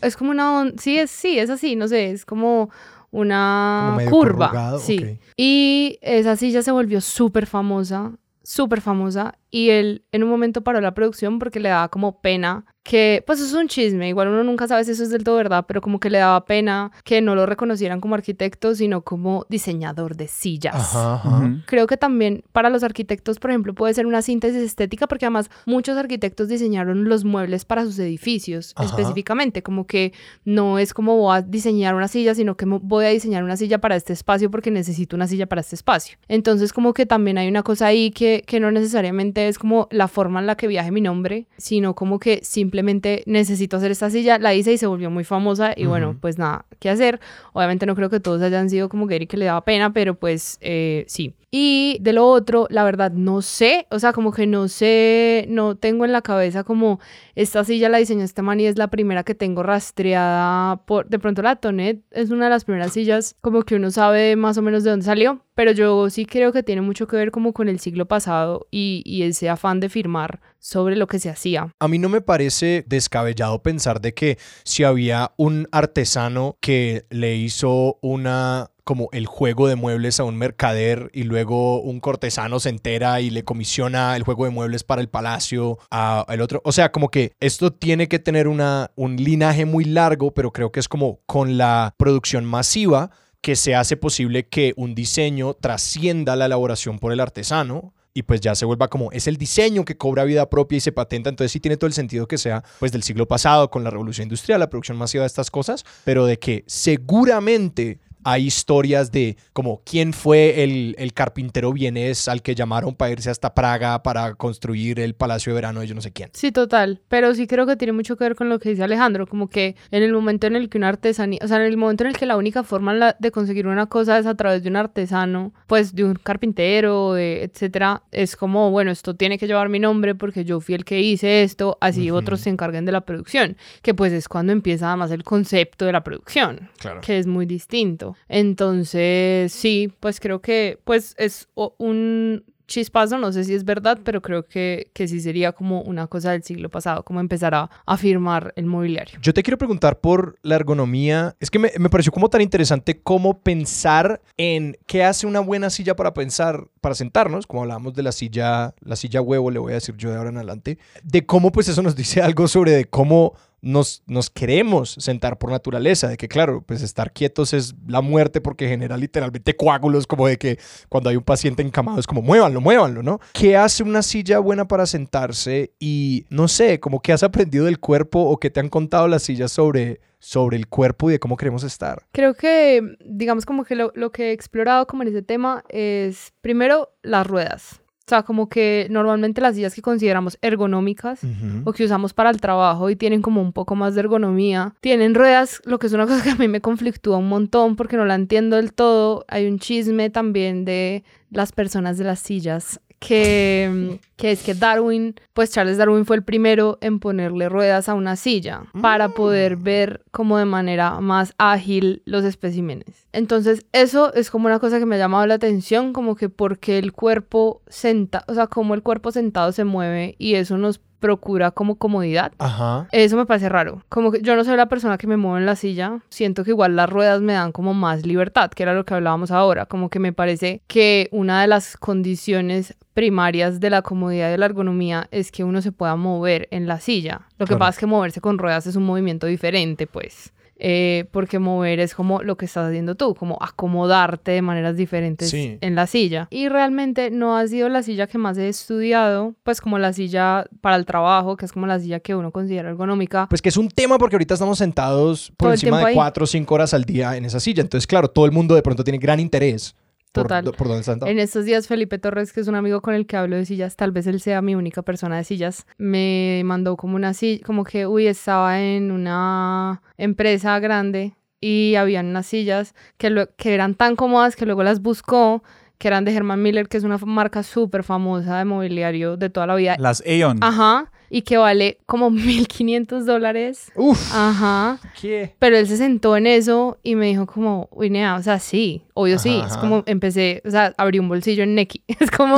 es 0.00 0.16
como 0.16 0.30
una, 0.32 0.58
on- 0.60 0.78
sí, 0.78 0.98
es, 0.98 1.10
sí, 1.12 1.38
es 1.38 1.48
así, 1.48 1.76
no 1.76 1.86
sé, 1.86 2.10
es 2.10 2.24
como 2.24 2.70
una 3.12 3.94
Como 3.96 4.10
curva. 4.10 4.78
sí. 4.78 5.18
Y 5.36 5.98
esa 6.02 6.34
silla 6.36 6.62
se 6.62 6.72
volvió 6.72 7.00
súper 7.00 7.46
famosa, 7.46 8.12
súper 8.42 8.80
famosa. 8.80 9.34
Y 9.54 9.68
él 9.68 10.02
en 10.12 10.22
un 10.22 10.30
momento 10.30 10.62
paró 10.64 10.80
la 10.80 10.94
producción 10.94 11.38
porque 11.38 11.60
le 11.60 11.68
daba 11.68 11.88
como 11.88 12.22
pena 12.22 12.64
que, 12.82 13.22
pues 13.26 13.38
eso 13.38 13.56
es 13.56 13.62
un 13.62 13.68
chisme, 13.68 14.08
igual 14.08 14.28
uno 14.28 14.42
nunca 14.42 14.66
sabe 14.66 14.82
si 14.84 14.90
eso 14.90 15.04
es 15.04 15.10
del 15.10 15.22
todo 15.22 15.36
verdad, 15.36 15.66
pero 15.68 15.80
como 15.80 16.00
que 16.00 16.10
le 16.10 16.18
daba 16.18 16.44
pena 16.44 16.90
que 17.04 17.20
no 17.20 17.34
lo 17.36 17.46
reconocieran 17.46 18.00
como 18.00 18.16
arquitecto, 18.16 18.74
sino 18.74 19.02
como 19.02 19.46
diseñador 19.48 20.16
de 20.16 20.26
sillas. 20.26 20.74
Ajá, 20.74 21.14
ajá. 21.14 21.56
Creo 21.66 21.86
que 21.86 21.96
también 21.96 22.42
para 22.50 22.70
los 22.70 22.82
arquitectos, 22.82 23.38
por 23.38 23.50
ejemplo, 23.50 23.74
puede 23.74 23.94
ser 23.94 24.06
una 24.06 24.20
síntesis 24.20 24.62
estética 24.62 25.06
porque 25.06 25.26
además 25.26 25.48
muchos 25.64 25.96
arquitectos 25.96 26.48
diseñaron 26.48 27.04
los 27.04 27.24
muebles 27.24 27.64
para 27.64 27.84
sus 27.84 27.98
edificios 28.00 28.72
Ajá. 28.74 28.86
específicamente, 28.86 29.62
como 29.62 29.86
que 29.86 30.12
no 30.44 30.80
es 30.80 30.92
como 30.92 31.16
voy 31.16 31.36
a 31.36 31.42
diseñar 31.42 31.94
una 31.94 32.08
silla, 32.08 32.34
sino 32.34 32.56
que 32.56 32.64
voy 32.64 33.04
a 33.04 33.10
diseñar 33.10 33.44
una 33.44 33.56
silla 33.56 33.78
para 33.78 33.94
este 33.94 34.12
espacio 34.12 34.50
porque 34.50 34.72
necesito 34.72 35.14
una 35.14 35.28
silla 35.28 35.46
para 35.46 35.60
este 35.60 35.76
espacio. 35.76 36.18
Entonces 36.26 36.72
como 36.72 36.94
que 36.94 37.06
también 37.06 37.38
hay 37.38 37.46
una 37.48 37.62
cosa 37.62 37.86
ahí 37.86 38.10
que, 38.10 38.42
que 38.44 38.58
no 38.58 38.72
necesariamente 38.72 39.41
es 39.48 39.58
como 39.58 39.88
la 39.90 40.08
forma 40.08 40.40
en 40.40 40.46
la 40.46 40.56
que 40.56 40.66
viaje 40.66 40.90
mi 40.90 41.00
nombre, 41.00 41.46
sino 41.56 41.94
como 41.94 42.18
que 42.18 42.40
simplemente 42.42 43.22
necesito 43.26 43.76
hacer 43.76 43.90
esta 43.90 44.10
silla, 44.10 44.38
la 44.38 44.54
hice 44.54 44.72
y 44.72 44.78
se 44.78 44.86
volvió 44.86 45.10
muy 45.10 45.24
famosa 45.24 45.72
y 45.76 45.86
bueno, 45.86 46.16
pues 46.20 46.38
nada, 46.38 46.66
¿qué 46.78 46.90
hacer? 46.90 47.20
Obviamente 47.52 47.86
no 47.86 47.94
creo 47.94 48.10
que 48.10 48.20
todos 48.20 48.42
hayan 48.42 48.70
sido 48.70 48.88
como 48.88 49.06
Gary 49.06 49.26
que 49.26 49.36
le 49.36 49.46
daba 49.46 49.64
pena, 49.64 49.92
pero 49.92 50.14
pues 50.14 50.58
eh, 50.60 51.04
sí. 51.08 51.34
Y 51.54 51.98
de 52.00 52.14
lo 52.14 52.26
otro, 52.28 52.66
la 52.70 52.82
verdad, 52.82 53.12
no 53.12 53.42
sé, 53.42 53.86
o 53.90 53.98
sea, 53.98 54.14
como 54.14 54.32
que 54.32 54.46
no 54.46 54.68
sé, 54.68 55.44
no 55.50 55.76
tengo 55.76 56.06
en 56.06 56.12
la 56.12 56.22
cabeza 56.22 56.64
como 56.64 56.98
esta 57.34 57.62
silla 57.62 57.90
la 57.90 57.98
diseñó 57.98 58.24
este 58.24 58.40
man 58.40 58.58
y 58.58 58.64
es 58.64 58.78
la 58.78 58.88
primera 58.88 59.22
que 59.22 59.34
tengo 59.34 59.62
rastreada 59.62 60.76
por, 60.86 61.10
de 61.10 61.18
pronto 61.18 61.42
la 61.42 61.56
Tonet 61.56 62.00
es 62.10 62.30
una 62.30 62.44
de 62.44 62.50
las 62.50 62.64
primeras 62.64 62.94
sillas 62.94 63.36
como 63.42 63.64
que 63.64 63.74
uno 63.74 63.90
sabe 63.90 64.34
más 64.34 64.56
o 64.56 64.62
menos 64.62 64.82
de 64.82 64.90
dónde 64.90 65.04
salió, 65.04 65.44
pero 65.54 65.72
yo 65.72 66.08
sí 66.10 66.26
creo 66.26 66.52
que 66.52 66.62
tiene 66.62 66.80
mucho 66.80 67.06
que 67.06 67.16
ver 67.16 67.30
como 67.30 67.52
con 67.52 67.68
el 67.68 67.80
siglo 67.80 68.06
pasado 68.06 68.66
y, 68.70 69.22
ese 69.22 69.48
afán 69.48 69.78
de 69.78 69.88
firmar 69.88 70.40
sobre 70.58 70.96
lo 70.96 71.06
que 71.06 71.18
se 71.18 71.30
hacía. 71.30 71.72
A 71.78 71.88
mí 71.88 71.98
no 71.98 72.08
me 72.08 72.20
parece 72.20 72.84
descabellado 72.88 73.62
pensar 73.62 74.00
de 74.00 74.14
que 74.14 74.38
si 74.64 74.84
había 74.84 75.32
un 75.36 75.68
artesano 75.70 76.56
que 76.60 77.06
le 77.10 77.36
hizo 77.36 77.98
una 78.00 78.70
como 78.84 79.08
el 79.12 79.26
juego 79.26 79.68
de 79.68 79.76
muebles 79.76 80.18
a 80.18 80.24
un 80.24 80.36
mercader 80.36 81.08
y 81.12 81.22
luego 81.22 81.80
un 81.80 82.00
cortesano 82.00 82.58
se 82.58 82.68
entera 82.68 83.20
y 83.20 83.30
le 83.30 83.44
comisiona 83.44 84.16
el 84.16 84.24
juego 84.24 84.44
de 84.44 84.50
muebles 84.50 84.82
para 84.82 85.00
el 85.00 85.08
palacio 85.08 85.78
a 85.90 86.26
el 86.28 86.40
otro. 86.40 86.60
O 86.64 86.72
sea, 86.72 86.90
como 86.90 87.08
que 87.08 87.32
esto 87.38 87.72
tiene 87.72 88.08
que 88.08 88.18
tener 88.18 88.48
una, 88.48 88.90
un 88.96 89.16
linaje 89.16 89.66
muy 89.66 89.84
largo, 89.84 90.34
pero 90.34 90.52
creo 90.52 90.72
que 90.72 90.80
es 90.80 90.88
como 90.88 91.20
con 91.26 91.58
la 91.58 91.94
producción 91.96 92.44
masiva 92.44 93.10
que 93.42 93.56
se 93.56 93.74
hace 93.74 93.96
posible 93.96 94.46
que 94.46 94.72
un 94.76 94.94
diseño 94.94 95.54
trascienda 95.54 96.36
la 96.36 96.46
elaboración 96.46 96.98
por 96.98 97.12
el 97.12 97.20
artesano 97.20 97.92
y 98.14 98.22
pues 98.22 98.40
ya 98.40 98.54
se 98.54 98.64
vuelva 98.64 98.88
como 98.88 99.10
es 99.10 99.26
el 99.26 99.36
diseño 99.36 99.84
que 99.84 99.96
cobra 99.96 100.24
vida 100.24 100.48
propia 100.48 100.76
y 100.76 100.80
se 100.80 100.92
patenta, 100.92 101.28
entonces 101.28 101.50
sí 101.50 101.60
tiene 101.60 101.76
todo 101.76 101.88
el 101.88 101.92
sentido 101.92 102.28
que 102.28 102.38
sea 102.38 102.62
pues 102.78 102.92
del 102.92 103.02
siglo 103.02 103.26
pasado 103.26 103.68
con 103.70 103.82
la 103.84 103.90
revolución 103.90 104.26
industrial, 104.26 104.60
la 104.60 104.70
producción 104.70 104.96
masiva 104.96 105.22
de 105.22 105.26
estas 105.26 105.50
cosas, 105.50 105.84
pero 106.04 106.24
de 106.26 106.38
que 106.38 106.62
seguramente 106.66 107.98
hay 108.24 108.46
historias 108.46 109.10
de 109.12 109.36
como 109.52 109.82
quién 109.84 110.12
fue 110.12 110.62
el, 110.64 110.94
el 110.98 111.12
carpintero 111.12 111.72
vienés 111.72 112.28
al 112.28 112.42
que 112.42 112.54
llamaron 112.54 112.94
para 112.94 113.12
irse 113.12 113.30
hasta 113.30 113.54
Praga 113.54 114.02
para 114.02 114.34
construir 114.34 115.00
el 115.00 115.14
palacio 115.14 115.52
de 115.52 115.54
verano 115.54 115.80
de 115.80 115.86
yo 115.86 115.94
no 115.94 116.00
sé 116.00 116.10
quién. 116.12 116.30
Sí, 116.32 116.52
total, 116.52 117.00
pero 117.08 117.34
sí 117.34 117.46
creo 117.46 117.66
que 117.66 117.76
tiene 117.76 117.92
mucho 117.92 118.16
que 118.16 118.24
ver 118.24 118.34
con 118.34 118.48
lo 118.48 118.58
que 118.58 118.70
dice 118.70 118.82
Alejandro, 118.82 119.26
como 119.26 119.48
que 119.48 119.76
en 119.90 120.02
el 120.02 120.12
momento 120.12 120.46
en 120.46 120.56
el 120.56 120.68
que 120.68 120.78
una 120.78 120.88
artesanía, 120.88 121.40
o 121.42 121.48
sea, 121.48 121.56
en 121.58 121.64
el 121.64 121.76
momento 121.76 122.04
en 122.04 122.10
el 122.10 122.16
que 122.16 122.26
la 122.26 122.36
única 122.36 122.62
forma 122.62 123.14
de 123.18 123.30
conseguir 123.30 123.66
una 123.66 123.86
cosa 123.86 124.18
es 124.18 124.26
a 124.26 124.34
través 124.34 124.62
de 124.62 124.68
un 124.68 124.76
artesano, 124.76 125.52
pues 125.66 125.94
de 125.94 126.04
un 126.04 126.14
carpintero, 126.14 127.14
de 127.14 127.44
etcétera, 127.44 128.02
es 128.12 128.36
como, 128.36 128.70
bueno, 128.70 128.90
esto 128.90 129.14
tiene 129.14 129.38
que 129.38 129.46
llevar 129.46 129.68
mi 129.68 129.78
nombre 129.78 130.14
porque 130.14 130.44
yo 130.44 130.60
fui 130.60 130.74
el 130.74 130.84
que 130.84 131.00
hice 131.00 131.42
esto, 131.42 131.78
así 131.80 132.10
otros 132.10 132.40
se 132.40 132.50
encarguen 132.50 132.84
de 132.84 132.92
la 132.92 133.02
producción, 133.02 133.56
que 133.82 133.94
pues 133.94 134.12
es 134.12 134.28
cuando 134.28 134.52
empieza 134.52 134.88
además 134.88 135.10
el 135.10 135.24
concepto 135.24 135.84
de 135.84 135.92
la 135.92 136.04
producción 136.04 136.70
Claro. 136.78 137.00
que 137.00 137.18
es 137.18 137.26
muy 137.26 137.46
distinto. 137.46 138.11
Entonces, 138.28 139.52
sí, 139.52 139.92
pues 140.00 140.20
creo 140.20 140.40
que 140.40 140.78
pues 140.84 141.14
es 141.18 141.48
un 141.54 142.44
chispazo, 142.72 143.18
no 143.18 143.32
sé 143.32 143.44
si 143.44 143.54
es 143.54 143.64
verdad, 143.64 143.98
pero 144.02 144.22
creo 144.22 144.46
que, 144.46 144.90
que 144.94 145.06
sí 145.06 145.20
sería 145.20 145.52
como 145.52 145.82
una 145.82 146.06
cosa 146.06 146.32
del 146.32 146.42
siglo 146.42 146.70
pasado, 146.70 147.04
como 147.04 147.20
empezar 147.20 147.54
a, 147.54 147.70
a 147.84 147.96
firmar 147.96 148.52
el 148.56 148.66
mobiliario. 148.66 149.18
Yo 149.20 149.34
te 149.34 149.42
quiero 149.42 149.58
preguntar 149.58 150.00
por 150.00 150.36
la 150.42 150.56
ergonomía. 150.56 151.36
Es 151.38 151.50
que 151.50 151.58
me, 151.58 151.70
me 151.78 151.90
pareció 151.90 152.12
como 152.12 152.28
tan 152.28 152.40
interesante 152.40 153.00
cómo 153.00 153.40
pensar 153.40 154.22
en 154.36 154.78
qué 154.86 155.04
hace 155.04 155.26
una 155.26 155.40
buena 155.40 155.70
silla 155.70 155.94
para 155.94 156.14
pensar, 156.14 156.66
para 156.80 156.94
sentarnos, 156.94 157.46
como 157.46 157.62
hablábamos 157.62 157.94
de 157.94 158.02
la 158.02 158.12
silla, 158.12 158.74
la 158.80 158.96
silla 158.96 159.20
huevo, 159.20 159.50
le 159.50 159.58
voy 159.58 159.72
a 159.72 159.76
decir 159.76 159.96
yo 159.96 160.10
de 160.10 160.16
ahora 160.16 160.30
en 160.30 160.38
adelante, 160.38 160.78
de 161.02 161.26
cómo 161.26 161.52
pues 161.52 161.68
eso 161.68 161.82
nos 161.82 161.94
dice 161.94 162.22
algo 162.22 162.48
sobre 162.48 162.72
de 162.72 162.84
cómo 162.86 163.34
nos, 163.62 164.02
nos 164.06 164.28
queremos 164.28 164.96
sentar 164.98 165.38
por 165.38 165.50
naturaleza, 165.50 166.08
de 166.08 166.16
que 166.16 166.28
claro, 166.28 166.62
pues 166.66 166.82
estar 166.82 167.12
quietos 167.12 167.54
es 167.54 167.74
la 167.86 168.00
muerte 168.00 168.40
porque 168.40 168.68
genera 168.68 168.96
literalmente 168.96 169.56
coágulos, 169.56 170.06
como 170.06 170.26
de 170.26 170.36
que 170.36 170.58
cuando 170.88 171.08
hay 171.08 171.16
un 171.16 171.22
paciente 171.22 171.62
encamado 171.62 172.00
es 172.00 172.06
como 172.06 172.22
muévanlo, 172.22 172.60
muévanlo, 172.60 173.02
¿no? 173.02 173.20
¿Qué 173.32 173.56
hace 173.56 173.84
una 173.84 174.02
silla 174.02 174.40
buena 174.40 174.66
para 174.66 174.84
sentarse? 174.84 175.72
Y 175.78 176.26
no 176.28 176.48
sé, 176.48 176.80
como 176.80 177.00
que 177.00 177.12
has 177.12 177.22
aprendido 177.22 177.66
del 177.66 177.78
cuerpo 177.78 178.20
o 178.20 178.38
que 178.38 178.50
te 178.50 178.60
han 178.60 178.68
contado 178.68 179.06
las 179.06 179.22
sillas 179.22 179.52
sobre, 179.52 180.00
sobre 180.18 180.56
el 180.56 180.66
cuerpo 180.66 181.08
y 181.08 181.14
de 181.14 181.20
cómo 181.20 181.36
queremos 181.36 181.62
estar. 181.62 182.02
Creo 182.10 182.34
que, 182.34 182.82
digamos, 183.04 183.46
como 183.46 183.64
que 183.64 183.76
lo, 183.76 183.92
lo 183.94 184.10
que 184.10 184.30
he 184.30 184.32
explorado 184.32 184.88
como 184.88 185.02
en 185.04 185.10
ese 185.10 185.22
tema 185.22 185.64
es, 185.68 186.32
primero, 186.40 186.90
las 187.02 187.26
ruedas. 187.26 187.81
O 188.04 188.08
sea, 188.08 188.22
como 188.24 188.48
que 188.48 188.88
normalmente 188.90 189.40
las 189.40 189.54
sillas 189.54 189.74
que 189.74 189.82
consideramos 189.82 190.36
ergonómicas 190.42 191.20
o 191.64 191.72
que 191.72 191.84
usamos 191.84 192.12
para 192.12 192.30
el 192.30 192.40
trabajo 192.40 192.90
y 192.90 192.96
tienen 192.96 193.22
como 193.22 193.40
un 193.40 193.52
poco 193.52 193.76
más 193.76 193.94
de 193.94 194.00
ergonomía. 194.00 194.74
Tienen 194.80 195.14
ruedas, 195.14 195.62
lo 195.64 195.78
que 195.78 195.86
es 195.86 195.92
una 195.92 196.06
cosa 196.08 196.22
que 196.22 196.30
a 196.30 196.36
mí 196.36 196.48
me 196.48 196.60
conflictúa 196.60 197.18
un 197.18 197.28
montón 197.28 197.76
porque 197.76 197.96
no 197.96 198.04
la 198.04 198.16
entiendo 198.16 198.56
del 198.56 198.72
todo. 198.72 199.24
Hay 199.28 199.46
un 199.46 199.58
chisme 199.58 200.10
también 200.10 200.64
de 200.64 201.04
las 201.30 201.52
personas 201.52 201.96
de 201.96 202.04
las 202.04 202.18
sillas 202.18 202.80
que, 203.06 203.98
que 204.16 204.30
es 204.30 204.42
que 204.42 204.54
Darwin, 204.54 205.16
pues 205.32 205.50
Charles 205.50 205.76
Darwin 205.76 206.06
fue 206.06 206.16
el 206.16 206.22
primero 206.22 206.78
en 206.80 207.00
ponerle 207.00 207.48
ruedas 207.48 207.88
a 207.88 207.94
una 207.94 208.14
silla 208.14 208.62
para 208.80 209.08
poder 209.08 209.56
ver 209.56 210.04
como 210.12 210.38
de 210.38 210.44
manera 210.44 211.00
más 211.00 211.34
ágil 211.36 212.02
los 212.04 212.24
especímenes. 212.24 213.08
Entonces 213.12 213.66
eso 213.72 214.14
es 214.14 214.30
como 214.30 214.46
una 214.46 214.60
cosa 214.60 214.78
que 214.78 214.86
me 214.86 214.94
ha 214.94 214.98
llamado 214.98 215.26
la 215.26 215.34
atención, 215.34 215.92
como 215.92 216.14
que 216.14 216.28
porque 216.28 216.78
el 216.78 216.92
cuerpo 216.92 217.62
senta, 217.66 218.24
o 218.28 218.34
sea, 218.34 218.46
como 218.46 218.74
el 218.74 218.82
cuerpo 218.82 219.10
sentado 219.10 219.50
se 219.50 219.64
mueve 219.64 220.14
y 220.18 220.34
eso 220.34 220.56
nos 220.56 220.80
procura 221.02 221.50
como 221.50 221.74
comodidad. 221.74 222.32
Ajá. 222.38 222.88
Eso 222.92 223.18
me 223.18 223.26
parece 223.26 223.50
raro. 223.50 223.82
Como 223.90 224.10
que 224.12 224.22
yo 224.22 224.34
no 224.36 224.44
soy 224.44 224.56
la 224.56 224.66
persona 224.70 224.96
que 224.96 225.06
me 225.06 225.18
mueve 225.18 225.40
en 225.40 225.46
la 225.46 225.56
silla. 225.56 226.00
Siento 226.08 226.44
que 226.44 226.50
igual 226.52 226.76
las 226.76 226.88
ruedas 226.88 227.20
me 227.20 227.34
dan 227.34 227.52
como 227.52 227.74
más 227.74 228.06
libertad, 228.06 228.50
que 228.50 228.62
era 228.62 228.72
lo 228.72 228.84
que 228.86 228.94
hablábamos 228.94 229.30
ahora. 229.30 229.66
Como 229.66 229.90
que 229.90 229.98
me 229.98 230.14
parece 230.14 230.62
que 230.66 231.08
una 231.12 231.42
de 231.42 231.48
las 231.48 231.76
condiciones 231.76 232.74
primarias 232.94 233.58
de 233.60 233.70
la 233.70 233.82
comodidad 233.82 234.28
y 234.28 234.32
de 234.32 234.38
la 234.38 234.46
ergonomía 234.46 235.08
es 235.10 235.30
que 235.32 235.44
uno 235.44 235.60
se 235.60 235.72
pueda 235.72 235.96
mover 235.96 236.46
en 236.50 236.66
la 236.66 236.78
silla. 236.80 237.22
Lo 237.38 237.46
que 237.46 237.50
Claro. 237.50 237.58
pasa 237.58 237.70
es 237.72 237.78
que 237.78 237.86
moverse 237.86 238.20
con 238.20 238.38
ruedas 238.38 238.66
es 238.66 238.76
un 238.76 238.84
movimiento 238.84 239.26
diferente, 239.26 239.86
pues. 239.86 240.32
Eh, 240.64 241.06
porque 241.10 241.40
mover 241.40 241.80
es 241.80 241.92
como 241.92 242.22
lo 242.22 242.36
que 242.36 242.44
estás 242.44 242.68
haciendo 242.68 242.94
tú, 242.94 243.16
como 243.16 243.36
acomodarte 243.40 244.30
de 244.30 244.42
maneras 244.42 244.76
diferentes 244.76 245.28
Sí. 245.28 245.58
en 245.60 245.74
la 245.74 245.88
silla. 245.88 246.28
Y 246.30 246.48
realmente 246.48 247.10
no 247.10 247.36
ha 247.36 247.44
sido 247.48 247.68
la 247.68 247.82
silla 247.82 248.06
que 248.06 248.16
más 248.16 248.38
he 248.38 248.48
estudiado, 248.48 249.34
pues 249.42 249.60
como 249.60 249.80
la 249.80 249.92
silla 249.92 250.46
para 250.60 250.76
el 250.76 250.86
trabajo, 250.86 251.36
que 251.36 251.46
es 251.46 251.52
como 251.52 251.66
la 251.66 251.80
silla 251.80 251.98
que 251.98 252.14
uno 252.14 252.30
considera 252.30 252.68
ergonómica. 252.68 253.26
Pues 253.28 253.42
que 253.42 253.48
es 253.48 253.56
un 253.56 253.68
tema 253.70 253.98
porque 253.98 254.14
ahorita 254.14 254.34
estamos 254.34 254.58
sentados 254.58 255.32
por 255.36 255.46
Todo 255.48 255.52
encima 255.54 255.78
de 255.80 255.84
ahí. 255.86 255.94
cuatro 255.96 256.24
o 256.24 256.26
cinco 256.28 256.54
horas 256.54 256.72
al 256.74 256.84
día 256.84 257.16
en 257.16 257.24
esa 257.24 257.40
silla. 257.40 257.60
Entonces, 257.62 257.86
claro, 257.88 258.06
todo 258.08 258.26
el 258.26 258.30
mundo 258.32 258.54
de 258.54 258.62
pronto 258.62 258.84
tiene 258.84 258.98
gran 258.98 259.18
interés 259.18 259.74
Total. 260.12 260.44
por 260.44 260.68
dónde 260.68 260.80
está 260.80 260.92
sentado. 260.92 261.10
En 261.10 261.18
estos 261.18 261.44
días 261.44 261.66
Felipe 261.66 261.98
Torres, 261.98 262.32
que 262.32 262.40
es 262.40 262.48
un 262.48 262.54
amigo 262.54 262.80
con 262.82 262.94
el 262.94 263.06
que 263.06 263.16
hablo 263.16 263.36
de 263.36 263.44
sillas, 263.46 263.76
tal 263.76 263.92
vez 263.92 264.06
él 264.06 264.20
sea 264.20 264.42
mi 264.42 264.54
única 264.54 264.82
persona 264.82 265.16
de 265.16 265.24
sillas, 265.24 265.66
me 265.78 266.42
mandó 266.44 266.76
como 266.76 266.96
una 266.96 267.14
silla, 267.14 267.42
como 267.44 267.64
que, 267.64 267.86
uy, 267.86 268.06
estaba 268.06 268.60
en 268.60 268.90
una 268.90 269.82
empresa 269.96 270.58
grande 270.60 271.14
y 271.40 271.74
habían 271.76 272.06
unas 272.06 272.26
sillas 272.26 272.74
que, 272.98 273.10
lo- 273.10 273.34
que 273.36 273.54
eran 273.54 273.74
tan 273.74 273.96
cómodas 273.96 274.36
que 274.36 274.46
luego 274.46 274.62
las 274.62 274.80
buscó, 274.82 275.42
que 275.78 275.88
eran 275.88 276.04
de 276.04 276.14
Herman 276.14 276.40
Miller, 276.40 276.68
que 276.68 276.76
es 276.76 276.84
una 276.84 276.98
marca 276.98 277.42
súper 277.42 277.82
famosa 277.82 278.38
de 278.38 278.44
mobiliario 278.44 279.16
de 279.16 279.30
toda 279.30 279.48
la 279.48 279.56
vida. 279.56 279.74
Las 279.80 280.00
Aeon. 280.06 280.38
Ajá, 280.40 280.91
y 281.14 281.22
que 281.22 281.36
vale 281.36 281.78
como 281.86 282.10
1.500 282.10 283.04
dólares. 283.04 283.70
Uf, 283.76 284.00
Ajá. 284.14 284.78
¿qué? 285.00 285.34
Pero 285.38 285.56
él 285.58 285.66
se 285.66 285.76
sentó 285.76 286.16
en 286.16 286.26
eso 286.26 286.78
y 286.82 286.94
me 286.96 287.06
dijo 287.06 287.26
como, 287.26 287.68
uy, 287.70 287.90
nea, 287.90 288.16
o 288.16 288.22
sea, 288.22 288.38
sí, 288.38 288.82
obvio 288.94 289.18
sí. 289.18 289.36
Ajá, 289.36 289.46
Es 289.46 289.52
ajá. 289.52 289.60
como 289.60 289.82
empecé, 289.86 290.40
o 290.46 290.50
sea, 290.50 290.72
abrí 290.78 290.98
un 290.98 291.08
bolsillo 291.08 291.42
en 291.42 291.54
Neki. 291.54 291.82
Es 292.00 292.10
como, 292.10 292.36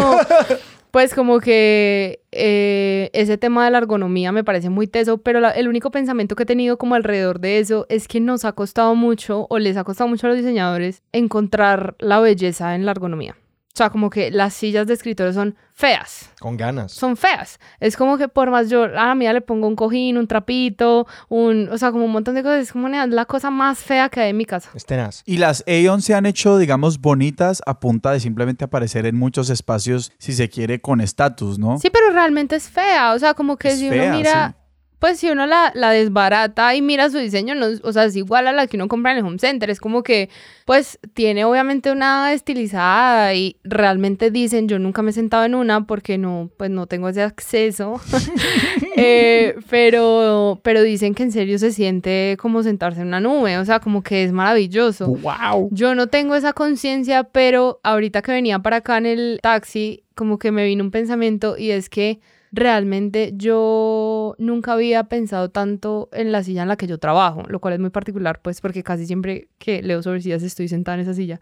Pues 0.91 1.13
como 1.13 1.41
que 1.41 2.21
eh, 2.31 3.11
ese 3.15 3.37
tema 3.37 3.65
de 3.65 3.73
la 3.73 3.79
ergonomía 3.79 4.31
me 4.31 4.45
parece 4.45 4.71
muy 4.71 4.87
teso, 4.87 5.19
pero 5.19 5.41
la- 5.41 5.51
el 5.51 5.67
único 5.67 5.91
pensamiento 5.91 6.37
que 6.37 6.45
he 6.45 6.47
tenido 6.47 6.77
como 6.79 6.95
alrededor 6.95 7.41
de 7.41 7.59
eso 7.59 7.85
es 7.89 8.07
que 8.07 8.21
nos 8.21 8.45
ha 8.45 8.53
costado 8.53 8.95
mucho 8.95 9.49
o 9.51 9.59
les 9.59 9.77
ha 9.77 9.83
costado 9.83 10.07
mucho 10.09 10.27
a 10.27 10.31
los 10.31 10.37
diseñadores 10.39 11.03
encontrar 11.13 11.97
la 11.99 12.21
belleza 12.21 12.77
en 12.77 12.87
la 12.87 12.93
ergonomía. 12.93 13.37
O 13.75 13.77
sea, 13.77 13.91
como 13.91 14.09
que 14.09 14.31
las 14.31 14.55
sillas 14.55 14.87
de 14.87 14.95
escritorio 14.95 15.33
son 15.33 15.57
feas, 15.73 16.31
Con 16.39 16.57
ganas. 16.57 16.93
son 16.93 17.17
feas. 17.17 17.59
Es 17.81 17.97
como 17.97 18.17
que 18.19 18.29
por 18.29 18.49
más 18.49 18.71
yo 18.71 18.85
a 18.85 18.89
la 18.89 19.15
mía 19.17 19.33
le 19.33 19.41
pongo 19.41 19.67
un 19.67 19.75
cojín, 19.75 20.17
un 20.17 20.29
trapito, 20.29 21.09
un, 21.29 21.69
o 21.69 21.77
sea, 21.77 21.91
como 21.91 22.05
un 22.05 22.13
montón 22.13 22.37
de 22.37 22.45
cosas, 22.45 22.61
es 22.63 22.73
como 22.73 22.89
la 22.89 23.25
cosa 23.25 23.51
más 23.51 23.81
fea 23.81 24.09
que 24.11 24.21
hay 24.21 24.31
en 24.31 24.37
mi 24.37 24.45
casa. 24.45 24.71
Es 24.75 24.87
tenaz. 24.87 25.23
Y 25.27 25.39
las 25.39 25.65
Aeon 25.67 26.03
se 26.03 26.15
han 26.15 26.25
hecho, 26.25 26.57
digamos, 26.57 27.01
bonitas 27.01 27.63
a 27.67 27.81
punta 27.81 28.13
de 28.13 28.21
simplemente 28.21 28.65
aparecer 28.65 29.07
en 29.07 29.17
muchos 29.17 29.51
espacios, 29.51 30.13
si 30.19 30.35
se 30.35 30.49
quiere, 30.49 30.81
con 30.81 31.01
estatus, 31.01 31.59
¿no? 31.59 31.77
Sí, 31.81 31.91
pero 31.91 32.11
realmente 32.11 32.55
es 32.55 32.69
fea. 32.69 33.13
O 33.13 33.19
sea, 33.19 33.35
como 33.35 33.57
que 33.57 33.71
Es 33.71 33.81
si 33.81 33.89
fea, 33.89 34.05
uno 34.11 34.17
mira, 34.19 34.55
sí. 34.57 34.64
Pues 34.99 35.19
si 35.19 35.29
uno 35.29 35.47
la, 35.47 35.73
la 35.75 35.91
desbarata 35.91 36.75
y 36.75 36.83
mira 36.83 37.11
su 37.11 37.19
diseño, 37.19 37.55
no, 37.55 37.67
o 37.83 37.93
sea, 37.93 38.05
es 38.05 38.17
igual 38.17 38.47
a 38.47 38.53
la 38.53 38.67
que 38.67 38.77
uno 38.77 38.89
compra 38.89 39.13
en 39.13 39.19
el 39.19 39.25
home 39.25 39.39
center. 39.39 39.69
Es 39.71 39.81
como 39.81 40.03
que, 40.03 40.31
pues, 40.65 40.99
tiene 41.13 41.45
obviamente 41.45 41.93
una 41.93 42.33
estilizada 42.33 43.35
y 43.35 43.57
realmente 43.65 44.31
dicen, 44.31 44.69
yo 44.69 44.79
nunca 44.79 45.03
me 45.03 45.11
he 45.11 45.13
sentado 45.13 45.45
en 45.45 45.55
una 45.55 45.87
porque 45.87 46.17
no, 46.17 46.51
pues 46.57 46.71
no 46.71 46.87
tengo 46.87 47.09
ese 47.09 47.23
acceso. 47.23 48.01
Eh, 48.97 49.57
pero, 49.71 50.61
pero 50.63 50.81
dicen 50.81 51.15
que 51.17 51.25
en 51.25 51.33
serio 51.33 51.59
se 51.59 51.73
siente 51.73 52.37
como 52.39 52.63
sentarse 52.63 53.01
en 53.01 53.09
una 53.09 53.19
nube. 53.19 53.59
O 53.59 53.65
sea, 53.65 53.81
como 53.81 54.05
que 54.05 54.23
es 54.23 54.31
maravilloso. 54.31 55.09
¡Wow! 55.09 55.69
Yo 55.73 55.97
no 55.97 56.07
tengo 56.07 56.37
esa 56.37 56.53
conciencia, 56.53 57.25
pero 57.25 57.81
ahorita 57.83 58.23
que 58.23 58.31
venía 58.31 58.61
para 58.61 58.77
acá 58.77 58.99
en 58.99 59.07
el 59.07 59.41
taxi, 59.43 60.05
como 60.15 60.39
que 60.39 60.53
me 60.53 60.65
vino 60.65 60.85
un 60.85 60.93
pensamiento 60.93 61.57
y 61.59 61.71
es 61.71 61.89
que 61.89 62.21
realmente 62.53 63.33
yo 63.35 64.14
nunca 64.39 64.73
había 64.73 65.05
pensado 65.05 65.51
tanto 65.51 66.09
en 66.13 66.33
la 66.33 66.43
silla 66.43 66.63
en 66.63 66.69
la 66.69 66.77
que 66.77 66.87
yo 66.87 66.99
trabajo, 66.99 67.43
lo 67.49 67.61
cual 67.61 67.75
es 67.75 67.81
muy 67.81 67.91
particular, 67.91 68.41
pues 68.43 68.61
porque 68.61 68.83
casi 68.83 69.07
siempre 69.07 69.49
que 69.59 69.83
leo 69.83 70.03
sobre 70.03 70.21
sillas 70.21 70.43
estoy 70.43 70.69
sentada 70.69 70.97
en 70.97 71.01
esa 71.03 71.15
silla. 71.15 71.41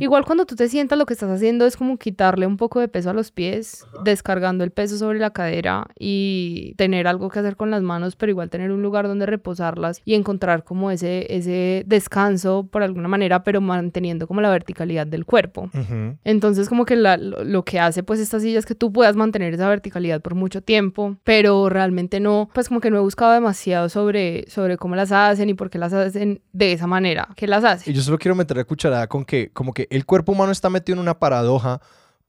Igual 0.00 0.24
cuando 0.24 0.46
tú 0.46 0.54
te 0.56 0.68
sientas, 0.68 0.98
lo 0.98 1.06
que 1.06 1.14
estás 1.14 1.30
haciendo 1.30 1.66
es 1.66 1.76
como 1.76 1.96
quitarle 1.98 2.46
un 2.46 2.56
poco 2.56 2.80
de 2.80 2.88
peso 2.88 3.10
a 3.10 3.12
los 3.12 3.30
pies, 3.30 3.84
descargando 4.04 4.64
el 4.64 4.70
peso 4.70 4.96
sobre 4.96 5.18
la 5.18 5.30
cadera 5.30 5.86
y 5.98 6.74
tener 6.76 7.06
algo 7.06 7.28
que 7.30 7.38
hacer 7.38 7.56
con 7.56 7.70
las 7.70 7.82
manos, 7.82 8.16
pero 8.16 8.30
igual 8.30 8.50
tener 8.50 8.70
un 8.72 8.82
lugar 8.82 9.06
donde 9.08 9.26
reposarlas 9.26 10.00
y 10.04 10.14
encontrar 10.14 10.64
como 10.64 10.90
ese, 10.90 11.26
ese 11.34 11.84
descanso 11.86 12.68
por 12.70 12.82
alguna 12.82 13.08
manera, 13.08 13.42
pero 13.44 13.60
manteniendo 13.60 14.26
como 14.26 14.40
la 14.40 14.50
verticalidad 14.50 15.06
del 15.06 15.24
cuerpo. 15.24 15.70
Entonces, 16.24 16.68
como 16.68 16.84
que 16.84 16.96
la- 16.96 17.16
lo, 17.16 17.44
lo 17.44 17.64
que 17.64 17.78
hace 17.80 18.02
pues 18.02 18.20
esta 18.20 18.40
silla 18.40 18.58
es 18.58 18.66
que 18.66 18.74
tú 18.74 18.92
puedas 18.92 19.16
mantener 19.16 19.54
esa 19.54 19.68
verticalidad 19.68 20.20
por 20.20 20.34
mucho 20.34 20.62
tiempo, 20.62 21.16
pero 21.24 21.68
realmente 21.68 22.11
no, 22.20 22.48
pues 22.52 22.68
como 22.68 22.80
que 22.80 22.90
no 22.90 22.96
he 22.96 23.00
buscado 23.00 23.32
demasiado 23.32 23.88
sobre, 23.88 24.44
sobre 24.48 24.76
cómo 24.76 24.96
las 24.96 25.12
hacen 25.12 25.48
y 25.48 25.54
por 25.54 25.70
qué 25.70 25.78
las 25.78 25.92
hacen 25.92 26.42
de 26.52 26.72
esa 26.72 26.86
manera, 26.86 27.28
que 27.36 27.46
las 27.46 27.62
Y 27.62 27.66
hacen. 27.66 27.94
yo 27.94 28.02
solo 28.02 28.18
quiero 28.18 28.34
meter 28.34 28.56
la 28.56 28.64
cucharada 28.64 29.06
con 29.06 29.24
que 29.24 29.50
como 29.52 29.72
que 29.72 29.86
el 29.90 30.04
cuerpo 30.06 30.32
humano 30.32 30.52
está 30.52 30.70
metido 30.70 30.96
en 30.96 31.00
una 31.00 31.18
paradoja 31.18 31.80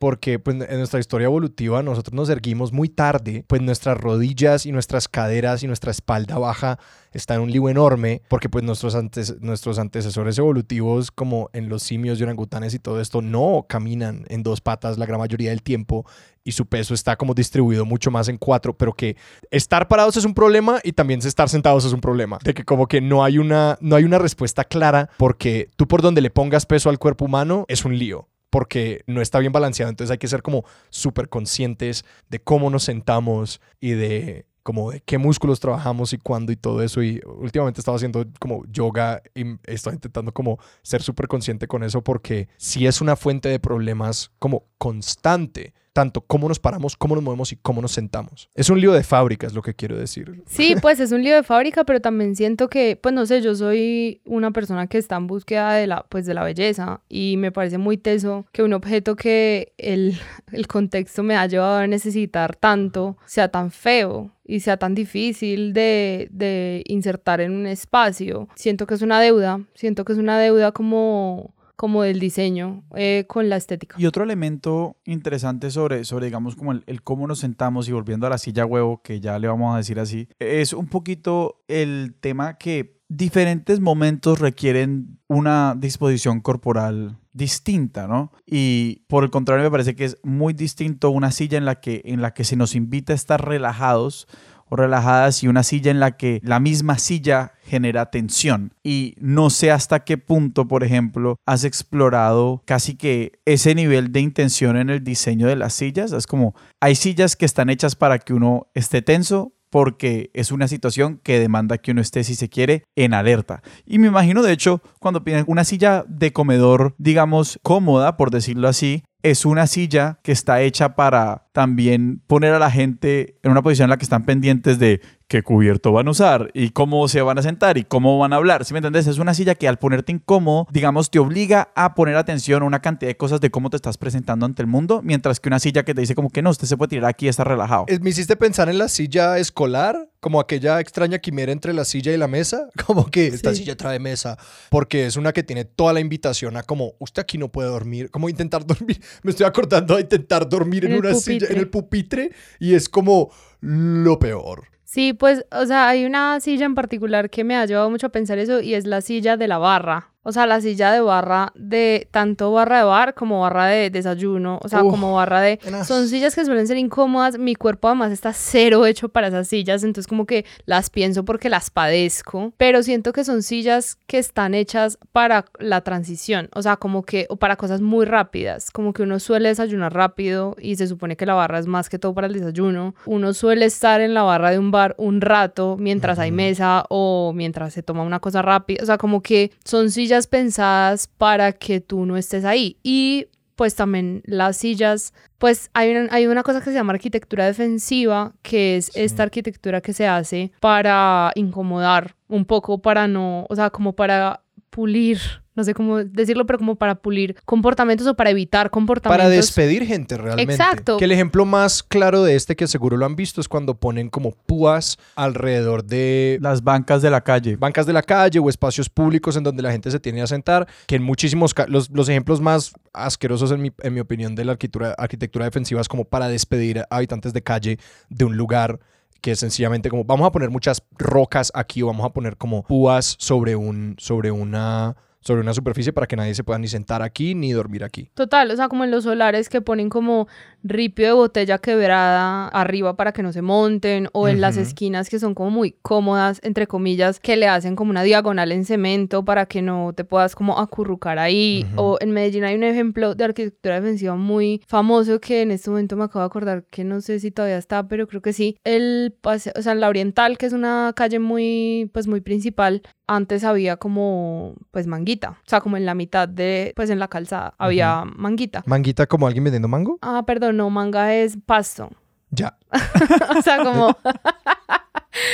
porque 0.04 0.38
pues, 0.38 0.58
en 0.60 0.78
nuestra 0.80 1.00
historia 1.00 1.28
evolutiva 1.28 1.82
nosotros 1.82 2.14
nos 2.14 2.28
erguimos 2.28 2.74
muy 2.74 2.90
tarde, 2.90 3.46
pues 3.48 3.62
nuestras 3.62 3.98
rodillas 3.98 4.66
y 4.66 4.74
nuestras 4.74 5.08
caderas 5.08 5.64
y 5.64 5.68
nuestra 5.68 5.92
espalda 5.92 6.38
baja 6.38 6.78
está 7.14 7.36
en 7.36 7.40
un 7.40 7.50
lío 7.50 7.70
enorme 7.70 8.22
porque 8.28 8.50
pues 8.50 8.66
nuestros, 8.66 8.98
nuestros 9.40 9.80
antecesores 9.80 10.38
evolutivos 10.38 11.10
como 11.10 11.50
en 11.54 11.70
los 11.70 11.84
simios 11.84 12.20
y 12.20 12.24
orangutanes 12.24 12.74
y 12.74 12.80
todo 12.80 13.00
esto 13.00 13.22
no 13.22 13.66
caminan 13.70 14.26
en 14.28 14.44
dos 14.44 14.60
patas 14.60 14.98
la 14.98 15.06
gran 15.06 15.22
mayoría 15.22 15.52
del 15.52 15.64
tiempo 15.64 16.06
y 16.44 16.52
su 16.52 16.66
peso 16.66 16.94
está 16.94 17.16
como 17.16 17.34
distribuido 17.34 17.86
mucho 17.86 18.12
más 18.12 18.28
en 18.28 18.38
cuatro, 18.38 18.78
pero 18.78 18.92
que 18.92 19.16
estar 19.52 19.88
parados 19.88 20.18
es 20.18 20.26
un 20.26 20.34
problema 20.34 20.82
y 20.84 20.92
también 20.92 21.22
estar 21.22 21.48
sentados 21.48 21.86
es 21.86 21.94
un 21.94 22.02
problema. 22.02 22.40
De 22.44 22.54
que 22.54 22.66
como 22.66 22.88
que 22.88 23.00
no 23.00 23.24
hay 23.24 23.38
una, 23.38 23.78
no 23.80 23.96
hay 23.96 24.04
una 24.04 24.20
respuesta 24.20 24.66
clara 24.66 25.10
porque 25.16 25.70
tú 25.78 25.88
por 25.88 26.02
donde 26.02 26.20
le 26.20 26.30
pongas 26.30 26.66
peso 26.66 26.90
al 26.90 27.00
cuerpo 27.00 27.24
humano 27.24 27.64
es 27.70 27.86
un 27.86 27.98
lío 27.98 28.28
porque 28.54 29.04
no 29.08 29.20
está 29.20 29.40
bien 29.40 29.52
balanceado. 29.52 29.90
Entonces 29.90 30.12
hay 30.12 30.20
que 30.20 30.28
ser 30.28 30.44
como 30.44 30.64
súper 30.92 31.28
conscientes 31.28 32.06
de 32.30 32.38
cómo 32.38 32.70
nos 32.70 32.84
sentamos 32.84 33.60
y 33.80 33.94
de 33.94 34.46
como 34.62 34.92
de 34.92 35.02
qué 35.02 35.18
músculos 35.18 35.60
trabajamos 35.60 36.14
y 36.14 36.20
cuándo 36.20 36.52
y 36.52 36.56
todo 36.56 36.84
eso. 36.84 37.02
Y 37.02 37.20
últimamente 37.26 37.82
estaba 37.82 37.96
haciendo 37.96 38.24
como 38.40 38.64
yoga 38.68 39.24
y 39.34 39.58
estoy 39.64 39.96
intentando 39.96 40.32
como 40.32 40.60
ser 40.84 41.02
súper 41.02 41.28
consciente 41.28 41.66
con 41.68 41.82
eso 41.82 42.04
porque 42.04 42.48
sí 42.58 42.86
es 42.86 43.02
una 43.02 43.16
fuente 43.16 43.50
de 43.50 43.60
problemas 43.60 44.30
como 44.38 44.68
constante. 44.78 45.74
Tanto 45.94 46.22
cómo 46.22 46.48
nos 46.48 46.60
paramos, 46.60 46.98
cómo 46.98 47.16
nos 47.16 47.24
movemos 47.24 47.52
y 47.52 47.56
cómo 47.56 47.82
nos 47.82 47.92
sentamos. 47.92 48.50
Es 48.56 48.70
un 48.70 48.82
lío 48.82 48.92
de 48.94 49.04
fábrica, 49.04 49.46
es 49.46 49.54
lo 49.54 49.62
que 49.62 49.76
quiero 49.76 49.96
decir. 49.96 50.44
Sí, 50.48 50.76
pues 50.82 51.00
es 51.00 51.12
un 51.12 51.24
lío 51.24 51.36
de 51.36 51.44
fábrica, 51.44 51.84
pero 51.84 52.02
también 52.02 52.36
siento 52.36 52.68
que, 52.68 52.96
pues 52.96 53.14
no 53.14 53.26
sé, 53.26 53.42
yo 53.42 53.54
soy 53.56 54.22
una 54.26 54.52
persona 54.52 54.88
que 54.88 54.98
está 54.98 55.18
en 55.18 55.28
búsqueda 55.28 55.74
de 55.74 55.88
la, 55.88 56.04
pues 56.10 56.26
de 56.26 56.34
la 56.34 56.44
belleza 56.44 57.02
y 57.10 57.38
me 57.38 57.52
parece 57.52 57.78
muy 57.78 57.98
teso 57.98 58.46
que 58.52 58.64
un 58.64 58.74
objeto 58.74 59.16
que 59.16 59.74
el, 59.78 60.18
el 60.52 60.68
contexto 60.68 61.24
me 61.24 61.36
ha 61.36 61.46
llevado 61.46 61.78
a 61.78 61.88
necesitar 61.88 62.56
tanto 62.56 63.18
sea 63.26 63.50
tan 63.50 63.72
feo 63.72 64.32
y 64.46 64.60
sea 64.60 64.78
tan 64.78 64.96
difícil 64.96 65.74
de, 65.74 66.28
de 66.32 66.84
insertar 66.88 67.42
en 67.42 67.54
un 67.54 67.68
espacio. 67.68 68.48
Siento 68.56 68.88
que 68.88 68.96
es 68.96 69.02
una 69.02 69.20
deuda, 69.20 69.62
siento 69.74 70.06
que 70.06 70.14
es 70.14 70.20
una 70.20 70.40
deuda 70.40 70.72
como 70.72 71.54
como 71.76 72.04
del 72.04 72.20
diseño 72.20 72.84
eh, 72.96 73.26
con 73.28 73.50
la 73.50 73.58
estética. 73.58 73.96
Y 74.00 74.06
otro 74.06 74.24
elemento 74.24 74.98
interesante 75.06 75.72
sobre, 75.72 76.06
sobre 76.06 76.28
digamos, 76.28 76.56
como 76.56 76.72
el, 76.72 76.84
el 76.88 77.02
cómo 77.02 77.28
nos 77.28 77.40
sentamos 77.40 77.88
y 77.88 77.92
volviendo 77.92 78.28
a 78.28 78.30
la 78.30 78.38
silla 78.38 78.66
huevo, 78.66 79.02
que 79.02 79.20
ya 79.20 79.40
le 79.40 79.48
vamos 79.48 79.74
a 79.74 79.78
decir 79.78 80.00
así, 80.00 80.28
es 80.40 80.74
un 80.74 80.88
poquito 80.88 81.64
el 81.68 82.16
tema 82.20 82.58
que 82.58 83.02
diferentes 83.10 83.80
momentos 83.80 84.40
requieren 84.40 85.20
una 85.28 85.76
disposición 85.78 86.42
corporal 86.42 87.18
distinta, 87.34 88.08
¿no? 88.08 88.32
Y 88.46 89.04
por 89.08 89.24
el 89.24 89.30
contrario 89.30 89.64
me 89.64 89.72
parece 89.72 89.96
que 89.96 90.06
es 90.06 90.18
muy 90.24 90.54
distinto 90.54 91.10
una 91.10 91.32
silla 91.32 91.58
en 91.58 91.66
la 91.66 91.80
que, 91.80 92.02
en 92.06 92.22
la 92.22 92.34
que 92.34 92.44
se 92.44 92.56
nos 92.56 92.76
invita 92.76 93.14
a 93.14 93.16
estar 93.16 93.44
relajados 93.44 94.28
relajadas 94.76 95.44
y 95.44 95.48
una 95.48 95.64
silla 95.64 95.92
en 95.92 96.00
la 96.00 96.18
que 96.18 96.40
la 96.44 96.60
misma 96.60 96.98
silla 96.98 97.54
genera 97.64 98.12
tensión. 98.12 98.74
Y 98.84 99.16
no 99.20 99.50
sé 99.50 99.72
hasta 99.72 100.04
qué 100.04 100.18
punto, 100.18 100.68
por 100.68 100.84
ejemplo, 100.84 101.38
has 101.46 101.64
explorado 101.64 102.62
casi 102.66 102.96
que 102.96 103.40
ese 103.46 103.76
nivel 103.76 104.12
de 104.12 104.20
intención 104.20 104.78
en 104.78 104.90
el 104.90 105.04
diseño 105.04 105.48
de 105.48 105.56
las 105.56 105.74
sillas. 105.74 106.12
Es 106.12 106.28
como, 106.28 106.56
hay 106.80 106.96
sillas 106.96 107.36
que 107.36 107.46
están 107.46 107.70
hechas 107.70 107.96
para 107.96 108.20
que 108.20 108.34
uno 108.34 108.68
esté 108.74 109.02
tenso, 109.02 109.54
porque 109.74 110.30
es 110.36 110.52
una 110.52 110.68
situación 110.68 111.20
que 111.24 111.40
demanda 111.40 111.80
que 111.80 111.90
uno 111.90 112.02
esté, 112.02 112.24
si 112.24 112.36
se 112.36 112.48
quiere, 112.48 112.84
en 112.96 113.16
alerta. 113.16 113.64
Y 113.88 113.98
me 113.98 114.06
imagino, 114.06 114.44
de 114.44 114.52
hecho, 114.52 114.84
cuando 115.00 115.24
piden 115.24 115.46
una 115.48 115.64
silla 115.64 116.06
de 116.08 116.32
comedor, 116.32 116.94
digamos, 117.00 117.60
cómoda, 117.64 118.16
por 118.16 118.30
decirlo 118.30 118.68
así, 118.68 119.04
es 119.24 119.46
una 119.46 119.68
silla 119.68 120.20
que 120.22 120.34
está 120.34 120.62
hecha 120.62 120.96
para 120.96 121.48
también 121.54 122.22
poner 122.28 122.54
a 122.54 122.60
la 122.60 122.70
gente 122.70 123.40
en 123.42 123.52
una 123.52 123.62
posición 123.62 123.86
en 123.86 123.92
la 123.92 123.98
que 123.98 124.04
están 124.04 124.26
pendientes 124.26 124.80
de 124.80 125.02
qué 125.34 125.42
cubierto 125.42 125.92
van 125.92 126.08
a 126.08 126.12
usar 126.12 126.52
y 126.54 126.70
cómo 126.70 127.08
se 127.08 127.24
van 127.24 127.40
a 127.40 127.42
sentar 127.42 127.80
y 127.80 127.86
cómo 127.86 128.20
van 128.20 128.34
a 128.34 128.36
hablar. 128.36 128.66
¿Sí 128.66 128.74
me 128.74 128.78
entendés? 128.78 129.08
Es 129.08 129.18
una 129.18 129.34
silla 129.34 129.56
que 129.56 129.68
al 129.68 129.80
ponerte 129.80 130.12
incómodo, 130.12 130.68
digamos, 130.72 131.10
te 131.10 131.18
obliga 131.18 131.72
a 131.74 131.96
poner 131.96 132.18
atención 132.18 132.62
a 132.62 132.66
una 132.68 132.84
cantidad 132.84 133.10
de 133.10 133.18
cosas 133.18 133.42
de 133.42 133.50
cómo 133.50 133.72
te 133.72 133.78
estás 133.78 133.98
presentando 133.98 134.46
ante 134.46 134.62
el 134.62 134.68
mundo, 134.68 135.02
mientras 135.04 135.40
que 135.40 135.50
una 135.50 135.58
silla 135.58 135.82
que 135.82 135.96
te 135.96 136.02
dice 136.02 136.14
como 136.14 136.30
que 136.30 136.44
no, 136.44 136.52
usted 136.52 136.68
se 136.68 136.78
puede 136.78 136.90
tirar 136.90 137.10
aquí 137.10 137.26
y 137.26 137.30
está 137.30 137.44
relajado. 137.44 137.88
Me 138.00 138.12
hiciste 138.12 138.36
pensar 138.36 138.70
en 138.70 138.78
la 138.78 138.88
silla 138.88 139.40
escolar, 139.40 140.08
como 140.20 140.40
aquella 140.40 140.80
extraña 140.80 141.18
quimera 141.18 141.52
entre 141.52 141.74
la 141.74 141.84
silla 141.84 142.14
y 142.14 142.18
la 142.18 142.28
mesa, 142.28 142.68
como 142.86 143.08
que 143.08 143.26
esta 143.26 143.56
Sí. 143.56 143.62
silla 143.64 143.76
trae 143.76 143.98
mesa, 143.98 144.38
porque 144.70 145.08
es 145.08 145.18
una 145.18 145.34
que 145.34 145.42
tiene 145.42 145.66
toda 145.66 145.94
la 145.94 146.00
invitación 146.00 146.58
a 146.58 146.62
como, 146.62 146.94
usted 147.00 147.24
aquí 147.24 147.40
no 147.40 147.52
puede 147.52 147.70
dormir, 147.70 148.12
como 148.12 148.30
intentar 148.30 148.68
dormir, 148.68 149.02
me 149.24 149.32
estoy 149.32 149.48
acordando 149.48 149.96
de 149.96 150.02
intentar 150.02 150.48
dormir 150.48 150.86
en, 150.86 150.94
una 150.94 151.16
silla, 151.16 151.48
en 151.50 151.58
el 151.58 151.72
pupitre, 151.72 152.30
y 152.60 152.76
es 152.76 152.88
como 152.88 153.32
lo 153.62 154.20
peor. 154.20 154.73
Sí, 154.94 155.14
pues, 155.14 155.44
o 155.52 155.66
sea, 155.66 155.88
hay 155.90 156.06
una 156.06 156.40
silla 156.40 156.68
en 156.68 156.76
particular 156.76 157.32
que 157.32 157.44
me 157.44 157.56
ha 157.56 157.66
llevado 157.66 157.90
mucho 157.90 158.06
a 158.06 158.12
pensar 158.12 158.38
eso 158.38 158.62
y 158.62 158.76
es 158.76 158.86
la 158.86 159.02
silla 159.02 159.38
de 159.38 159.48
la 159.48 159.58
barra. 159.58 160.13
O 160.24 160.32
sea, 160.32 160.46
la 160.48 160.62
silla 160.62 160.92
de 160.92 161.02
barra 161.02 161.52
de 161.56 162.08
tanto 162.12 162.52
barra 162.54 162.80
de 162.80 162.84
bar 162.86 163.14
como 163.14 163.42
barra 163.42 163.68
de 163.68 163.90
desayuno. 163.90 164.60
O 164.64 164.70
sea, 164.70 164.84
Uf, 164.84 164.92
como 164.92 165.14
barra 165.16 165.42
de... 165.42 165.58
tenaz. 165.58 165.88
Son 165.88 166.08
sillas 166.08 166.34
que 166.34 166.46
suelen 166.46 166.66
ser 166.66 166.78
incómodas. 166.78 167.38
Mi 167.38 167.56
cuerpo 167.56 167.90
además 167.90 168.12
está 168.12 168.32
cero 168.32 168.86
hecho 168.86 169.10
para 169.10 169.28
esas 169.28 169.48
sillas. 169.48 169.84
Entonces 169.84 170.08
como 170.08 170.26
que 170.26 170.46
las 170.66 170.90
pienso 170.90 171.26
porque 171.26 171.50
las 171.50 171.70
padezco. 171.70 172.54
Pero 172.58 172.84
siento 172.84 173.12
que 173.12 173.26
son 173.26 173.44
sillas 173.44 173.98
que 174.08 174.18
están 174.18 174.54
hechas 174.54 174.98
para 175.12 175.46
la 175.60 175.82
transición. 175.82 176.50
O 176.56 176.62
sea, 176.62 176.78
como 176.78 177.04
que... 177.04 177.26
O 177.30 177.36
para 177.36 177.58
cosas 177.58 177.82
muy 177.82 178.06
rápidas. 178.06 178.72
Como 178.72 178.94
que 178.94 179.04
uno 179.04 179.20
suele 179.20 179.50
desayunar 179.50 179.94
rápido 179.94 180.56
y 180.58 180.78
se 180.78 180.88
supone 180.88 181.18
que 181.18 181.26
la 181.26 181.34
barra 181.34 181.60
es 181.60 181.68
más 181.68 181.90
que 181.90 182.00
todo 182.00 182.14
para 182.14 182.28
el 182.28 182.34
desayuno. 182.34 182.96
Uno 183.06 183.34
suele 183.34 183.66
estar 183.66 184.00
en 184.00 184.14
la 184.14 184.24
barra 184.24 184.52
de 184.52 184.60
un 184.60 184.72
bar 184.72 184.96
un 184.98 185.20
rato 185.20 185.76
mientras 185.78 186.18
hay 186.18 186.32
mesa 186.32 186.86
o 186.90 187.34
mientras 187.36 187.74
se 187.74 187.84
toma 187.84 188.04
una 188.04 188.20
cosa 188.20 188.42
rápida. 188.42 188.84
O 188.84 188.86
sea, 188.86 188.98
como 188.98 189.22
que 189.22 189.52
son 189.66 189.92
sillas 189.92 190.13
pensadas 190.22 191.08
para 191.08 191.52
que 191.54 191.82
tú 191.82 192.06
no 192.06 192.18
estés 192.18 192.46
ahí. 192.46 192.78
Y 192.84 193.28
pues 193.56 193.76
también 193.76 194.24
las 194.26 194.58
sillas, 194.58 195.14
pues 195.38 195.70
hay 195.74 195.92
una, 195.96 196.08
hay 196.12 196.28
una 196.28 196.44
cosa 196.44 196.60
que 196.60 196.66
se 196.66 196.74
llama 196.74 196.94
arquitectura 196.94 197.46
defensiva, 197.46 198.34
que 198.42 198.78
es 198.78 198.92
esta 198.96 199.24
arquitectura 199.24 199.82
que 199.82 199.94
se 199.94 200.08
hace 200.08 200.52
para 200.60 201.32
incomodar 201.36 202.16
un 202.28 202.46
poco, 202.46 202.82
para 202.82 203.08
no, 203.08 203.46
o 203.50 203.56
sea, 203.56 203.70
como 203.70 203.94
para 203.94 204.44
pulir 204.70 205.43
no 205.56 205.64
sé 205.64 205.74
cómo 205.74 206.04
decirlo, 206.04 206.46
pero 206.46 206.60
como 206.60 206.76
para 206.76 206.96
pulir 206.96 207.36
comportamientos 207.46 208.08
o 208.08 208.16
para 208.16 208.30
evitar 208.30 208.70
comportamientos. 208.70 209.24
Para 209.24 209.30
despedir 209.30 209.86
gente 209.86 210.18
realmente. 210.18 210.54
Exacto. 210.54 210.98
Que 210.98 211.06
el 211.06 211.12
ejemplo 211.12 211.46
más 211.46 211.84
claro 211.84 212.24
de 212.24 212.36
este, 212.36 212.56
que 212.56 212.68
seguro 212.68 212.98
lo 212.98 213.06
han 213.06 213.16
visto, 213.16 213.42
es 213.42 213.48
cuando 213.48 213.76
ponen 213.76 214.10
como 214.10 214.32
púas 214.32 214.98
alrededor 215.16 215.84
de 215.84 216.38
Las 216.42 216.64
bancas 216.64 217.02
de 217.02 217.10
la 217.10 217.22
calle. 217.22 217.56
bancas 217.56 217.86
de 217.86 217.94
la 217.94 218.02
calle 218.02 218.40
o 218.40 218.50
espacios 218.50 218.90
públicos 218.90 219.36
en 219.38 219.44
donde 219.44 219.62
la 219.62 219.72
gente 219.72 219.92
se 219.92 220.00
tiene 220.00 220.22
a 220.22 220.28
sentar, 220.28 220.68
que 220.88 220.96
en 220.96 221.04
muchísimos 221.04 221.54
los, 221.68 221.90
los 221.92 222.10
ejemplos 222.10 222.42
más 222.42 222.74
asquerosos 222.94 223.52
en 223.52 223.62
mi, 223.62 223.72
en 223.82 223.94
mi 223.94 224.00
opinión 224.00 224.36
de 224.36 224.46
la 224.46 224.54
arquitectura, 224.54 224.96
arquitectura 224.98 225.46
defensiva 225.46 225.82
es 225.82 225.88
como 225.88 226.06
para 226.06 226.28
despedir 226.28 226.80
a 226.80 226.86
habitantes 226.90 227.34
de 227.34 227.42
calle 227.42 227.80
de 228.10 228.26
un 228.26 228.38
lugar 228.38 228.80
que 229.22 229.32
es 229.32 229.40
sencillamente 229.40 229.90
como 229.90 230.04
vamos 230.04 230.28
a 230.28 230.32
poner 230.32 230.50
muchas 230.50 230.84
rocas 230.98 231.52
aquí 231.56 231.82
o 231.82 231.88
vamos 231.88 232.06
a 232.06 232.10
poner 232.10 232.36
como 232.36 232.64
púas 232.64 233.16
sobre 233.20 233.56
un 233.56 233.96
sobre 233.98 234.32
una 234.32 234.98
sobre 235.24 235.42
una 235.42 235.54
superficie 235.54 235.94
para 235.94 236.08
que 236.08 236.16
nadie 236.16 236.36
se 236.36 236.44
pueda 236.44 236.60
ni 236.60 236.68
sentar 236.68 237.02
aquí 237.02 237.34
ni 237.34 237.52
dormir 237.52 237.84
aquí. 237.84 238.10
Total, 238.14 238.52
o 238.52 238.56
sea, 238.56 238.68
como 238.68 238.84
en 238.84 238.92
los 238.92 239.06
solares 239.06 239.50
que 239.50 239.62
ponen 239.62 239.90
como 239.90 240.28
ripio 240.64 241.08
de 241.08 241.14
botella 241.14 241.58
quebrada 241.58 242.48
arriba 242.48 242.96
para 242.96 243.12
que 243.12 243.24
no 243.24 243.34
se 243.34 243.42
monten, 243.42 244.08
o 244.14 244.28
en 244.28 244.42
las 244.42 244.58
esquinas 244.58 245.10
que 245.10 245.20
son 245.20 245.36
como 245.36 245.50
muy 245.50 245.76
cómodas, 245.82 246.40
entre 246.44 246.68
comillas, 246.68 247.20
que 247.20 247.36
le 247.36 247.48
hacen 247.48 247.76
como 247.76 247.92
una 247.92 248.04
diagonal 248.04 248.52
en 248.52 248.66
cemento 248.66 249.26
para 249.26 249.46
que 249.46 249.62
no 249.62 249.94
te 249.94 250.04
puedas 250.04 250.36
como 250.36 250.60
acurrucar 250.60 251.20
ahí. 251.20 251.66
O 251.76 251.98
en 252.00 252.12
Medellín 252.12 252.44
hay 252.44 252.56
un 252.56 252.64
ejemplo 252.64 253.16
de 253.16 253.24
arquitectura 253.24 253.76
defensiva 253.76 254.16
muy 254.16 254.62
famoso 254.68 255.20
que 255.20 255.42
en 255.42 255.52
este 255.52 255.70
momento 255.70 255.96
me 255.96 256.06
acabo 256.06 256.22
de 256.22 256.28
acordar 256.28 256.64
que 256.70 256.84
no 256.84 257.02
sé 257.02 257.20
si 257.20 257.32
todavía 257.32 257.58
está, 257.58 257.88
pero 257.88 258.08
creo 258.08 258.22
que 258.22 258.34
sí. 258.34 258.58
El 258.64 259.14
paseo, 259.22 259.54
o 259.56 259.62
sea, 259.62 259.74
en 259.74 259.82
la 259.82 259.90
Oriental, 259.90 260.38
que 260.38 260.46
es 260.46 260.54
una 260.54 260.94
calle 260.96 261.20
muy, 261.20 261.90
pues 261.94 262.08
muy 262.08 262.22
principal, 262.22 262.82
antes 263.08 263.44
había 263.44 263.78
como, 263.78 264.56
pues, 264.72 264.88
manguita. 264.88 265.32
O 265.32 265.50
sea, 265.50 265.62
como 265.62 265.78
en 265.78 265.86
la 265.86 265.94
mitad 265.94 266.28
de, 266.28 266.72
pues, 266.76 266.90
en 266.90 267.00
la 267.00 267.08
calzada 267.08 267.54
había 267.58 268.06
manguita. 268.06 268.64
Manguita 268.66 269.08
como 269.08 269.28
alguien 269.28 269.44
vendiendo 269.44 269.68
mango? 269.68 270.00
Ah, 270.02 270.24
perdón, 270.26 270.53
no, 270.54 270.70
manga 270.70 271.14
es 271.14 271.38
pasto. 271.46 271.90
Ya. 272.30 272.58
o 273.38 273.42
sea, 273.42 273.58
como, 273.64 273.96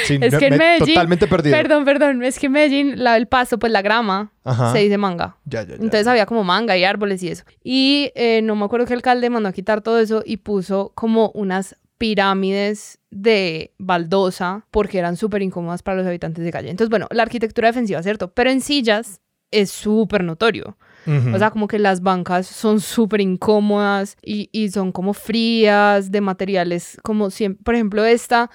Sí, 0.05 0.17
Es 0.21 0.35
que 0.35 0.47
en 0.47 0.57
me- 0.57 0.77
Medellín- 0.77 0.87
totalmente 0.95 1.27
perdido. 1.27 1.55
perdón, 1.55 1.85
perdón, 1.85 2.23
es 2.23 2.37
que 2.37 2.47
en 2.47 2.51
Medellín, 2.51 3.01
la, 3.03 3.15
el 3.15 3.27
pasto, 3.27 3.57
pues 3.59 3.71
la 3.71 3.81
grama, 3.81 4.33
Ajá. 4.43 4.73
se 4.73 4.79
dice 4.79 4.97
manga. 4.97 5.37
Ya, 5.45 5.61
ya, 5.61 5.69
ya. 5.69 5.75
Entonces 5.75 6.05
había 6.07 6.25
como 6.25 6.43
manga 6.43 6.75
y 6.75 6.83
árboles 6.83 7.23
y 7.23 7.29
eso. 7.29 7.45
Y 7.63 8.11
eh, 8.15 8.41
no 8.43 8.55
me 8.57 8.65
acuerdo 8.65 8.85
que 8.85 8.93
el 8.93 8.97
alcalde 8.97 9.29
mandó 9.29 9.47
a 9.47 9.53
quitar 9.53 9.81
todo 9.81 9.99
eso 9.99 10.21
y 10.25 10.37
puso 10.37 10.91
como 10.95 11.31
unas 11.33 11.77
pirámides 11.97 12.99
de 13.11 13.73
baldosa 13.77 14.65
porque 14.71 14.99
eran 14.99 15.15
súper 15.15 15.41
incómodas 15.41 15.81
para 15.81 15.97
los 15.97 16.07
habitantes 16.07 16.43
de 16.43 16.51
calle. 16.51 16.69
Entonces, 16.69 16.89
bueno, 16.89 17.07
la 17.11 17.23
arquitectura 17.23 17.69
defensiva, 17.69 18.03
¿cierto? 18.03 18.33
Pero 18.33 18.49
en 18.49 18.59
sillas 18.61 19.21
es 19.51 19.71
súper 19.71 20.23
notorio. 20.25 20.77
Ujú. 21.05 21.35
O 21.35 21.39
sea, 21.39 21.51
como 21.51 21.67
que 21.67 21.79
las 21.79 22.01
bancas 22.01 22.47
son 22.47 22.79
súper 22.79 23.21
incómodas 23.21 24.17
y, 24.21 24.49
y 24.51 24.69
son 24.69 24.91
como 24.91 25.13
frías, 25.13 26.11
de 26.11 26.21
materiales 26.21 26.97
como 27.03 27.29
siempre. 27.29 27.63
Por 27.63 27.75
ejemplo, 27.75 28.05
esta 28.05 28.49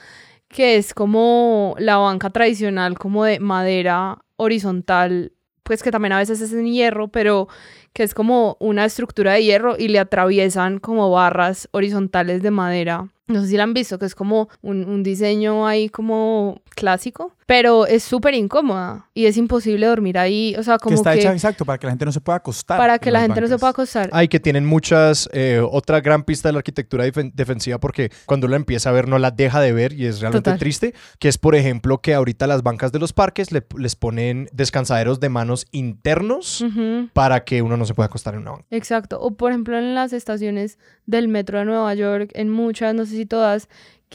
que 0.48 0.76
es 0.76 0.94
como 0.94 1.74
la 1.78 1.96
banca 1.96 2.30
tradicional, 2.30 2.96
como 2.96 3.24
de 3.24 3.40
madera 3.40 4.18
horizontal, 4.36 5.32
pues 5.64 5.82
que 5.82 5.90
también 5.90 6.12
a 6.12 6.18
veces 6.18 6.40
es 6.40 6.52
en 6.52 6.66
hierro, 6.66 7.08
pero 7.08 7.48
que 7.92 8.02
es 8.02 8.14
como 8.14 8.56
una 8.60 8.84
estructura 8.84 9.32
de 9.32 9.42
hierro 9.42 9.76
y 9.78 9.88
le 9.88 9.98
atraviesan 9.98 10.78
como 10.78 11.10
barras 11.10 11.68
horizontales 11.72 12.42
de 12.42 12.50
madera. 12.50 13.08
No 13.26 13.40
sé 13.40 13.48
si 13.48 13.56
la 13.56 13.62
han 13.62 13.72
visto, 13.72 13.98
que 13.98 14.04
es 14.04 14.14
como 14.14 14.48
un, 14.60 14.84
un 14.84 15.02
diseño 15.02 15.66
ahí 15.66 15.88
como 15.88 16.60
clásico, 16.76 17.32
pero 17.46 17.86
es 17.86 18.02
súper 18.02 18.34
incómoda 18.34 19.10
y 19.12 19.26
es 19.26 19.36
imposible 19.36 19.86
dormir 19.86 20.16
ahí. 20.18 20.54
O 20.58 20.62
sea, 20.62 20.78
que 20.78 20.84
como 20.84 20.96
está 20.96 21.12
que 21.12 21.20
hecha 21.20 21.32
exacto 21.32 21.64
para 21.64 21.78
que 21.78 21.86
la 21.86 21.92
gente 21.92 22.04
no 22.06 22.12
se 22.12 22.20
pueda 22.20 22.36
acostar. 22.36 22.78
para 22.78 22.98
que 22.98 23.10
la 23.10 23.20
gente 23.20 23.40
no 23.40 23.48
se 23.48 23.58
pueda 23.58 23.70
acostar. 23.70 24.08
Ay, 24.12 24.28
que 24.28 24.40
tienen 24.40 24.64
muchas, 24.64 25.28
eh, 25.32 25.60
otra 25.70 26.00
gran 26.00 26.22
pista 26.24 26.48
de 26.48 26.54
la 26.54 26.58
arquitectura 26.58 27.04
defensiva 27.04 27.78
porque 27.78 28.10
cuando 28.26 28.48
la 28.48 28.56
empieza 28.56 28.88
a 28.88 28.92
ver 28.92 29.08
no 29.08 29.18
la 29.18 29.30
deja 29.30 29.60
de 29.60 29.72
ver 29.72 29.92
y 29.92 30.06
es 30.06 30.20
realmente 30.20 30.50
Total. 30.50 30.58
triste, 30.58 30.94
que 31.18 31.28
es 31.28 31.36
por 31.38 31.54
ejemplo 31.54 31.98
que 31.98 32.14
ahorita 32.14 32.46
las 32.46 32.62
bancas 32.62 32.92
de 32.92 32.98
los 32.98 33.12
parques 33.12 33.52
le- 33.52 33.66
les 33.78 33.94
ponen 33.96 34.48
descansaderos 34.52 35.20
de 35.20 35.28
manos 35.28 35.66
internos 35.72 36.64
para 37.12 37.44
que 37.44 37.62
uno 37.62 37.76
no 37.76 37.84
se 37.84 37.94
pueda 37.94 38.06
acostar 38.06 38.34
en 38.34 38.40
una 38.40 38.52
banca. 38.52 38.66
Exacto. 38.70 39.20
O 39.20 39.32
por 39.34 39.50
ejemplo 39.50 39.78
en 39.78 39.94
las 39.94 40.12
estaciones 40.12 40.78
del 41.06 41.28
metro 41.28 41.58
de 41.58 41.66
Nueva 41.66 41.92
York, 41.94 42.30
en 42.34 42.48
muchas, 42.50 42.94
no 42.94 43.04
sé 43.04 43.12
si 43.16 43.26
todas, 43.26 43.68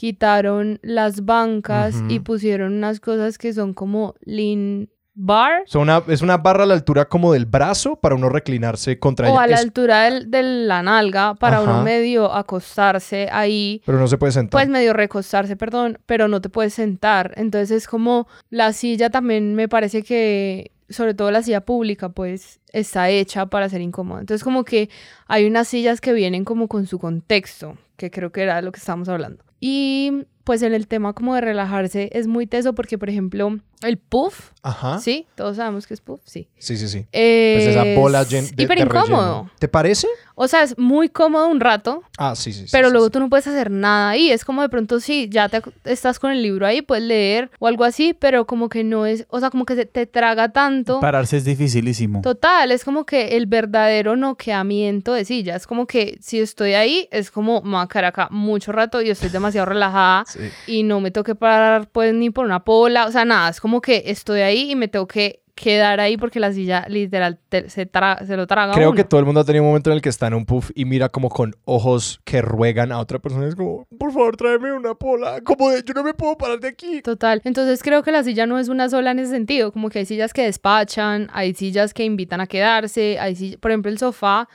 quitaron 0.04 0.78
las 0.80 1.26
bancas 1.26 1.94
y 2.08 2.14
Ujú. 2.16 2.24
pusieron 2.24 2.72
unas 2.72 3.00
cosas 3.00 3.36
que 3.36 3.52
son 3.52 3.74
como 3.74 4.14
lean 4.22 4.88
bar 5.12 5.64
Son 5.66 5.82
una, 5.82 6.02
es 6.08 6.22
una 6.22 6.38
barra 6.38 6.62
a 6.62 6.66
la 6.66 6.72
altura 6.72 7.06
como 7.06 7.34
del 7.34 7.44
brazo 7.44 7.96
para 7.96 8.14
uno 8.14 8.30
reclinarse 8.30 8.98
contra 8.98 9.28
o 9.28 9.32
ella. 9.32 9.42
a 9.42 9.46
la 9.46 9.56
Es- 9.56 9.60
altura 9.60 10.04
del- 10.04 10.30
de 10.30 10.42
la 10.42 10.82
nalga 10.82 11.34
para 11.34 11.60
uno 11.60 11.72
Ajá. 11.74 11.82
medio 11.82 12.32
acostarse 12.32 13.28
ahí. 13.30 13.82
pero 13.84 13.98
no 13.98 14.08
se 14.08 14.16
puede 14.16 14.32
sentar. 14.32 14.52
Pues 14.52 14.70
medio 14.70 14.94
recostarse, 14.94 15.54
perdón, 15.54 15.98
pero 16.06 16.28
no 16.28 16.40
te 16.40 16.48
puedes 16.48 16.72
sentar. 16.72 17.34
Entonces 17.36 17.70
es 17.70 17.86
como 17.86 18.26
la 18.48 18.72
silla 18.72 19.10
también 19.10 19.54
me 19.54 19.68
parece 19.68 20.02
que, 20.02 20.70
sobre 20.88 21.12
todo 21.12 21.30
la 21.30 21.42
silla 21.42 21.60
pública, 21.66 22.08
pues 22.08 22.58
está 22.72 23.10
hecha 23.10 23.44
para 23.46 23.68
ser 23.68 23.82
incómoda. 23.82 24.20
Entonces 24.20 24.42
como 24.44 24.64
que 24.64 24.88
hay 25.26 25.44
unas 25.46 25.68
sillas 25.68 26.00
que 26.00 26.14
vienen 26.14 26.46
como 26.46 26.66
con 26.68 26.86
su 26.86 26.98
contexto, 26.98 27.76
que 28.00 28.10
creo 28.10 28.32
que 28.32 28.42
era 28.42 28.62
lo 28.62 28.72
que 28.72 28.78
estábamos 28.78 29.10
hablando. 29.10 29.44
Y 29.60 30.24
pues 30.44 30.62
en 30.62 30.74
el 30.74 30.86
tema 30.86 31.12
como 31.12 31.34
de 31.34 31.40
relajarse 31.42 32.10
es 32.12 32.26
muy 32.26 32.46
teso 32.46 32.74
porque, 32.74 32.98
por 32.98 33.08
ejemplo, 33.10 33.58
el 33.82 33.96
puff, 33.98 34.50
Ajá. 34.62 34.98
¿sí? 34.98 35.26
Todos 35.36 35.56
sabemos 35.56 35.86
que 35.86 35.94
es 35.94 36.00
puff, 36.00 36.20
sí. 36.24 36.48
Sí, 36.58 36.76
sí, 36.76 36.88
sí. 36.88 37.06
Es 37.12 37.64
Pues 37.64 37.76
esa 37.76 37.84
bola 37.98 38.24
de, 38.24 38.38
hiper 38.40 38.78
de 38.78 38.84
relleno. 38.84 39.00
incómodo. 39.06 39.50
¿Te 39.58 39.68
parece? 39.68 40.06
O 40.34 40.48
sea, 40.48 40.62
es 40.62 40.76
muy 40.78 41.08
cómodo 41.10 41.48
un 41.48 41.60
rato, 41.60 42.02
Ah, 42.18 42.34
sí, 42.34 42.52
sí. 42.52 42.64
pero 42.72 42.88
sí, 42.88 42.92
luego 42.92 43.06
sí. 43.06 43.12
tú 43.12 43.20
no 43.20 43.28
puedes 43.28 43.46
hacer 43.46 43.70
nada 43.70 44.10
ahí. 44.10 44.30
Es 44.30 44.44
como 44.44 44.62
de 44.62 44.68
pronto 44.70 44.98
sí, 45.00 45.28
ya 45.30 45.48
te 45.50 45.62
estás 45.84 46.18
con 46.18 46.30
el 46.32 46.42
libro 46.42 46.66
ahí, 46.66 46.80
puedes 46.82 47.04
leer 47.04 47.50
o 47.58 47.66
algo 47.66 47.84
así, 47.84 48.14
pero 48.14 48.46
como 48.46 48.68
que 48.70 48.82
no 48.84 49.04
es, 49.06 49.26
o 49.28 49.38
sea, 49.40 49.50
como 49.50 49.64
que 49.66 49.76
se 49.76 49.84
te 49.86 50.06
traga 50.06 50.50
tanto. 50.50 51.00
Pararse 51.00 51.36
es 51.38 51.44
dificilísimo. 51.44 52.22
Total, 52.22 52.72
es 52.72 52.84
como 52.84 53.04
que 53.04 53.36
el 53.36 53.46
verdadero 53.46 54.16
noqueamiento 54.16 55.12
de 55.12 55.24
silla. 55.24 55.56
Es 55.56 55.66
como 55.66 55.86
que 55.86 56.18
si 56.20 56.40
estoy 56.40 56.72
ahí, 56.74 57.08
es 57.10 57.30
como 57.30 57.60
me 57.62 57.72
voy 57.72 57.82
a 57.82 57.86
quedar 57.88 58.06
acá 58.06 58.28
mucho 58.30 58.72
rato 58.72 59.00
y 59.02 59.10
estoy 59.10 59.28
demasiado 59.30 59.66
relajada 59.66 60.24
Sí. 60.26 60.39
Y 60.66 60.82
no 60.82 61.00
me 61.00 61.10
tengo 61.10 61.24
que 61.24 61.34
parar 61.34 61.88
pues 61.90 62.14
ni 62.14 62.30
por 62.30 62.44
una 62.46 62.64
pola, 62.64 63.06
o 63.06 63.10
sea, 63.12 63.24
nada, 63.24 63.50
es 63.50 63.60
como 63.60 63.80
que 63.80 64.02
estoy 64.06 64.40
ahí 64.40 64.70
y 64.70 64.76
me 64.76 64.88
tengo 64.88 65.06
que 65.06 65.40
quedar 65.56 66.00
ahí 66.00 66.16
porque 66.16 66.40
la 66.40 66.54
silla 66.54 66.86
literal 66.88 67.38
te- 67.50 67.68
se, 67.68 67.86
tra- 67.90 68.24
se 68.26 68.34
lo 68.34 68.46
traga 68.46 68.72
Creo 68.72 68.90
uno. 68.90 68.96
que 68.96 69.04
todo 69.04 69.20
el 69.20 69.26
mundo 69.26 69.40
ha 69.40 69.44
tenido 69.44 69.62
un 69.62 69.68
momento 69.68 69.90
en 69.90 69.96
el 69.96 70.00
que 70.02 70.08
está 70.08 70.26
en 70.26 70.32
un 70.32 70.46
puff 70.46 70.70
y 70.74 70.86
mira 70.86 71.10
como 71.10 71.28
con 71.28 71.54
ojos 71.66 72.18
que 72.24 72.40
ruegan 72.40 72.92
a 72.92 72.98
otra 72.98 73.18
persona. 73.18 73.46
Es 73.46 73.54
como, 73.56 73.86
por 73.98 74.10
favor, 74.10 74.38
tráeme 74.38 74.72
una 74.72 74.94
pola. 74.94 75.42
Como 75.42 75.68
de, 75.68 75.82
yo 75.84 75.92
no 75.92 76.02
me 76.02 76.14
puedo 76.14 76.38
parar 76.38 76.60
de 76.60 76.68
aquí. 76.68 77.02
Total. 77.02 77.42
Entonces 77.44 77.82
creo 77.82 78.02
que 78.02 78.10
la 78.10 78.24
silla 78.24 78.46
no 78.46 78.58
es 78.58 78.68
una 78.70 78.88
sola 78.88 79.10
en 79.10 79.18
ese 79.18 79.32
sentido. 79.32 79.70
Como 79.70 79.90
que 79.90 79.98
hay 79.98 80.06
sillas 80.06 80.32
que 80.32 80.44
despachan, 80.44 81.28
hay 81.34 81.52
sillas 81.52 81.92
que 81.92 82.04
invitan 82.04 82.40
a 82.40 82.46
quedarse, 82.46 83.18
hay 83.20 83.34
sill- 83.34 83.58
por 83.58 83.70
ejemplo, 83.70 83.90
el 83.90 83.98
sofá, 83.98 84.48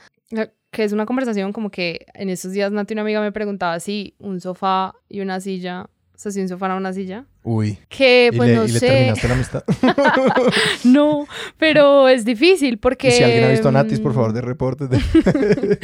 que 0.76 0.84
es 0.84 0.92
una 0.92 1.06
conversación 1.06 1.54
como 1.54 1.70
que 1.70 2.04
en 2.12 2.28
esos 2.28 2.52
días 2.52 2.70
Nati, 2.70 2.92
una 2.92 3.00
amiga, 3.00 3.22
me 3.22 3.32
preguntaba 3.32 3.80
si 3.80 4.14
un 4.18 4.42
sofá 4.42 4.94
y 5.08 5.20
una 5.20 5.40
silla, 5.40 5.86
o 6.14 6.18
sea, 6.18 6.30
si 6.30 6.42
un 6.42 6.50
sofá 6.50 6.66
era 6.66 6.76
una 6.76 6.92
silla. 6.92 7.24
Uy. 7.44 7.78
Que 7.88 8.28
y 8.30 8.36
pues 8.36 8.50
le, 8.50 8.56
no 8.56 8.64
y 8.66 8.72
le 8.72 8.78
sé. 8.78 8.86
terminaste 8.86 9.28
la 9.28 9.34
amistad. 9.34 9.64
No, 10.84 11.26
pero 11.56 12.08
es 12.08 12.26
difícil 12.26 12.76
porque. 12.76 13.08
Y 13.08 13.12
si 13.12 13.22
alguien 13.22 13.44
ha 13.44 13.48
visto 13.48 13.70
a 13.70 13.72
Natis, 13.72 14.00
por 14.00 14.12
favor, 14.12 14.34
de 14.34 14.42
reportes. 14.42 14.90
De... 14.90 15.00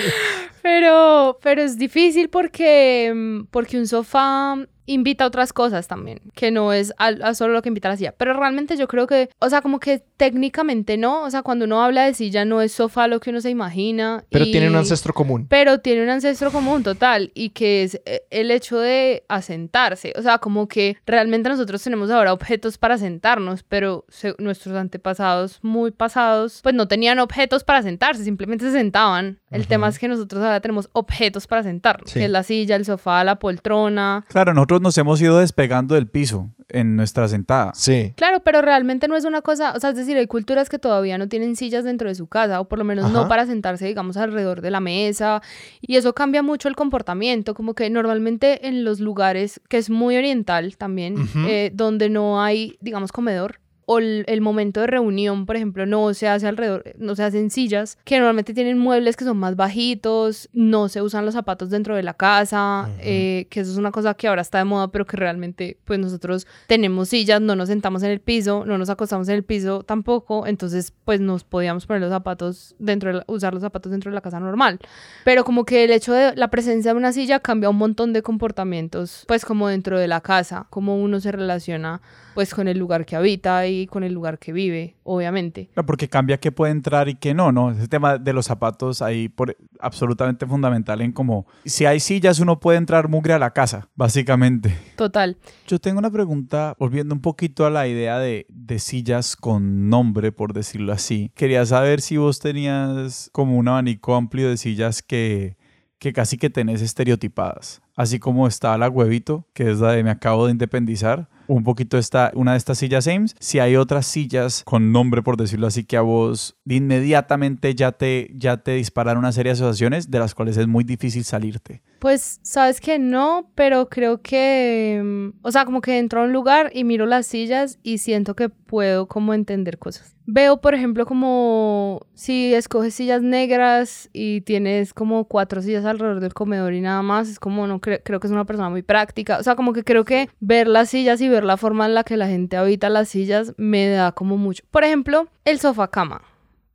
Pero, 0.62 1.40
pero 1.42 1.60
es 1.60 1.76
difícil 1.76 2.28
porque, 2.28 3.12
mm, 3.12 3.46
porque 3.50 3.78
un 3.78 3.88
sofá 3.88 4.56
invita 4.86 5.24
a 5.24 5.26
otras 5.28 5.52
cosas 5.52 5.88
también, 5.88 6.20
que 6.34 6.50
no 6.50 6.72
es 6.72 6.92
a, 6.98 7.34
solo 7.34 7.52
lo 7.54 7.62
que 7.62 7.68
invita 7.68 7.88
a 7.88 7.92
la 7.92 7.96
silla. 7.96 8.14
Pero 8.16 8.32
realmente 8.34 8.76
yo 8.76 8.88
creo 8.88 9.06
que, 9.06 9.30
o 9.38 9.48
sea, 9.48 9.62
como 9.62 9.78
que 9.80 10.02
técnicamente 10.16 10.96
no, 10.96 11.22
o 11.22 11.30
sea, 11.30 11.42
cuando 11.42 11.64
uno 11.66 11.82
habla 11.82 12.04
de 12.04 12.14
silla 12.14 12.44
no 12.44 12.60
es 12.62 12.72
sofá 12.72 13.06
lo 13.08 13.20
que 13.20 13.30
uno 13.30 13.40
se 13.40 13.50
imagina. 13.50 14.24
Pero 14.30 14.44
y- 14.44 14.50
tiene 14.52 14.68
un 14.68 14.76
ancestro 14.76 15.12
común. 15.12 15.46
Pero 15.48 15.78
tiene 15.80 16.02
un 16.02 16.08
ancestro 16.08 16.50
común 16.50 16.82
total 16.82 17.30
y 17.34 17.50
que 17.50 17.82
es 17.84 18.00
eh, 18.06 18.22
el 18.30 18.50
hecho 18.50 18.78
de 18.78 19.24
asentarse. 19.28 20.12
O 20.16 20.22
sea, 20.22 20.38
como 20.38 20.68
que 20.68 20.96
realmente 21.06 21.48
nosotros 21.48 21.82
tenemos 21.82 22.10
ahora 22.10 22.32
objetos 22.32 22.78
para 22.78 22.98
sentarnos, 22.98 23.62
pero 23.62 24.04
se- 24.08 24.34
nuestros 24.38 24.74
antepasados 24.76 25.58
muy 25.62 25.90
pasados 25.90 26.60
pues 26.62 26.74
no 26.74 26.88
tenían 26.88 27.18
objetos 27.18 27.64
para 27.64 27.82
sentarse, 27.82 28.24
simplemente 28.24 28.64
se 28.64 28.72
sentaban. 28.72 29.38
El 29.50 29.66
tema 29.66 29.88
es 29.88 29.98
que 29.98 30.08
nosotros 30.08 30.42
ahora 30.42 30.60
tenemos 30.60 30.88
objetos 30.92 31.46
para 31.46 31.62
sentarnos, 31.62 32.10
Sí. 32.10 32.18
que 32.20 32.24
es 32.24 32.30
la 32.30 32.42
silla, 32.42 32.76
el 32.76 32.84
sofá, 32.86 33.22
la 33.22 33.38
poltrona. 33.38 34.24
Claro, 34.28 34.54
nosotros 34.54 34.71
nosotros 34.72 34.82
nos 34.82 34.98
hemos 34.98 35.20
ido 35.20 35.38
despegando 35.38 35.94
del 35.94 36.06
piso 36.06 36.50
en 36.68 36.96
nuestra 36.96 37.28
sentada. 37.28 37.72
Sí. 37.74 38.14
Claro, 38.16 38.40
pero 38.40 38.62
realmente 38.62 39.06
no 39.06 39.16
es 39.16 39.26
una 39.26 39.42
cosa, 39.42 39.74
o 39.76 39.80
sea, 39.80 39.90
es 39.90 39.96
decir, 39.96 40.16
hay 40.16 40.26
culturas 40.26 40.70
que 40.70 40.78
todavía 40.78 41.18
no 41.18 41.28
tienen 41.28 41.56
sillas 41.56 41.84
dentro 41.84 42.08
de 42.08 42.14
su 42.14 42.26
casa, 42.26 42.60
o 42.60 42.68
por 42.68 42.78
lo 42.78 42.84
menos 42.84 43.12
no 43.12 43.28
para 43.28 43.44
sentarse, 43.46 43.86
digamos, 43.86 44.16
alrededor 44.16 44.62
de 44.62 44.70
la 44.70 44.80
mesa, 44.80 45.42
y 45.82 45.96
eso 45.96 46.14
cambia 46.14 46.42
mucho 46.42 46.68
el 46.68 46.76
comportamiento, 46.76 47.54
como 47.54 47.74
que 47.74 47.90
normalmente 47.90 48.66
en 48.66 48.84
los 48.84 49.00
lugares, 49.00 49.60
que 49.68 49.76
es 49.76 49.90
muy 49.90 50.16
oriental 50.16 50.76
también, 50.78 51.16
eh, 51.46 51.70
donde 51.74 52.08
no 52.08 52.42
hay, 52.42 52.78
digamos, 52.80 53.12
comedor, 53.12 53.61
o 53.92 53.98
el, 53.98 54.24
el 54.26 54.40
momento 54.40 54.80
de 54.80 54.86
reunión, 54.86 55.46
por 55.46 55.56
ejemplo, 55.56 55.86
no 55.86 56.12
se 56.14 56.28
hace 56.28 56.46
alrededor, 56.48 56.84
no 56.98 57.14
se 57.14 57.22
hacen 57.24 57.50
sillas, 57.50 57.98
que 58.04 58.16
normalmente 58.18 58.54
tienen 58.54 58.78
muebles 58.78 59.16
que 59.16 59.24
son 59.24 59.36
más 59.38 59.56
bajitos, 59.56 60.48
no 60.52 60.88
se 60.88 61.02
usan 61.02 61.24
los 61.24 61.34
zapatos 61.34 61.70
dentro 61.70 61.94
de 61.96 62.02
la 62.02 62.14
casa, 62.14 62.86
Ujú. 62.88 62.98
eh, 63.02 63.46
que 63.50 63.60
eso 63.60 63.70
es 63.72 63.76
una 63.78 63.90
cosa 63.90 64.14
que 64.14 64.28
ahora 64.28 64.42
está 64.42 64.58
de 64.58 64.64
moda, 64.64 64.88
pero 64.88 65.04
que 65.06 65.16
realmente, 65.16 65.78
pues 65.84 65.98
nosotros 65.98 66.46
tenemos 66.66 67.08
sillas, 67.08 67.40
no 67.40 67.54
nos 67.56 67.68
sentamos 67.68 68.02
en 68.02 68.10
el 68.10 68.20
piso, 68.20 68.64
no 68.66 68.78
nos 68.78 68.88
acostamos 68.90 69.28
en 69.28 69.34
el 69.36 69.42
piso 69.44 69.82
tampoco, 69.82 70.46
entonces, 70.46 70.92
pues 71.04 71.20
nos 71.20 71.44
podíamos 71.44 71.86
poner 71.86 72.00
los 72.02 72.10
zapatos 72.10 72.74
dentro 72.78 73.10
de 73.10 73.16
la- 73.18 73.24
usar 73.26 73.52
los 73.54 73.62
zapatos 73.62 73.92
dentro 73.92 74.10
de 74.10 74.14
la 74.14 74.20
casa 74.20 74.40
normal. 74.40 74.78
Pero 75.24 75.44
como 75.44 75.64
que 75.64 75.84
el 75.84 75.90
hecho 75.90 76.12
de 76.12 76.34
la 76.36 76.48
presencia 76.48 76.92
de 76.92 76.98
una 76.98 77.12
silla 77.12 77.40
cambia 77.40 77.68
un 77.70 77.76
montón 77.76 78.12
de 78.12 78.22
comportamientos, 78.22 79.24
pues 79.26 79.44
como 79.44 79.68
dentro 79.68 79.98
de 79.98 80.08
la 80.08 80.20
casa, 80.20 80.66
cómo 80.70 80.96
uno 80.96 81.20
se 81.20 81.32
relaciona 81.32 82.00
pues 82.34 82.54
con 82.54 82.66
el 82.66 82.78
lugar 82.78 83.04
que 83.04 83.14
habita 83.14 83.66
y 83.66 83.81
con 83.86 84.04
el 84.04 84.12
lugar 84.12 84.38
que 84.38 84.52
vive, 84.52 84.96
obviamente. 85.02 85.70
Claro, 85.74 85.86
Porque 85.86 86.08
cambia 86.08 86.38
qué 86.38 86.52
puede 86.52 86.72
entrar 86.72 87.08
y 87.08 87.14
qué 87.14 87.34
no, 87.34 87.52
¿no? 87.52 87.70
Ese 87.70 87.88
tema 87.88 88.18
de 88.18 88.32
los 88.32 88.46
zapatos 88.46 89.02
ahí 89.02 89.28
por, 89.28 89.56
absolutamente 89.80 90.46
fundamental 90.46 91.00
en 91.00 91.12
como, 91.12 91.46
si 91.64 91.86
hay 91.86 92.00
sillas 92.00 92.40
uno 92.40 92.60
puede 92.60 92.78
entrar 92.78 93.08
mugre 93.08 93.32
a 93.32 93.38
la 93.38 93.52
casa, 93.52 93.88
básicamente. 93.94 94.76
Total. 94.96 95.36
Yo 95.66 95.78
tengo 95.78 95.98
una 95.98 96.10
pregunta, 96.10 96.76
volviendo 96.78 97.14
un 97.14 97.20
poquito 97.20 97.66
a 97.66 97.70
la 97.70 97.86
idea 97.88 98.18
de, 98.18 98.46
de 98.48 98.78
sillas 98.78 99.36
con 99.36 99.88
nombre, 99.88 100.32
por 100.32 100.52
decirlo 100.52 100.92
así. 100.92 101.30
Quería 101.34 101.64
saber 101.66 102.00
si 102.00 102.16
vos 102.16 102.38
tenías 102.38 103.30
como 103.32 103.56
un 103.56 103.68
abanico 103.68 104.14
amplio 104.14 104.48
de 104.48 104.56
sillas 104.56 105.02
que, 105.02 105.56
que 105.98 106.12
casi 106.12 106.36
que 106.36 106.50
tenés 106.50 106.82
estereotipadas. 106.82 107.80
Así 107.94 108.18
como 108.18 108.46
está 108.46 108.76
la 108.78 108.88
huevito, 108.88 109.46
que 109.52 109.70
es 109.70 109.78
la 109.78 109.92
de 109.92 110.02
me 110.02 110.10
acabo 110.10 110.46
de 110.46 110.52
independizar. 110.52 111.28
Un 111.52 111.64
poquito 111.64 111.98
está 111.98 112.32
una 112.34 112.52
de 112.52 112.56
estas 112.56 112.78
sillas 112.78 113.06
Ames. 113.06 113.36
Si 113.38 113.58
hay 113.58 113.76
otras 113.76 114.06
sillas 114.06 114.62
con 114.64 114.90
nombre, 114.90 115.20
por 115.22 115.36
decirlo 115.36 115.66
así, 115.66 115.84
que 115.84 115.98
a 115.98 116.00
vos 116.00 116.56
inmediatamente 116.64 117.74
ya 117.74 117.92
te, 117.92 118.30
ya 118.34 118.62
te 118.62 118.72
disparan 118.72 119.18
una 119.18 119.32
serie 119.32 119.50
de 119.52 119.58
asociaciones 119.58 120.10
de 120.10 120.18
las 120.18 120.34
cuales 120.34 120.56
es 120.56 120.66
muy 120.66 120.82
difícil 120.82 121.24
salirte. 121.24 121.82
Pues 122.02 122.40
sabes 122.42 122.80
que 122.80 122.98
no, 122.98 123.48
pero 123.54 123.88
creo 123.88 124.22
que, 124.22 125.00
mm, 125.04 125.28
o 125.46 125.52
sea, 125.52 125.64
como 125.64 125.80
que 125.80 125.98
entro 126.00 126.20
a 126.20 126.24
un 126.24 126.32
lugar 126.32 126.72
y 126.74 126.82
miro 126.82 127.06
las 127.06 127.28
sillas 127.28 127.78
y 127.84 127.98
siento 127.98 128.34
que 128.34 128.48
puedo 128.48 129.06
como 129.06 129.34
entender 129.34 129.78
cosas. 129.78 130.16
Veo, 130.26 130.60
por 130.60 130.74
ejemplo, 130.74 131.06
como 131.06 132.00
si 132.14 132.54
escoges 132.54 132.94
sillas 132.94 133.22
negras 133.22 134.10
y 134.12 134.40
tienes 134.40 134.94
como 134.94 135.26
cuatro 135.26 135.62
sillas 135.62 135.84
alrededor 135.84 136.18
del 136.18 136.34
comedor 136.34 136.72
y 136.74 136.80
nada 136.80 137.02
más, 137.02 137.28
es 137.28 137.38
como 137.38 137.68
no 137.68 137.80
cre- 137.80 138.00
creo 138.04 138.18
que 138.18 138.26
es 138.26 138.32
una 138.32 138.46
persona 138.46 138.68
muy 138.68 138.82
práctica. 138.82 139.38
O 139.38 139.44
sea, 139.44 139.54
como 139.54 139.72
que 139.72 139.84
creo 139.84 140.04
que 140.04 140.28
ver 140.40 140.66
las 140.66 140.88
sillas 140.90 141.20
y 141.20 141.28
ver 141.28 141.44
la 141.44 141.56
forma 141.56 141.86
en 141.86 141.94
la 141.94 142.02
que 142.02 142.16
la 142.16 142.26
gente 142.26 142.56
habita 142.56 142.90
las 142.90 143.10
sillas 143.10 143.54
me 143.58 143.88
da 143.88 144.10
como 144.10 144.36
mucho. 144.36 144.64
Por 144.72 144.82
ejemplo, 144.82 145.28
el 145.44 145.60
sofá 145.60 145.86
cama 145.88 146.22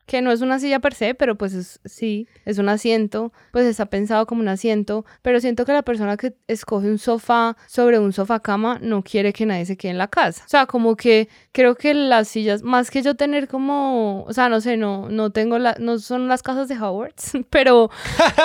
que 0.08 0.22
no 0.24 0.32
es 0.32 0.42
una 0.42 0.58
silla 0.58 0.80
per 0.80 0.96
se, 0.96 1.14
pero 1.14 1.36
pues 1.36 1.54
es- 1.54 1.80
sí, 1.86 2.28
es 2.46 2.58
un 2.58 2.70
asiento, 2.70 3.32
pues 3.52 3.66
está 3.68 3.86
pensado 3.86 4.26
como 4.26 4.42
un 4.42 4.48
asiento, 4.48 5.06
pero 5.22 5.40
siento 5.40 5.66
que 5.66 5.74
la 5.74 5.84
persona 5.84 6.18
que 6.18 6.34
escoge 6.48 6.88
un 6.90 6.98
sofá 6.98 7.56
sobre 7.68 8.00
un 8.00 8.12
sofá 8.14 8.40
cama 8.40 8.80
no 8.82 9.04
quiere 9.04 9.34
que 9.34 9.46
nadie 9.46 9.66
se 9.66 9.78
quede 9.78 9.92
en 9.92 9.98
la 10.00 10.08
casa. 10.08 10.44
O 10.46 10.50
sea, 10.50 10.66
como 10.66 10.96
que 10.96 11.30
creo 11.52 11.76
que 11.76 11.94
las 11.94 12.28
sillas, 12.30 12.64
más 12.64 12.90
que 12.90 13.02
yo 13.04 13.16
tener 13.16 13.48
como, 13.48 14.24
o 14.24 14.34
sea, 14.34 14.50
no 14.50 14.62
sé, 14.62 14.78
no, 14.78 15.10
no 15.10 15.30
tengo 15.32 15.60
la, 15.60 15.76
no 15.80 16.00
son 16.00 16.28
las 16.28 16.42
casas 16.42 16.68
de 16.70 16.80
Howards, 16.80 17.34
pero 17.50 17.90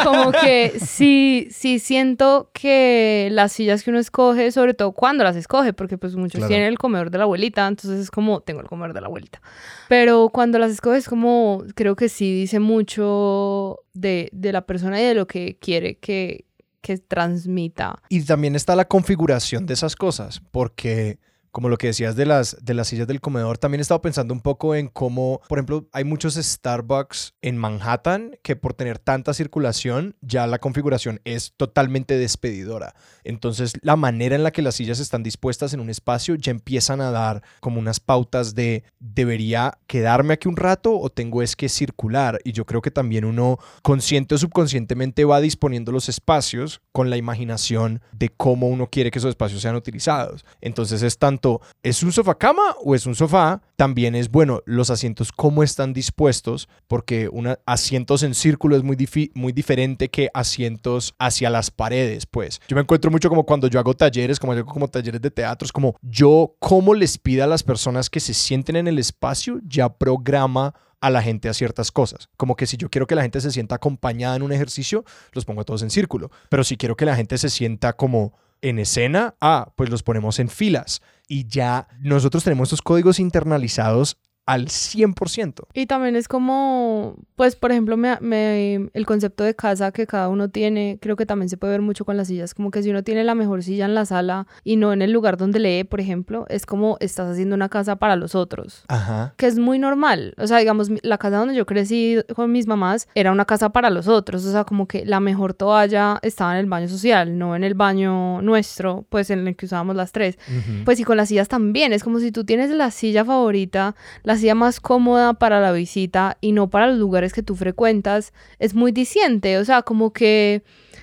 como 0.02 0.32
que 0.32 0.78
sí, 0.84 1.46
sí 1.50 1.78
siento 1.78 2.50
que 2.52 3.28
las 3.30 3.52
sillas 3.52 3.84
que 3.84 3.90
uno 3.90 4.00
escoge, 4.00 4.50
sobre 4.50 4.74
todo 4.74 4.92
cuando 4.92 5.22
las 5.24 5.36
escoge, 5.36 5.72
porque 5.72 5.96
pues 5.96 6.16
muchos 6.16 6.38
Claro. 6.38 6.48
tienen 6.48 6.66
el 6.66 6.78
comedor 6.78 7.10
de 7.10 7.18
la 7.18 7.24
abuelita, 7.24 7.66
entonces 7.68 8.00
es 8.00 8.10
como, 8.10 8.40
tengo 8.40 8.60
el 8.60 8.66
comedor 8.66 8.94
de 8.94 9.00
la 9.00 9.06
abuelita. 9.06 9.40
Pero 9.88 10.28
cuando 10.30 10.58
las 10.58 10.70
escoges, 10.72 11.08
como 11.08 11.51
creo 11.74 11.96
que 11.96 12.08
sí 12.08 12.32
dice 12.32 12.60
mucho 12.60 13.80
de, 13.94 14.28
de 14.32 14.52
la 14.52 14.66
persona 14.66 15.00
y 15.00 15.04
de 15.04 15.14
lo 15.14 15.26
que 15.26 15.56
quiere 15.60 15.98
que, 15.98 16.46
que 16.80 16.98
transmita. 16.98 18.02
Y 18.08 18.22
también 18.22 18.54
está 18.54 18.76
la 18.76 18.86
configuración 18.86 19.66
de 19.66 19.74
esas 19.74 19.96
cosas, 19.96 20.42
porque 20.50 21.18
como 21.52 21.68
lo 21.68 21.78
que 21.78 21.88
decías 21.88 22.16
de 22.16 22.26
las, 22.26 22.56
de 22.62 22.74
las 22.74 22.88
sillas 22.88 23.06
del 23.06 23.20
comedor, 23.20 23.58
también 23.58 23.80
he 23.80 23.82
estado 23.82 24.02
pensando 24.02 24.34
un 24.34 24.40
poco 24.40 24.74
en 24.74 24.88
cómo, 24.88 25.40
por 25.48 25.58
ejemplo, 25.58 25.88
hay 25.92 26.04
muchos 26.04 26.34
Starbucks 26.34 27.34
en 27.42 27.56
Manhattan 27.56 28.36
que 28.42 28.56
por 28.56 28.74
tener 28.74 28.98
tanta 28.98 29.34
circulación, 29.34 30.16
ya 30.20 30.46
la 30.46 30.58
configuración 30.58 31.20
es 31.24 31.52
totalmente 31.56 32.16
despedidora. 32.16 32.94
Entonces, 33.24 33.74
la 33.82 33.96
manera 33.96 34.34
en 34.34 34.42
la 34.42 34.50
que 34.50 34.62
las 34.62 34.76
sillas 34.76 34.98
están 34.98 35.22
dispuestas 35.22 35.74
en 35.74 35.80
un 35.80 35.90
espacio 35.90 36.34
ya 36.34 36.50
empiezan 36.50 37.00
a 37.00 37.10
dar 37.10 37.42
como 37.60 37.78
unas 37.78 38.00
pautas 38.00 38.54
de 38.54 38.84
debería 38.98 39.78
quedarme 39.86 40.34
aquí 40.34 40.48
un 40.48 40.56
rato 40.56 40.98
o 40.98 41.10
tengo 41.10 41.42
es 41.42 41.54
que 41.54 41.68
circular. 41.68 42.40
Y 42.44 42.52
yo 42.52 42.64
creo 42.64 42.80
que 42.80 42.90
también 42.90 43.24
uno 43.24 43.58
consciente 43.82 44.34
o 44.34 44.38
subconscientemente 44.38 45.24
va 45.24 45.40
disponiendo 45.40 45.92
los 45.92 46.08
espacios 46.08 46.80
con 46.92 47.10
la 47.10 47.16
imaginación 47.16 48.00
de 48.12 48.30
cómo 48.30 48.68
uno 48.68 48.88
quiere 48.88 49.10
que 49.10 49.18
esos 49.18 49.30
espacios 49.30 49.60
sean 49.60 49.76
utilizados. 49.76 50.44
Entonces 50.60 51.02
es 51.02 51.18
tanto, 51.18 51.41
¿es 51.82 52.02
un 52.02 52.12
sofá 52.12 52.36
cama 52.36 52.62
o 52.84 52.94
es 52.94 53.06
un 53.06 53.14
sofá? 53.14 53.62
También 53.76 54.14
es, 54.14 54.30
bueno, 54.30 54.60
los 54.64 54.90
asientos 54.90 55.32
cómo 55.32 55.62
están 55.62 55.92
dispuestos, 55.92 56.68
porque 56.88 57.28
una, 57.28 57.58
asientos 57.66 58.22
en 58.22 58.34
círculo 58.34 58.76
es 58.76 58.82
muy, 58.82 58.96
muy 59.34 59.52
diferente 59.52 60.08
que 60.08 60.28
asientos 60.34 61.14
hacia 61.18 61.50
las 61.50 61.70
paredes, 61.70 62.26
pues. 62.26 62.60
Yo 62.68 62.76
me 62.76 62.82
encuentro 62.82 63.10
mucho 63.10 63.28
como 63.28 63.44
cuando 63.44 63.66
yo 63.68 63.78
hago 63.78 63.94
talleres, 63.94 64.38
como 64.38 64.54
yo 64.54 64.60
hago 64.60 64.72
como 64.72 64.88
talleres 64.88 65.20
de 65.20 65.30
teatro, 65.30 65.66
es 65.66 65.72
como 65.72 65.96
yo, 66.02 66.54
cómo 66.58 66.94
les 66.94 67.18
pido 67.18 67.44
a 67.44 67.46
las 67.46 67.62
personas 67.62 68.08
que 68.08 68.20
se 68.20 68.34
sienten 68.34 68.76
en 68.76 68.88
el 68.88 68.98
espacio, 68.98 69.60
ya 69.66 69.88
programa 69.88 70.74
a 71.02 71.10
la 71.10 71.20
gente 71.20 71.48
a 71.48 71.54
ciertas 71.54 71.90
cosas. 71.90 72.30
Como 72.36 72.54
que 72.54 72.66
si 72.66 72.76
yo 72.76 72.88
quiero 72.88 73.06
que 73.06 73.16
la 73.16 73.22
gente 73.22 73.40
se 73.40 73.50
sienta 73.50 73.74
acompañada 73.74 74.36
en 74.36 74.42
un 74.42 74.52
ejercicio, 74.52 75.04
los 75.32 75.44
pongo 75.44 75.60
a 75.60 75.64
todos 75.64 75.82
en 75.82 75.90
círculo. 75.90 76.30
Pero 76.48 76.62
si 76.62 76.76
quiero 76.76 76.96
que 76.96 77.04
la 77.04 77.16
gente 77.16 77.36
se 77.38 77.50
sienta 77.50 77.92
como 77.94 78.32
en 78.62 78.78
escena, 78.78 79.34
ah, 79.40 79.72
pues 79.76 79.90
los 79.90 80.02
ponemos 80.02 80.38
en 80.38 80.48
filas. 80.48 81.02
Y 81.28 81.46
ya 81.46 81.88
nosotros 82.00 82.44
tenemos 82.44 82.68
estos 82.68 82.82
códigos 82.82 83.18
internalizados 83.18 84.18
al 84.44 84.66
100%. 84.68 85.68
Y 85.72 85.86
también 85.86 86.16
es 86.16 86.26
como, 86.28 87.16
pues, 87.36 87.54
por 87.56 87.70
ejemplo, 87.70 87.96
me, 87.96 88.18
me- 88.20 88.90
el 88.92 89.06
concepto 89.06 89.44
de 89.44 89.54
casa 89.54 89.92
que 89.92 90.06
cada 90.06 90.28
uno 90.28 90.48
tiene, 90.48 90.98
creo 91.00 91.16
que 91.16 91.26
también 91.26 91.48
se 91.48 91.56
puede 91.56 91.72
ver 91.74 91.80
mucho 91.82 92.04
con 92.04 92.16
las 92.16 92.28
sillas. 92.28 92.54
Como 92.54 92.70
que 92.70 92.82
si 92.82 92.90
uno 92.90 93.02
tiene 93.04 93.24
la 93.24 93.34
mejor 93.34 93.62
silla 93.62 93.84
en 93.84 93.94
la 93.94 94.04
sala 94.04 94.46
y 94.64 94.76
no 94.76 94.92
en 94.92 95.00
el 95.02 95.12
lugar 95.12 95.36
donde 95.36 95.60
lee, 95.60 95.84
por 95.84 96.00
ejemplo, 96.00 96.46
es 96.48 96.66
como 96.66 96.96
estás 97.00 97.30
haciendo 97.30 97.54
una 97.54 97.68
casa 97.68 97.96
para 97.96 98.16
los 98.16 98.34
otros. 98.34 98.84
Ajá. 98.88 99.34
que 99.36 99.46
es 99.46 99.58
muy 99.58 99.78
normal. 99.78 100.34
O 100.38 100.46
sea, 100.46 100.58
digamos, 100.58 100.88
la 101.02 101.18
casa 101.18 101.36
donde 101.38 101.54
yo 101.54 101.66
crecí 101.66 102.16
con 102.34 102.50
mis 102.52 102.66
mamás 102.66 103.08
era 103.14 103.32
una 103.32 103.44
casa 103.44 103.70
para 103.70 103.90
los 103.90 104.08
otros. 104.08 104.44
O 104.44 104.50
sea, 104.52 104.64
como 104.64 104.86
que 104.88 105.04
la 105.06 105.20
mejor 105.20 105.54
toalla 105.54 106.18
estaba 106.22 106.52
en 106.54 106.58
el 106.58 106.66
baño 106.66 106.88
social, 106.88 107.38
no 107.38 107.54
en 107.56 107.64
el 107.64 107.74
baño 107.74 108.42
nuestro, 108.42 109.04
pues 109.08 109.30
en 109.30 109.46
el 109.46 109.56
que 109.56 109.66
usábamos 109.66 109.94
las 109.96 110.12
tres. 110.12 110.36
Pues 110.84 110.98
y 111.00 111.04
con 111.04 111.16
las 111.16 111.28
sillas 111.28 111.48
también. 111.48 111.92
Es 111.92 112.02
como 112.04 112.18
si 112.18 112.32
tú 112.32 112.44
tienes 112.44 112.70
la 112.70 112.90
silla 112.90 113.24
favorita, 113.24 113.94
la 114.24 114.31
silla 114.36 114.54
más 114.54 114.80
cómoda 114.80 115.34
para 115.34 115.60
la 115.60 115.72
visita 115.72 116.36
y 116.40 116.52
no 116.52 116.70
para 116.70 116.88
los 116.88 116.98
lugares 116.98 117.32
que 117.32 117.42
tú 117.42 117.56
frecuentas. 117.56 118.32
Es 118.58 118.74
muy 118.74 118.92
diciente. 118.92 119.58
O 119.58 119.64
sea, 119.64 119.82
como 119.82 120.12
que, 120.12 120.62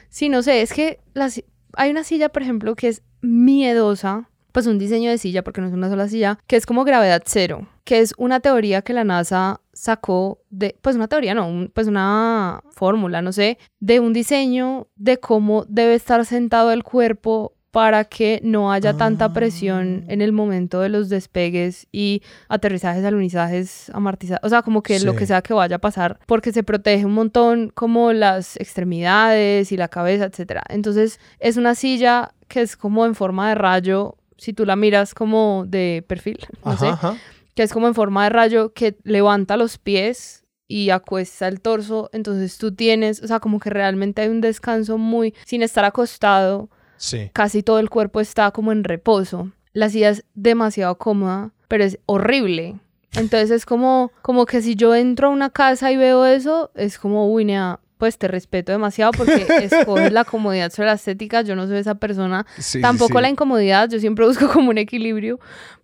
sí, 0.10 0.30
no 0.30 0.42
sé, 0.42 0.62
es 0.62 0.74
que 0.74 1.00
la 1.14 1.30
hay 1.74 1.92
una 1.92 2.04
silla, 2.04 2.30
por 2.30 2.42
ejemplo, 2.42 2.76
que 2.76 2.88
es 2.88 3.02
miedosa. 3.22 4.30
Pues 4.52 4.66
un 4.66 4.80
diseño 4.80 5.12
de 5.12 5.20
silla, 5.20 5.44
porque 5.44 5.62
no 5.62 5.68
es 5.68 5.74
una 5.74 5.90
sola 5.90 6.08
silla, 6.08 6.40
que 6.48 6.56
es 6.56 6.66
como 6.66 6.84
gravedad 6.84 7.22
cero, 7.24 7.68
que 7.84 8.00
es 8.00 8.16
una 8.18 8.40
teoría 8.40 8.82
que 8.82 8.94
la 8.94 9.04
NASA 9.04 9.62
sacó 9.74 10.40
de, 10.50 10.76
pues 10.82 10.96
una 10.96 11.08
teoría, 11.08 11.36
no, 11.36 11.70
pues 11.72 11.88
una 11.88 12.64
fórmula, 12.72 13.22
no 13.22 13.32
sé, 13.32 13.60
de 13.80 14.00
un 14.00 14.12
diseño 14.12 14.88
de 14.96 15.20
cómo 15.20 15.66
debe 15.70 15.94
estar 15.94 16.26
sentado 16.26 16.72
el 16.72 16.84
cuerpo 16.84 17.54
para 17.72 18.04
que 18.06 18.40
no 18.44 18.72
haya 18.72 18.96
tanta 18.96 19.32
presión 19.32 20.06
en 20.08 20.22
el 20.22 20.32
momento 20.32 20.80
de 20.80 20.90
los 20.90 21.08
despegues 21.10 21.88
y 21.92 22.24
aterrizajes, 22.48 23.06
alunizajes, 23.06 23.90
amortizajes, 23.94 24.44
o 24.44 24.50
sea, 24.50 24.64
como 24.64 24.82
que 24.82 25.00
lo 25.02 25.16
que 25.16 25.26
sea 25.28 25.42
que 25.42 25.54
vaya 25.54 25.76
a 25.76 25.80
pasar, 25.80 26.20
porque 26.26 26.52
se 26.52 26.64
protege 26.64 27.06
un 27.06 27.14
montón 27.14 27.70
como 27.74 28.12
las 28.12 28.58
extremidades 28.58 29.72
y 29.72 29.78
la 29.78 29.88
cabeza, 29.88 30.26
etcétera. 30.26 30.64
Entonces, 30.70 31.20
es 31.40 31.58
una 31.58 31.76
silla 31.76 32.32
que 32.48 32.62
es 32.62 32.76
como 32.76 33.06
en 33.06 33.14
forma 33.16 33.50
de 33.50 33.56
rayo, 33.56 34.16
si 34.38 34.54
tú 34.54 34.66
la 34.66 34.76
miras 34.76 35.14
como 35.14 35.66
de 35.68 36.04
perfil, 36.08 36.40
no 36.66 36.72
Ajá, 36.72 36.80
sé, 36.80 36.88
ajá. 36.88 37.16
que 37.54 37.64
es 37.64 37.72
como 37.72 37.88
en 37.88 37.94
forma 37.94 38.24
de 38.24 38.30
rayo 38.32 38.74
que 38.74 38.98
levanta 39.04 39.58
los 39.58 39.78
pies 39.78 40.46
y 40.68 40.90
acuesta 40.90 41.48
el 41.48 41.62
torso, 41.62 42.10
entonces 42.14 42.58
tú 42.58 42.74
tienes, 42.74 43.22
o 43.22 43.28
sea, 43.28 43.40
como 43.40 43.60
que 43.60 43.70
realmente 43.70 44.22
hay 44.24 44.30
un 44.30 44.42
descanso 44.42 44.98
muy 44.98 45.34
sin 45.46 45.62
estar 45.64 45.86
acostado, 45.86 46.70
Sí. 47.00 47.32
casi 47.34 47.64
todo 47.64 47.80
el 47.80 47.90
cuerpo 47.90 48.20
está 48.22 48.52
como 48.52 48.72
en 48.72 48.84
reposo. 48.84 49.52
La 49.74 49.90
silla 49.90 50.10
es 50.10 50.24
demasiado 50.36 50.98
cómoda, 51.00 51.52
pero 51.68 51.84
es 51.84 51.98
horrible. 52.06 52.80
Entonces 53.14 53.50
es 53.50 53.66
como, 53.66 54.12
como 54.22 54.46
que 54.46 54.62
si 54.62 54.76
yo 54.76 54.94
entro 54.94 55.28
a 55.28 55.32
una 55.32 55.50
casa 55.50 55.92
y 55.92 55.98
veo 55.98 56.26
eso, 56.26 56.70
es 56.76 57.00
como, 57.00 57.32
uy, 57.32 57.46
nea, 57.46 57.80
pues 57.98 58.18
te 58.18 58.28
respeto 58.28 58.72
demasiado 58.72 59.12
porque 59.12 59.46
escoges 59.64 60.12
la 60.12 60.24
comodidad 60.26 60.72
sobre 60.72 60.88
la 60.88 60.94
estética. 60.94 61.42
Yo 61.42 61.56
no 61.56 61.68
soy 61.68 61.78
esa 61.78 61.96
persona. 61.96 62.46
Sí, 62.58 62.82
Tampoco 62.82 63.18
sí. 63.18 63.22
la 63.22 63.30
incomodidad, 63.30 63.90
yo 63.90 64.00
siempre 64.00 64.26
busco 64.26 64.48
como 64.54 64.70
un 64.70 64.78
equilibrio, 64.78 65.40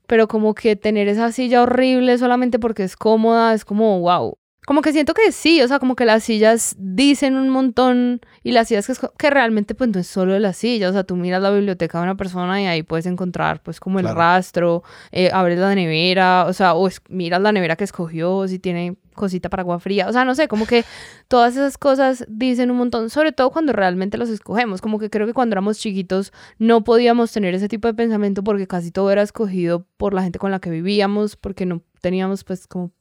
pero 0.07 0.28
como 0.28 0.53
que 0.53 0.76
tener 0.76 1.07
esa 1.07 1.32
silla 1.32 1.63
horrible 1.63 2.18
solamente 2.18 2.59
porque 2.59 2.84
es 2.84 2.95
cómoda, 2.95 3.53
es 3.53 3.66
como, 3.66 3.99
wow. 4.01 4.38
Como 4.66 4.82
que 4.82 4.91
siento 4.93 5.13
que 5.13 5.32
sí, 5.32 5.61
o 5.61 5.68
sea, 5.68 5.78
como 5.80 5.95
que 5.95 6.05
las 6.05 6.24
sillas 6.24 6.76
dicen 6.80 7.36
un 7.36 7.49
montón 7.49 8.22
y 8.43 8.51
las 8.51 8.68
sillas 8.68 8.88
que, 8.88 8.93
esco- 8.93 9.11
que 9.18 9.30
realmente 9.30 9.76
pues 9.76 9.91
no 9.91 9.99
es 9.99 10.07
solo 10.07 10.38
la 10.39 10.53
silla, 10.53 10.89
o 10.89 10.91
sea, 10.93 11.03
tú 11.03 11.16
miras 11.16 11.41
la 11.41 11.51
biblioteca 11.51 11.99
de 11.99 12.03
una 12.05 12.16
persona 12.16 12.61
y 12.61 12.66
ahí 12.66 12.82
puedes 12.82 13.05
encontrar 13.05 13.61
pues 13.61 13.80
como 13.80 13.99
el 13.99 14.05
rastro, 14.16 14.84
eh, 15.11 15.30
abres 15.32 15.59
la 15.59 15.74
nevera, 15.76 16.45
o 16.47 16.53
sea, 16.53 16.74
o 16.74 16.88
es- 16.88 17.01
miras 17.09 17.41
la 17.41 17.51
nevera 17.51 17.76
que 17.76 17.84
escogió, 17.84 18.47
si 18.47 18.57
tiene 18.57 18.95
cosita 19.13 19.49
para 19.49 19.61
agua 19.61 19.80
fría, 19.80 20.09
o 20.09 20.11
sea, 20.13 20.26
no 20.26 20.36
sé, 20.36 20.47
como 20.47 20.66
que 20.66 20.84
todas 21.28 21.53
esas 21.55 21.78
cosas 21.78 22.26
dicen 22.28 22.70
un 22.72 22.78
montón, 22.78 23.09
sobre 23.09 23.32
todo 23.32 23.49
cuando 23.51 23.72
realmente 23.72 24.18
los 24.18 24.30
escogemos, 24.30 24.82
como 24.82 24.99
que 24.99 25.09
creo 25.09 25.26
que 25.28 25.34
cuando 25.34 25.53
éramos 25.53 25.78
chiquitos 25.80 26.34
no 26.59 26.84
podíamos 26.84 27.32
tener 27.32 27.53
ese 27.53 27.70
tipo 27.70 27.88
de 27.88 27.93
pensamiento 27.93 28.43
porque 28.43 28.68
casi 28.68 28.91
todo 28.91 29.11
era 29.11 29.22
escogido 29.22 29.86
por 29.97 30.13
la 30.13 30.24
gente 30.24 30.38
con 30.39 30.51
la 30.51 30.59
que 30.59 30.70
vivíamos, 30.70 31.36
porque 31.38 31.66
no 31.66 31.82
teníamos 32.06 32.43
pues 32.43 32.68
como 32.68 32.91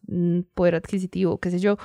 poder 0.55 0.77
adquisitivo, 0.77 1.37
qué 1.37 1.51
sé 1.51 1.59
yo. 1.59 1.77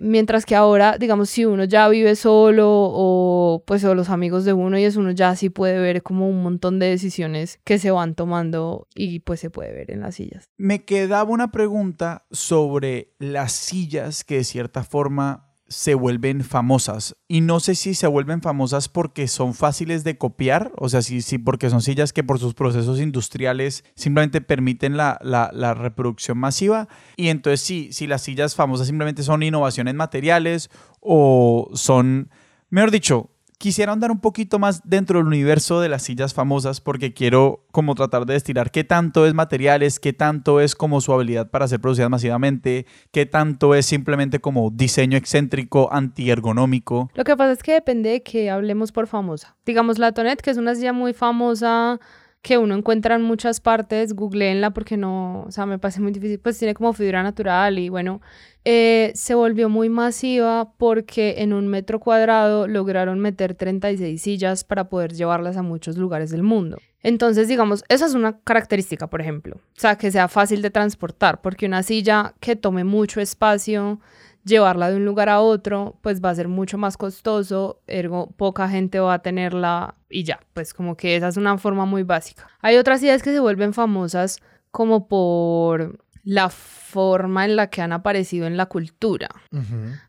Mientras 0.00 0.44
que 0.44 0.54
ahora, 0.54 0.98
digamos, 0.98 1.30
si 1.30 1.46
uno 1.46 1.64
ya 1.64 1.88
vive 1.88 2.14
solo 2.14 2.68
o 2.68 3.64
pues 3.66 3.82
o 3.84 3.94
los 3.94 4.10
amigos 4.10 4.44
de 4.44 4.52
uno 4.52 4.78
y 4.78 4.84
eso 4.84 5.00
uno 5.00 5.12
ya 5.12 5.34
sí 5.34 5.48
puede 5.48 5.78
ver 5.78 6.02
como 6.02 6.28
un 6.28 6.42
montón 6.42 6.78
de 6.78 6.84
decisiones 6.84 7.58
que 7.64 7.78
se 7.78 7.90
van 7.90 8.14
tomando 8.14 8.86
y 8.94 9.20
pues 9.20 9.40
se 9.40 9.48
puede 9.48 9.72
ver 9.72 9.90
en 9.90 10.00
las 10.00 10.16
sillas. 10.16 10.44
Me 10.58 10.84
quedaba 10.84 11.30
una 11.30 11.50
pregunta 11.52 12.26
sobre 12.30 13.14
las 13.18 13.52
sillas 13.52 14.22
que 14.22 14.36
de 14.36 14.44
cierta 14.44 14.84
forma 14.84 15.47
se 15.68 15.94
vuelven 15.94 16.42
famosas. 16.44 17.16
Y 17.28 17.40
no 17.42 17.60
sé 17.60 17.74
si 17.74 17.94
se 17.94 18.06
vuelven 18.06 18.40
famosas 18.42 18.88
porque 18.88 19.28
son 19.28 19.54
fáciles 19.54 20.02
de 20.02 20.16
copiar, 20.16 20.72
o 20.76 20.88
sea, 20.88 21.02
sí, 21.02 21.20
sí, 21.22 21.38
porque 21.38 21.68
son 21.70 21.82
sillas 21.82 22.12
que 22.12 22.24
por 22.24 22.38
sus 22.38 22.54
procesos 22.54 23.00
industriales 23.00 23.84
simplemente 23.94 24.40
permiten 24.40 24.96
la, 24.96 25.18
la- 25.22 25.50
la 25.52 25.74
reproducción 25.74 26.38
masiva. 26.38 26.88
Y 27.16 27.28
entonces 27.28 27.60
sí, 27.60 27.88
si 27.92 28.06
las 28.06 28.22
sillas 28.22 28.54
famosas 28.54 28.86
simplemente 28.86 29.22
son 29.22 29.42
innovaciones 29.42 29.94
materiales 29.94 30.70
o 31.00 31.70
son, 31.74 32.30
mejor 32.70 32.90
dicho, 32.90 33.30
quisiera 33.58 33.92
andar 33.92 34.12
un 34.12 34.20
poquito 34.20 34.58
más 34.58 34.80
dentro 34.88 35.18
del 35.18 35.26
universo 35.26 35.80
de 35.80 35.88
las 35.88 36.02
sillas 36.02 36.32
famosas 36.32 36.80
porque 36.80 37.12
quiero 37.12 37.66
como 37.72 37.94
tratar 37.94 38.24
de 38.24 38.34
destilar 38.34 38.70
qué 38.70 38.84
tanto 38.84 39.26
es 39.26 39.34
materiales, 39.34 39.98
qué 39.98 40.12
tanto 40.12 40.60
es 40.60 40.74
como 40.74 41.00
su 41.00 41.12
habilidad 41.12 41.50
para 41.50 41.66
ser 41.66 41.80
producidas 41.80 42.08
masivamente, 42.08 42.86
qué 43.10 43.26
tanto 43.26 43.74
es 43.74 43.84
simplemente 43.86 44.38
como 44.38 44.70
diseño 44.70 45.18
excéntrico, 45.18 45.92
antiergonómico. 45.92 47.10
Lo 47.14 47.24
que 47.24 47.36
pasa 47.36 47.52
es 47.52 47.62
que 47.62 47.72
depende 47.72 48.10
de 48.10 48.22
que 48.22 48.48
hablemos 48.48 48.92
por 48.92 49.08
famosa. 49.08 49.56
Digamos 49.66 49.98
la 49.98 50.12
Tonet, 50.12 50.40
que 50.40 50.50
es 50.50 50.56
una 50.56 50.74
silla 50.74 50.92
muy 50.92 51.12
famosa 51.12 52.00
que 52.42 52.56
uno 52.56 52.74
encuentra 52.76 53.16
en 53.16 53.22
muchas 53.22 53.60
partes, 53.60 54.14
googleenla 54.14 54.70
porque 54.70 54.96
no, 54.96 55.42
o 55.42 55.50
sea, 55.50 55.66
me 55.66 55.78
parece 55.78 56.00
muy 56.00 56.12
difícil, 56.12 56.38
pues 56.38 56.58
tiene 56.58 56.74
como 56.74 56.92
fibra 56.92 57.22
natural 57.22 57.78
y 57.78 57.88
bueno, 57.88 58.20
eh, 58.64 59.12
se 59.14 59.34
volvió 59.34 59.68
muy 59.68 59.88
masiva 59.88 60.72
porque 60.76 61.36
en 61.38 61.52
un 61.52 61.68
metro 61.68 62.00
cuadrado 62.00 62.68
lograron 62.68 63.18
meter 63.18 63.54
36 63.54 64.20
sillas 64.20 64.64
para 64.64 64.88
poder 64.88 65.12
llevarlas 65.12 65.56
a 65.56 65.62
muchos 65.62 65.96
lugares 65.96 66.30
del 66.30 66.42
mundo. 66.42 66.78
Entonces, 67.02 67.48
digamos, 67.48 67.84
esa 67.88 68.06
es 68.06 68.14
una 68.14 68.40
característica, 68.40 69.06
por 69.06 69.20
ejemplo, 69.20 69.56
o 69.56 69.80
sea, 69.80 69.96
que 69.96 70.10
sea 70.10 70.28
fácil 70.28 70.62
de 70.62 70.70
transportar, 70.70 71.40
porque 71.40 71.66
una 71.66 71.82
silla 71.82 72.34
que 72.40 72.56
tome 72.56 72.84
mucho 72.84 73.20
espacio, 73.20 74.00
llevarla 74.48 74.90
de 74.90 74.96
un 74.96 75.04
lugar 75.04 75.28
a 75.28 75.40
otro, 75.40 75.98
pues 76.02 76.20
va 76.24 76.30
a 76.30 76.34
ser 76.34 76.48
mucho 76.48 76.78
más 76.78 76.96
costoso, 76.96 77.80
ergo 77.86 78.30
poca 78.36 78.68
gente 78.68 78.98
va 79.00 79.14
a 79.14 79.18
tenerla 79.22 79.94
y 80.10 80.24
ya, 80.24 80.40
pues 80.54 80.74
como 80.74 80.96
que 80.96 81.16
esa 81.16 81.28
es 81.28 81.36
una 81.36 81.56
forma 81.58 81.84
muy 81.84 82.02
básica. 82.02 82.48
Hay 82.60 82.76
otras 82.76 83.02
ideas 83.02 83.22
que 83.22 83.30
se 83.32 83.40
vuelven 83.40 83.74
famosas 83.74 84.40
como 84.70 85.06
por 85.08 85.98
la 86.24 86.50
forma 86.50 87.44
en 87.44 87.56
la 87.56 87.70
que 87.70 87.80
han 87.80 87.92
aparecido 87.92 88.46
en 88.46 88.56
la 88.56 88.66
cultura. 88.66 89.28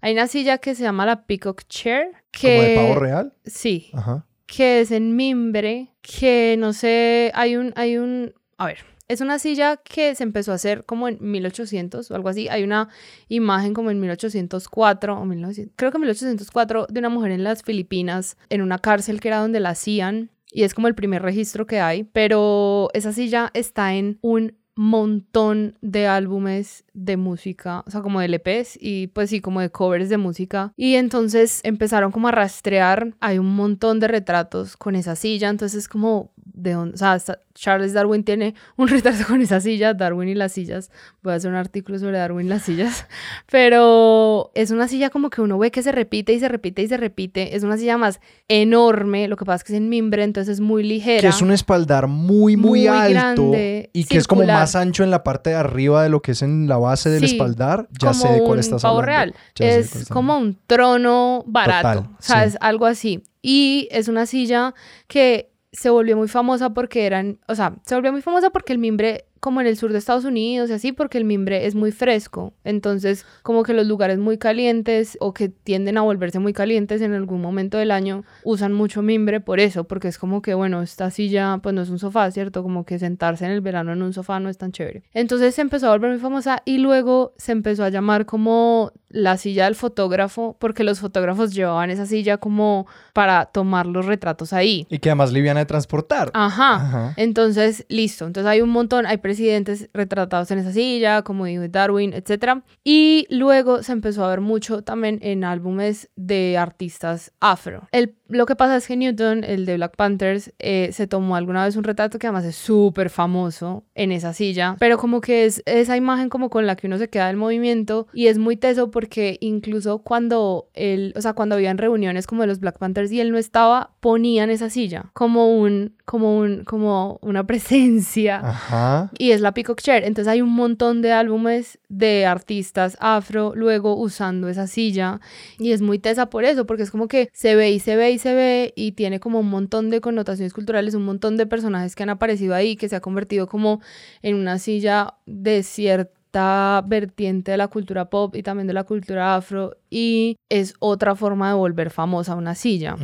Hay 0.01 0.13
una 0.13 0.27
silla 0.27 0.57
que 0.57 0.75
se 0.75 0.83
llama 0.83 1.05
la 1.05 1.25
Peacock 1.25 1.63
Chair, 1.69 2.07
¿Como 2.41 2.53
de 2.53 2.67
que 2.67 2.75
pavo 2.75 2.95
real? 2.99 3.33
sí, 3.45 3.89
Ajá. 3.93 4.25
que 4.45 4.81
es 4.81 4.91
en 4.91 5.15
mimbre, 5.15 5.93
que 6.01 6.55
no 6.59 6.73
sé, 6.73 7.31
hay 7.35 7.55
un, 7.55 7.71
hay 7.75 7.97
un, 7.97 8.33
a 8.59 8.67
ver, 8.67 8.79
es 9.07 9.21
una 9.21 9.39
silla 9.39 9.77
que 9.77 10.13
se 10.13 10.23
empezó 10.23 10.51
a 10.51 10.55
hacer 10.55 10.85
como 10.85 11.07
en 11.07 11.17
1800 11.19 12.11
o 12.11 12.15
algo 12.15 12.29
así. 12.29 12.47
Hay 12.49 12.63
una 12.63 12.89
imagen 13.27 13.73
como 13.73 13.89
en 13.89 13.99
1804 13.99 15.17
o 15.17 15.25
1900, 15.25 15.73
creo 15.75 15.91
que 15.91 15.97
1804 15.97 16.87
de 16.89 16.99
una 16.99 17.09
mujer 17.09 17.31
en 17.31 17.43
las 17.43 17.63
Filipinas 17.63 18.37
en 18.49 18.61
una 18.61 18.77
cárcel 18.77 19.19
que 19.19 19.29
era 19.29 19.39
donde 19.39 19.59
la 19.59 19.69
hacían 19.69 20.29
y 20.51 20.63
es 20.63 20.73
como 20.73 20.87
el 20.87 20.95
primer 20.95 21.21
registro 21.21 21.65
que 21.65 21.79
hay, 21.79 22.03
pero 22.03 22.89
esa 22.93 23.13
silla 23.13 23.49
está 23.53 23.93
en 23.93 24.19
un 24.21 24.57
montón 24.75 25.77
de 25.81 26.07
álbumes 26.07 26.85
de 26.93 27.17
música, 27.17 27.83
o 27.85 27.91
sea, 27.91 28.01
como 28.01 28.21
de 28.21 28.29
LPs 28.29 28.77
y 28.79 29.07
pues 29.07 29.29
sí, 29.29 29.41
como 29.41 29.59
de 29.59 29.69
covers 29.69 30.07
de 30.07 30.17
música. 30.17 30.71
Y 30.77 30.95
entonces 30.95 31.59
empezaron 31.63 32.11
como 32.11 32.29
a 32.29 32.31
rastrear, 32.31 33.13
hay 33.19 33.39
un 33.39 33.55
montón 33.55 33.99
de 33.99 34.07
retratos 34.07 34.77
con 34.77 34.95
esa 34.95 35.17
silla, 35.17 35.49
entonces 35.49 35.79
es 35.79 35.87
como 35.89 36.31
de 36.53 36.73
dónde, 36.73 36.95
o 36.95 36.97
sea, 36.97 37.13
hasta 37.13 37.39
Charles 37.53 37.93
Darwin 37.93 38.23
tiene 38.23 38.55
un 38.77 38.87
retrato 38.89 39.25
con 39.27 39.41
esa 39.41 39.59
silla, 39.59 39.93
Darwin 39.93 40.29
y 40.29 40.35
las 40.35 40.53
sillas. 40.53 40.91
Voy 41.21 41.33
a 41.33 41.35
hacer 41.35 41.49
un 41.51 41.57
artículo 41.57 41.99
sobre 41.99 42.17
Darwin 42.17 42.47
y 42.47 42.49
las 42.49 42.63
sillas, 42.63 43.05
pero 43.51 44.51
es 44.55 44.71
una 44.71 44.87
silla 44.87 45.09
como 45.09 45.29
que 45.29 45.41
uno 45.41 45.57
ve 45.57 45.71
que 45.71 45.83
se 45.83 45.91
repite 45.91 46.33
y 46.33 46.39
se 46.39 46.47
repite 46.47 46.81
y 46.81 46.87
se 46.87 46.97
repite. 46.97 47.55
Es 47.55 47.63
una 47.63 47.77
silla 47.77 47.97
más 47.97 48.19
enorme, 48.47 49.27
lo 49.27 49.35
que 49.37 49.45
pasa 49.45 49.57
es 49.57 49.63
que 49.63 49.73
es 49.73 49.77
en 49.77 49.89
mimbre, 49.89 50.23
entonces 50.23 50.55
es 50.55 50.61
muy 50.61 50.83
ligera. 50.83 51.21
Que 51.21 51.27
es 51.27 51.41
un 51.41 51.51
espaldar 51.51 52.07
muy, 52.07 52.55
muy, 52.55 52.79
Muy 52.79 52.87
alto 52.87 53.11
grande, 53.11 53.89
y 53.93 54.05
que 54.05 54.17
es 54.17 54.27
como 54.27 54.43
más 54.43 54.75
ancho 54.75 55.03
en 55.03 55.11
la 55.11 55.23
parte 55.23 55.51
de 55.51 55.55
arriba 55.57 56.03
de 56.03 56.09
lo 56.09 56.21
que 56.21 56.31
es 56.31 56.41
en 56.41 56.67
la 56.67 56.77
base 56.77 57.09
del 57.09 57.25
Sí, 57.25 57.33
espaldar. 57.35 57.87
Ya 57.99 58.13
sé 58.13 58.29
de 58.29 58.39
cuál 58.41 58.59
estás 58.59 58.83
hablando. 58.83 59.05
real. 59.05 59.35
Ya 59.55 59.67
Es 59.67 60.07
como 60.09 60.37
un 60.37 60.57
trono 60.67 61.43
barato. 61.45 62.01
Total, 62.01 62.15
o 62.17 62.21
sea, 62.21 62.43
sí. 62.43 62.49
es 62.49 62.57
algo 62.61 62.85
así. 62.85 63.23
Y 63.41 63.87
es 63.91 64.07
una 64.07 64.25
silla 64.25 64.73
que 65.07 65.48
se 65.71 65.89
volvió 65.89 66.17
muy 66.17 66.27
famosa 66.27 66.71
porque 66.71 67.05
eran, 67.05 67.39
o 67.47 67.55
sea, 67.55 67.75
se 67.85 67.95
volvió 67.95 68.11
muy 68.11 68.21
famosa 68.21 68.49
porque 68.49 68.73
el 68.73 68.79
mimbre, 68.79 69.25
como 69.39 69.61
en 69.61 69.67
el 69.67 69.77
sur 69.77 69.91
de 69.91 69.99
Estados 69.99 70.25
Unidos 70.25 70.69
y 70.69 70.73
así, 70.73 70.91
porque 70.91 71.17
el 71.17 71.25
mimbre 71.25 71.67
es 71.67 71.75
muy 71.75 71.91
fresco. 71.91 72.53
Entonces, 72.63 73.25
como 73.43 73.63
que 73.63 73.73
los 73.73 73.85
lugares 73.85 74.17
muy 74.17 74.37
calientes 74.37 75.17
o 75.21 75.33
que 75.33 75.49
tienden 75.49 75.97
a 75.97 76.01
volverse 76.01 76.39
muy 76.39 76.53
calientes 76.53 77.01
en 77.01 77.13
algún 77.13 77.41
momento 77.41 77.77
del 77.77 77.91
año, 77.91 78.23
usan 78.43 78.73
mucho 78.73 79.01
mimbre 79.01 79.39
por 79.39 79.59
eso, 79.59 79.83
porque 79.83 80.07
es 80.07 80.17
como 80.17 80.41
que, 80.41 80.55
bueno, 80.55 80.81
esta 80.81 81.11
silla, 81.11 81.59
pues 81.61 81.75
no 81.75 81.83
es 81.83 81.89
un 81.89 81.99
sofá, 81.99 82.29
¿cierto? 82.31 82.63
Como 82.63 82.83
que 82.83 82.97
sentarse 82.97 83.45
en 83.45 83.51
el 83.51 83.61
verano 83.61 83.93
en 83.93 84.01
un 84.01 84.13
sofá 84.13 84.39
no 84.39 84.49
es 84.49 84.57
tan 84.57 84.71
chévere. 84.71 85.03
Entonces 85.13 85.55
se 85.55 85.61
empezó 85.61 85.87
a 85.87 85.91
volver 85.91 86.11
muy 86.11 86.19
famosa 86.19 86.63
y 86.65 86.79
luego 86.79 87.33
se 87.37 87.51
empezó 87.51 87.83
a 87.83 87.89
llamar 87.89 88.25
como 88.25 88.91
la 89.09 89.37
silla 89.37 89.65
del 89.65 89.75
fotógrafo, 89.75 90.55
porque 90.59 90.83
los 90.83 90.99
fotógrafos 90.99 91.53
llevaban 91.53 91.89
esa 91.89 92.05
silla 92.05 92.37
como 92.37 92.87
para 93.13 93.45
tomar 93.45 93.85
los 93.85 94.05
retratos 94.05 94.53
ahí. 94.53 94.85
Y 94.89 94.99
que 94.99 95.09
además 95.09 95.31
liviana 95.31 95.59
de 95.59 95.65
transportar. 95.65 96.31
Ajá. 96.33 96.75
Ajá. 96.75 97.13
Entonces, 97.17 97.85
listo. 97.89 98.25
Entonces 98.25 98.49
hay 98.49 98.61
un 98.61 98.69
montón, 98.69 99.05
hay 99.05 99.17
presidentes 99.17 99.89
retratados 99.93 100.51
en 100.51 100.59
esa 100.59 100.71
silla, 100.71 101.23
como 101.23 101.45
dijo 101.45 101.67
Darwin, 101.67 102.13
etc. 102.13 102.61
Y 102.83 103.25
luego 103.29 103.83
se 103.83 103.91
empezó 103.91 104.23
a 104.23 104.29
ver 104.29 104.41
mucho 104.41 104.83
también 104.83 105.19
en 105.21 105.43
álbumes 105.43 106.09
de 106.15 106.57
artistas 106.57 107.31
afro. 107.39 107.87
El, 107.91 108.15
lo 108.29 108.45
que 108.45 108.55
pasa 108.55 108.77
es 108.77 108.87
que 108.87 108.95
Newton, 108.95 109.43
el 109.43 109.65
de 109.65 109.75
Black 109.75 109.95
Panthers, 109.95 110.53
eh, 110.59 110.89
se 110.93 111.07
tomó 111.07 111.35
alguna 111.35 111.65
vez 111.65 111.75
un 111.75 111.83
retrato 111.83 112.19
que 112.19 112.27
además 112.27 112.45
es 112.45 112.55
súper 112.55 113.09
famoso 113.09 113.83
en 113.95 114.11
esa 114.11 114.33
silla, 114.33 114.75
pero 114.79 114.97
como 114.97 115.19
que 115.21 115.45
es 115.45 115.63
esa 115.65 115.97
imagen 115.97 116.29
como 116.29 116.49
con 116.49 116.65
la 116.67 116.75
que 116.75 116.87
uno 116.87 116.97
se 116.97 117.09
queda 117.09 117.27
del 117.27 117.37
movimiento 117.37 118.07
y 118.13 118.27
es 118.27 118.37
muy 118.37 118.55
teso 118.55 118.91
porque 118.91 119.37
incluso 119.41 119.99
cuando 119.99 120.69
él, 120.73 121.13
o 121.15 121.21
sea, 121.21 121.33
cuando 121.33 121.55
habían 121.55 121.77
reuniones 121.77 122.27
como 122.27 122.41
de 122.41 122.47
los 122.47 122.59
Black 122.59 122.77
Panthers 122.77 123.11
y 123.11 123.19
él 123.19 123.31
no 123.31 123.37
estaba, 123.37 123.91
ponían 123.99 124.49
esa 124.49 124.69
silla 124.69 125.09
como 125.13 125.57
un, 125.57 125.95
como 126.05 126.37
un, 126.37 126.63
como 126.63 127.19
una 127.21 127.43
presencia. 127.47 128.39
Ajá. 128.43 129.11
Y 129.17 129.31
es 129.31 129.41
la 129.41 129.53
Peacock 129.53 129.81
Chair. 129.81 130.03
Entonces 130.03 130.31
hay 130.31 130.41
un 130.41 130.53
montón 130.53 131.01
de 131.01 131.11
álbumes 131.11 131.79
de 131.89 132.25
artistas 132.25 132.97
afro 132.99 133.53
luego 133.55 133.95
usando 133.95 134.49
esa 134.49 134.67
silla. 134.67 135.19
Y 135.57 135.71
es 135.71 135.81
muy 135.81 135.99
tesa 135.99 136.29
por 136.29 136.45
eso, 136.45 136.65
porque 136.65 136.83
es 136.83 136.91
como 136.91 137.07
que 137.07 137.29
se 137.33 137.55
ve 137.55 137.71
y 137.71 137.79
se 137.79 137.95
ve 137.95 138.11
y 138.11 138.18
se 138.19 138.35
ve 138.35 138.73
y 138.75 138.91
tiene 138.91 139.19
como 139.19 139.39
un 139.39 139.49
montón 139.49 139.89
de 139.89 140.01
connotaciones 140.01 140.53
culturales, 140.53 140.93
un 140.93 141.03
montón 141.05 141.37
de 141.37 141.47
personajes 141.47 141.95
que 141.95 142.03
han 142.03 142.09
aparecido 142.09 142.53
ahí, 142.53 142.75
que 142.75 142.87
se 142.87 142.95
ha 142.95 143.01
convertido 143.01 143.47
como 143.47 143.81
en 144.21 144.35
una 144.35 144.59
silla 144.59 145.15
de 145.25 145.63
cierta 145.63 146.83
vertiente 146.85 147.51
de 147.51 147.57
la 147.57 147.67
cultura 147.67 148.09
pop 148.09 148.35
y 148.35 148.43
también 148.43 148.67
de 148.67 148.73
la 148.73 148.83
cultura 148.83 149.35
afro 149.35 149.75
y 149.89 150.37
es 150.49 150.73
otra 150.79 151.15
forma 151.15 151.49
de 151.49 151.55
volver 151.55 151.89
famosa 151.89 152.35
una 152.35 152.55
silla. 152.55 152.95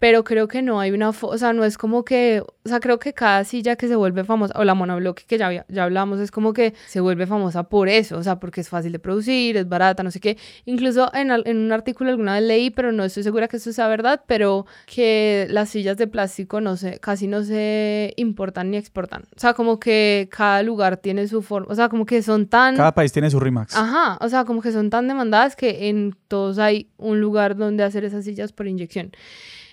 Pero 0.00 0.24
creo 0.24 0.48
que 0.48 0.62
no 0.62 0.80
hay 0.80 0.90
una, 0.92 1.10
o 1.10 1.38
sea, 1.38 1.52
no 1.52 1.64
es 1.64 1.78
como 1.78 2.04
que, 2.04 2.42
o 2.64 2.68
sea, 2.68 2.80
creo 2.80 2.98
que 2.98 3.12
cada 3.12 3.44
silla 3.44 3.76
que 3.76 3.88
se 3.88 3.96
vuelve 3.96 4.24
famosa, 4.24 4.54
o 4.58 4.64
la 4.64 4.74
monobloque 4.74 5.24
que 5.26 5.38
ya, 5.38 5.46
había- 5.46 5.66
ya 5.68 5.84
hablamos, 5.84 6.20
es 6.20 6.30
como 6.30 6.52
que 6.52 6.74
se 6.86 7.00
vuelve 7.00 7.26
famosa 7.26 7.64
por 7.68 7.88
eso, 7.88 8.18
o 8.18 8.22
sea, 8.22 8.38
porque 8.40 8.60
es 8.60 8.68
fácil 8.68 8.92
de 8.92 8.98
producir, 8.98 9.56
es 9.56 9.68
barata, 9.68 10.02
no 10.02 10.10
sé 10.10 10.20
qué. 10.20 10.36
Incluso 10.64 11.10
en, 11.14 11.30
en 11.30 11.56
un 11.58 11.72
artículo 11.72 12.10
alguna 12.10 12.34
vez 12.34 12.42
leí, 12.44 12.70
pero 12.70 12.92
no 12.92 13.04
estoy 13.04 13.22
segura 13.22 13.48
que 13.48 13.56
eso 13.58 13.72
sea 13.72 13.88
verdad, 13.88 14.22
pero 14.26 14.66
que 14.86 15.46
las 15.50 15.70
sillas 15.70 15.96
de 15.96 16.06
plástico 16.06 16.60
no 16.60 16.76
se, 16.76 16.98
casi 17.00 17.26
no 17.26 17.42
se 17.44 18.12
importan 18.16 18.70
ni 18.70 18.76
exportan. 18.76 19.22
O 19.36 19.40
sea, 19.40 19.54
como 19.54 19.78
que 19.78 20.28
cada 20.30 20.62
lugar 20.62 20.96
tiene 20.98 21.26
su 21.28 21.42
forma, 21.42 21.68
o 21.70 21.74
sea, 21.74 21.88
como 21.88 22.06
que 22.06 22.22
son 22.22 22.46
tan... 22.48 22.76
Cada 22.76 22.92
país 22.94 23.12
tiene 23.12 23.30
su 23.30 23.40
RIMAX. 23.40 23.76
Ajá, 23.76 24.18
o 24.20 24.28
sea, 24.28 24.44
como 24.44 24.60
que 24.62 24.72
son 24.72 24.90
tan 24.90 25.08
demandadas 25.08 25.56
que 25.56 25.88
en 25.88 26.14
todos 26.28 26.58
hay 26.58 26.90
un 26.96 27.20
lugar 27.20 27.56
donde 27.56 27.84
hacer 27.84 28.04
esas 28.04 28.24
sillas 28.24 28.52
por 28.52 28.66
inyección. 28.66 29.12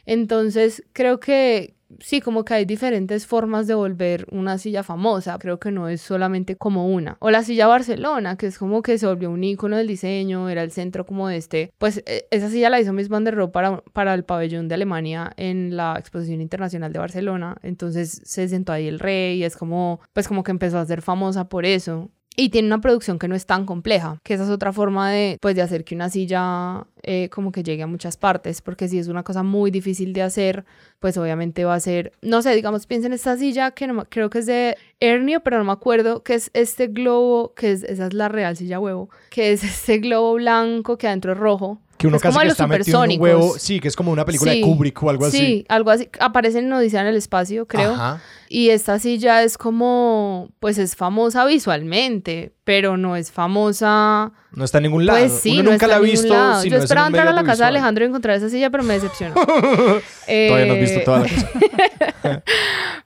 Entonces, 0.06 0.84
creo 0.94 1.20
que 1.20 1.76
sí, 2.00 2.22
como 2.22 2.46
que 2.46 2.54
hay 2.54 2.66
diferentes 2.66 3.26
formas 3.26 3.68
de 3.68 3.76
volver 3.76 4.26
una 4.32 4.58
silla 4.58 4.84
famosa. 4.84 5.38
Creo 5.40 5.60
que 5.60 5.72
no 5.72 5.88
es 5.88 6.02
solamente 6.02 6.56
como 6.56 6.88
una. 6.88 7.18
O 7.20 7.32
la 7.32 7.44
silla 7.44 7.68
Barcelona, 7.68 8.38
que 8.38 8.48
es 8.48 8.58
como 8.58 8.82
que 8.82 8.98
se 8.98 9.08
volvió 9.08 9.30
un 9.30 9.44
icono 9.44 9.78
del 9.78 9.88
diseño, 9.88 10.50
era 10.50 10.64
el 10.64 10.72
centro 10.72 11.06
como 11.06 11.28
de 11.28 11.38
este. 11.38 11.72
Pues 11.78 12.04
eh, 12.06 12.28
esa 12.32 12.50
silla 12.50 12.70
la 12.70 12.80
hizo 12.80 12.94
Miss 12.94 13.10
Van 13.10 13.24
der 13.24 13.36
Rohe 13.36 13.50
para, 13.50 13.82
para 13.94 14.14
el 14.14 14.24
pabellón 14.24 14.68
de 14.68 14.76
Alemania 14.76 15.32
en 15.38 15.76
la 15.76 15.96
Exposición 15.98 16.42
Internacional 16.42 16.92
de 16.94 17.00
Barcelona. 17.00 17.58
Entonces 17.62 18.22
se 18.24 18.48
sentó 18.48 18.74
ahí 18.74 18.88
el 18.88 19.00
rey 19.00 19.38
y 19.38 19.44
es 19.44 19.56
como, 19.56 20.00
pues 20.14 20.28
como 20.28 20.44
que 20.44 20.52
empezó 20.52 20.80
a 20.80 20.86
ser 20.86 21.02
famosa 21.02 21.50
por 21.50 21.66
eso. 21.66 22.10
Y 22.36 22.50
tiene 22.50 22.68
una 22.68 22.82
producción 22.82 23.18
que 23.18 23.28
no 23.28 23.36
es 23.36 23.46
tan 23.46 23.66
compleja, 23.66 24.20
que 24.24 24.34
esa 24.34 24.44
es 24.44 24.50
otra 24.50 24.74
forma 24.74 25.10
de, 25.10 25.38
pues, 25.42 25.56
de 25.56 25.62
hacer 25.62 25.86
que 25.86 25.96
una 25.96 26.10
silla 26.10 26.86
eh, 27.04 27.30
como 27.30 27.52
que 27.52 27.64
llegue 27.64 27.84
a 27.84 27.88
muchas 27.88 28.18
partes, 28.18 28.62
porque 28.62 28.88
si 28.90 29.00
es 29.00 29.08
una 29.08 29.24
cosa 29.24 29.42
muy 29.44 29.72
difícil 29.72 30.12
de 30.12 30.22
hacer, 30.22 30.66
pues 31.00 31.18
obviamente 31.18 31.64
va 31.64 31.76
a 31.76 31.80
ser, 31.80 32.12
no 32.22 32.42
sé, 32.42 32.54
digamos, 32.56 32.88
piensen 32.88 33.12
en 33.12 33.16
esta 33.16 33.38
silla 33.38 33.72
que 33.72 33.88
no, 33.88 34.06
creo 34.10 34.30
que 34.30 34.40
es 34.40 34.48
de 34.48 34.76
Hernio, 35.00 35.42
pero 35.42 35.58
no 35.60 35.64
me 35.64 35.72
acuerdo, 35.72 36.24
que 36.24 36.34
es 36.34 36.52
este 36.54 36.88
globo, 36.88 37.54
que 37.54 37.72
es, 37.72 37.84
esa 37.84 38.08
es 38.08 38.14
la 38.14 38.28
real 38.28 38.58
silla 38.58 38.80
huevo, 38.80 39.10
que 39.30 39.54
es 39.54 39.64
este 39.64 40.00
globo 40.00 40.34
blanco 40.34 40.98
que 40.98 41.08
adentro 41.08 41.34
es 41.34 41.38
rojo. 41.38 41.80
Que 42.06 42.08
uno 42.08 42.18
es 42.18 42.24
casi 42.24 42.34
como 42.34 42.42
que 42.42 42.46
los 42.46 42.54
está 42.54 42.68
metido 42.68 43.04
en 43.04 43.12
un 43.12 43.22
huevo. 43.22 43.56
Sí, 43.60 43.80
que 43.80 43.88
es 43.88 43.96
como 43.96 44.12
una 44.12 44.26
película 44.26 44.52
Sí, 44.52 44.60
de 44.60 44.66
Kubrick 44.66 45.04
o 45.04 45.10
algo 45.10 45.26
así. 45.26 45.38
Sí, 45.38 45.66
algo 45.70 45.90
así. 45.92 46.10
Aparece 46.20 46.60
en 46.60 46.72
Odisea 46.72 47.02
en 47.02 47.08
el 47.08 47.16
espacio, 47.16 47.68
creo. 47.68 47.94
Ajá. 47.94 48.22
Y 48.50 48.70
esta 48.70 49.00
silla 49.00 49.44
es 49.44 49.58
como, 49.58 50.50
pues 50.60 50.78
es 50.78 50.96
famosa 50.96 51.46
visualmente, 51.46 52.55
pero 52.66 52.98
no 52.98 53.16
es 53.16 53.32
famosa. 53.32 54.34
No 54.52 54.66
está 54.66 54.80
en 54.80 54.84
ningún 54.84 55.06
lado. 55.06 55.20
Pues 55.20 55.32
sí, 55.40 55.54
Uno 55.54 55.64
no 55.64 55.72
nunca 55.72 55.86
está 55.86 55.88
la 55.88 55.96
ha 55.96 56.00
visto. 56.00 56.34
lado. 56.34 56.62
si 56.62 56.70
Yo 56.70 56.78
no 56.78 56.84
esperaba 56.84 57.08
entrar 57.08 57.28
a 57.30 57.32
la 57.34 57.44
casa 57.46 57.64
de. 57.64 57.70
Alejandro 57.70 58.04
y 58.04 58.08
encontrar 58.10 58.36
esa 58.36 58.50
silla, 58.50 58.70
pero 58.70 58.84
me 58.84 58.96
decepcionó. 58.96 59.36
Todavía 59.46 60.66
no 60.66 60.74
has 60.74 60.80
visto 60.80 61.00
Eh, 61.00 61.04
toda 61.06 61.20
la 61.20 61.30
cosa. 61.30 62.44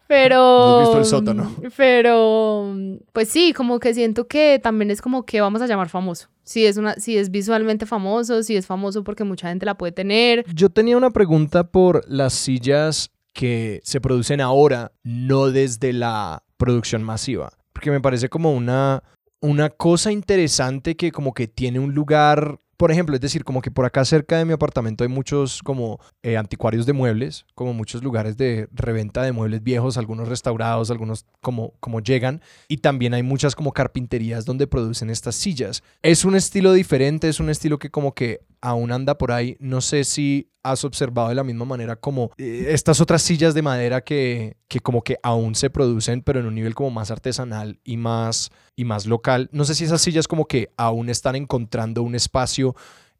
Pero. 0.08 0.38
No 0.38 0.76
has 0.80 0.84
visto 0.88 0.98
el 1.00 1.06
sótano. 1.06 1.56
Pero. 1.78 2.74
Pues 3.14 3.30
sí, 3.30 3.54
como 3.54 3.80
que 3.80 3.94
siento 3.94 4.28
que 4.28 4.60
también 4.62 4.90
es 4.92 5.02
como 5.02 5.24
que 5.24 5.42
vamos 5.42 5.62
a 5.62 5.68
llamar 5.68 5.90
famoso. 5.90 6.30
Si 6.44 6.66
es, 6.66 6.78
una, 6.78 6.96
si 6.96 7.16
es 7.18 7.30
visualmente 7.30 7.86
famoso, 7.86 8.42
si 8.42 8.56
es 8.56 8.66
famoso 8.66 9.04
porque 9.04 9.24
mucha 9.24 9.50
gente 9.50 9.68
la 9.68 9.78
puede 9.78 9.92
tener. 9.92 10.46
Yo 10.54 10.70
tenía 10.70 10.98
una 10.98 11.12
pregunta 11.12 11.66
por 11.66 12.04
las 12.08 12.34
sillas 12.34 13.12
que 13.34 13.82
se 13.84 14.02
producen 14.02 14.42
ahora, 14.42 14.92
no 15.04 15.52
desde 15.52 15.94
la 15.94 16.42
producción 16.58 17.04
masiva. 17.04 17.52
Porque 17.72 17.92
me 17.92 18.02
parece 18.02 18.30
como 18.30 18.52
una, 18.52 19.04
una 19.42 19.70
cosa 19.70 20.12
interesante 20.12 20.96
que 20.96 21.12
como 21.12 21.34
que 21.34 21.48
tiene 21.48 21.80
un 21.80 21.94
lugar, 21.94 22.60
por 22.78 22.92
ejemplo, 22.92 23.16
es 23.16 23.22
decir, 23.22 23.44
como 23.44 23.62
que 23.62 23.72
por 23.72 23.86
acá 23.86 24.04
cerca 24.06 24.38
de 24.38 24.46
mi 24.46 24.54
apartamento 24.54 25.04
hay 25.04 25.10
muchos 25.10 25.64
como 25.64 26.00
eh, 26.24 26.38
anticuarios 26.38 26.86
de 26.86 26.94
muebles, 26.94 27.46
como 27.56 27.74
muchos 27.74 28.04
lugares 28.04 28.38
de 28.38 28.68
reventa 28.72 29.24
de 29.24 29.32
muebles 29.32 29.64
viejos, 29.64 29.98
algunos 29.98 30.28
restaurados, 30.28 30.92
algunos 30.92 31.26
como, 31.42 31.74
como 31.80 32.02
llegan, 32.02 32.42
y 32.68 32.78
también 32.78 33.14
hay 33.14 33.24
muchas 33.24 33.56
como 33.56 33.72
carpinterías 33.72 34.46
donde 34.46 34.68
producen 34.68 35.10
estas 35.10 35.36
sillas. 35.36 35.84
Es 36.02 36.26
un 36.26 36.36
estilo 36.36 36.74
diferente, 36.74 37.30
es 37.30 37.40
un 37.40 37.50
estilo 37.50 37.80
que 37.80 37.90
como 37.90 38.14
que 38.14 38.42
aún 38.62 38.92
anda 38.92 39.18
por 39.18 39.32
ahí. 39.32 39.58
No 39.60 39.82
sé 39.82 40.04
si 40.04 40.52
has 40.64 40.84
observado 40.84 41.30
de 41.30 41.36
la 41.36 41.44
misma 41.44 41.66
manera 41.66 41.96
como 41.96 42.32
eh, 42.38 42.68
estas 42.70 43.02
otras 43.02 43.22
sillas 43.22 43.54
de 43.54 43.62
madera 43.62 44.02
que, 44.02 44.58
que 44.68 44.80
como 44.80 45.04
que 45.04 45.18
aún 45.24 45.56
se 45.56 45.70
producen, 45.70 46.22
pero 46.22 46.40
en 46.40 46.46
un 46.46 46.56
nivel 46.56 46.76
como 46.76 46.92
más 46.92 47.12
artesanal 47.12 47.80
y 47.84 47.98
más, 47.98 48.52
y 48.76 48.86
más 48.86 49.06
local. 49.06 49.50
No 49.52 49.66
sé 49.66 49.76
si 49.76 49.86
esas 49.86 50.02
sillas 50.02 50.28
como 50.28 50.46
que 50.46 50.70
aún 50.78 51.10
están 51.10 51.36
encontrando 51.36 52.04
un 52.04 52.16
espacio 52.16 52.76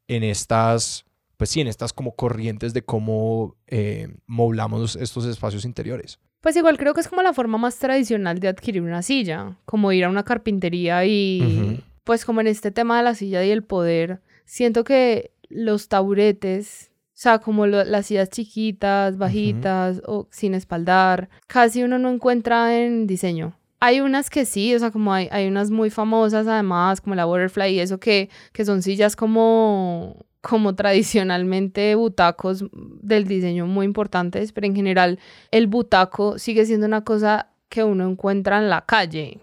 en 0.08 0.24
estas, 0.24 1.04
pues 1.36 1.50
sí, 1.50 1.60
en 1.60 1.68
estas 1.68 1.92
como 1.92 2.14
corrientes 2.14 2.74
de 2.74 2.82
cómo 2.82 3.56
eh, 3.66 4.08
moblamos 4.26 4.96
estos 4.96 5.24
espacios 5.24 5.64
interiores. 5.64 6.18
Pues 6.40 6.56
igual 6.56 6.78
creo 6.78 6.94
que 6.94 7.00
es 7.00 7.08
como 7.08 7.22
la 7.22 7.34
forma 7.34 7.58
más 7.58 7.76
tradicional 7.76 8.40
de 8.40 8.48
adquirir 8.48 8.80
una 8.80 9.02
silla, 9.02 9.58
como 9.66 9.92
ir 9.92 10.04
a 10.04 10.08
una 10.08 10.24
carpintería 10.24 11.04
y 11.04 11.82
pues 12.04 12.24
como 12.24 12.40
en 12.40 12.46
este 12.46 12.70
tema 12.70 12.96
de 12.96 13.04
la 13.04 13.14
silla 13.14 13.44
y 13.44 13.50
el 13.50 13.62
poder, 13.62 14.22
siento 14.50 14.82
que 14.84 15.30
los 15.48 15.88
taburetes, 15.88 16.90
o 17.08 17.10
sea, 17.14 17.38
como 17.38 17.66
lo- 17.66 17.84
las 17.84 18.06
sillas 18.06 18.30
chiquitas, 18.30 19.16
bajitas 19.16 20.02
o 20.06 20.26
sin 20.30 20.54
espaldar, 20.54 21.28
casi 21.46 21.82
uno 21.84 21.98
no 21.98 22.10
encuentra 22.10 22.76
en 22.76 23.06
diseño. 23.06 23.54
Hay 23.78 24.00
unas 24.00 24.28
que 24.28 24.44
sí, 24.44 24.74
o 24.74 24.78
sea, 24.78 24.90
como 24.90 25.12
hay, 25.12 25.28
hay 25.30 25.46
unas 25.46 25.70
muy 25.70 25.88
famosas 25.90 26.46
además, 26.46 27.00
como 27.00 27.14
la 27.14 27.24
Butterfly 27.26 27.74
y 27.74 27.80
eso, 27.80 27.98
que, 27.98 28.28
que 28.52 28.64
son 28.64 28.82
sillas 28.82 29.16
como, 29.16 30.16
como 30.40 30.74
tradicionalmente 30.74 31.94
butacos 31.94 32.64
del 32.72 33.26
diseño 33.26 33.66
muy 33.66 33.86
importantes, 33.86 34.52
pero 34.52 34.66
en 34.66 34.74
general 34.76 35.18
el 35.50 35.66
butaco 35.66 36.38
sigue 36.38 36.66
siendo 36.66 36.86
una 36.86 37.04
cosa 37.04 37.46
que 37.70 37.84
uno 37.84 38.08
encuentra 38.10 38.58
en 38.58 38.68
la 38.68 38.80
calle. 38.84 39.38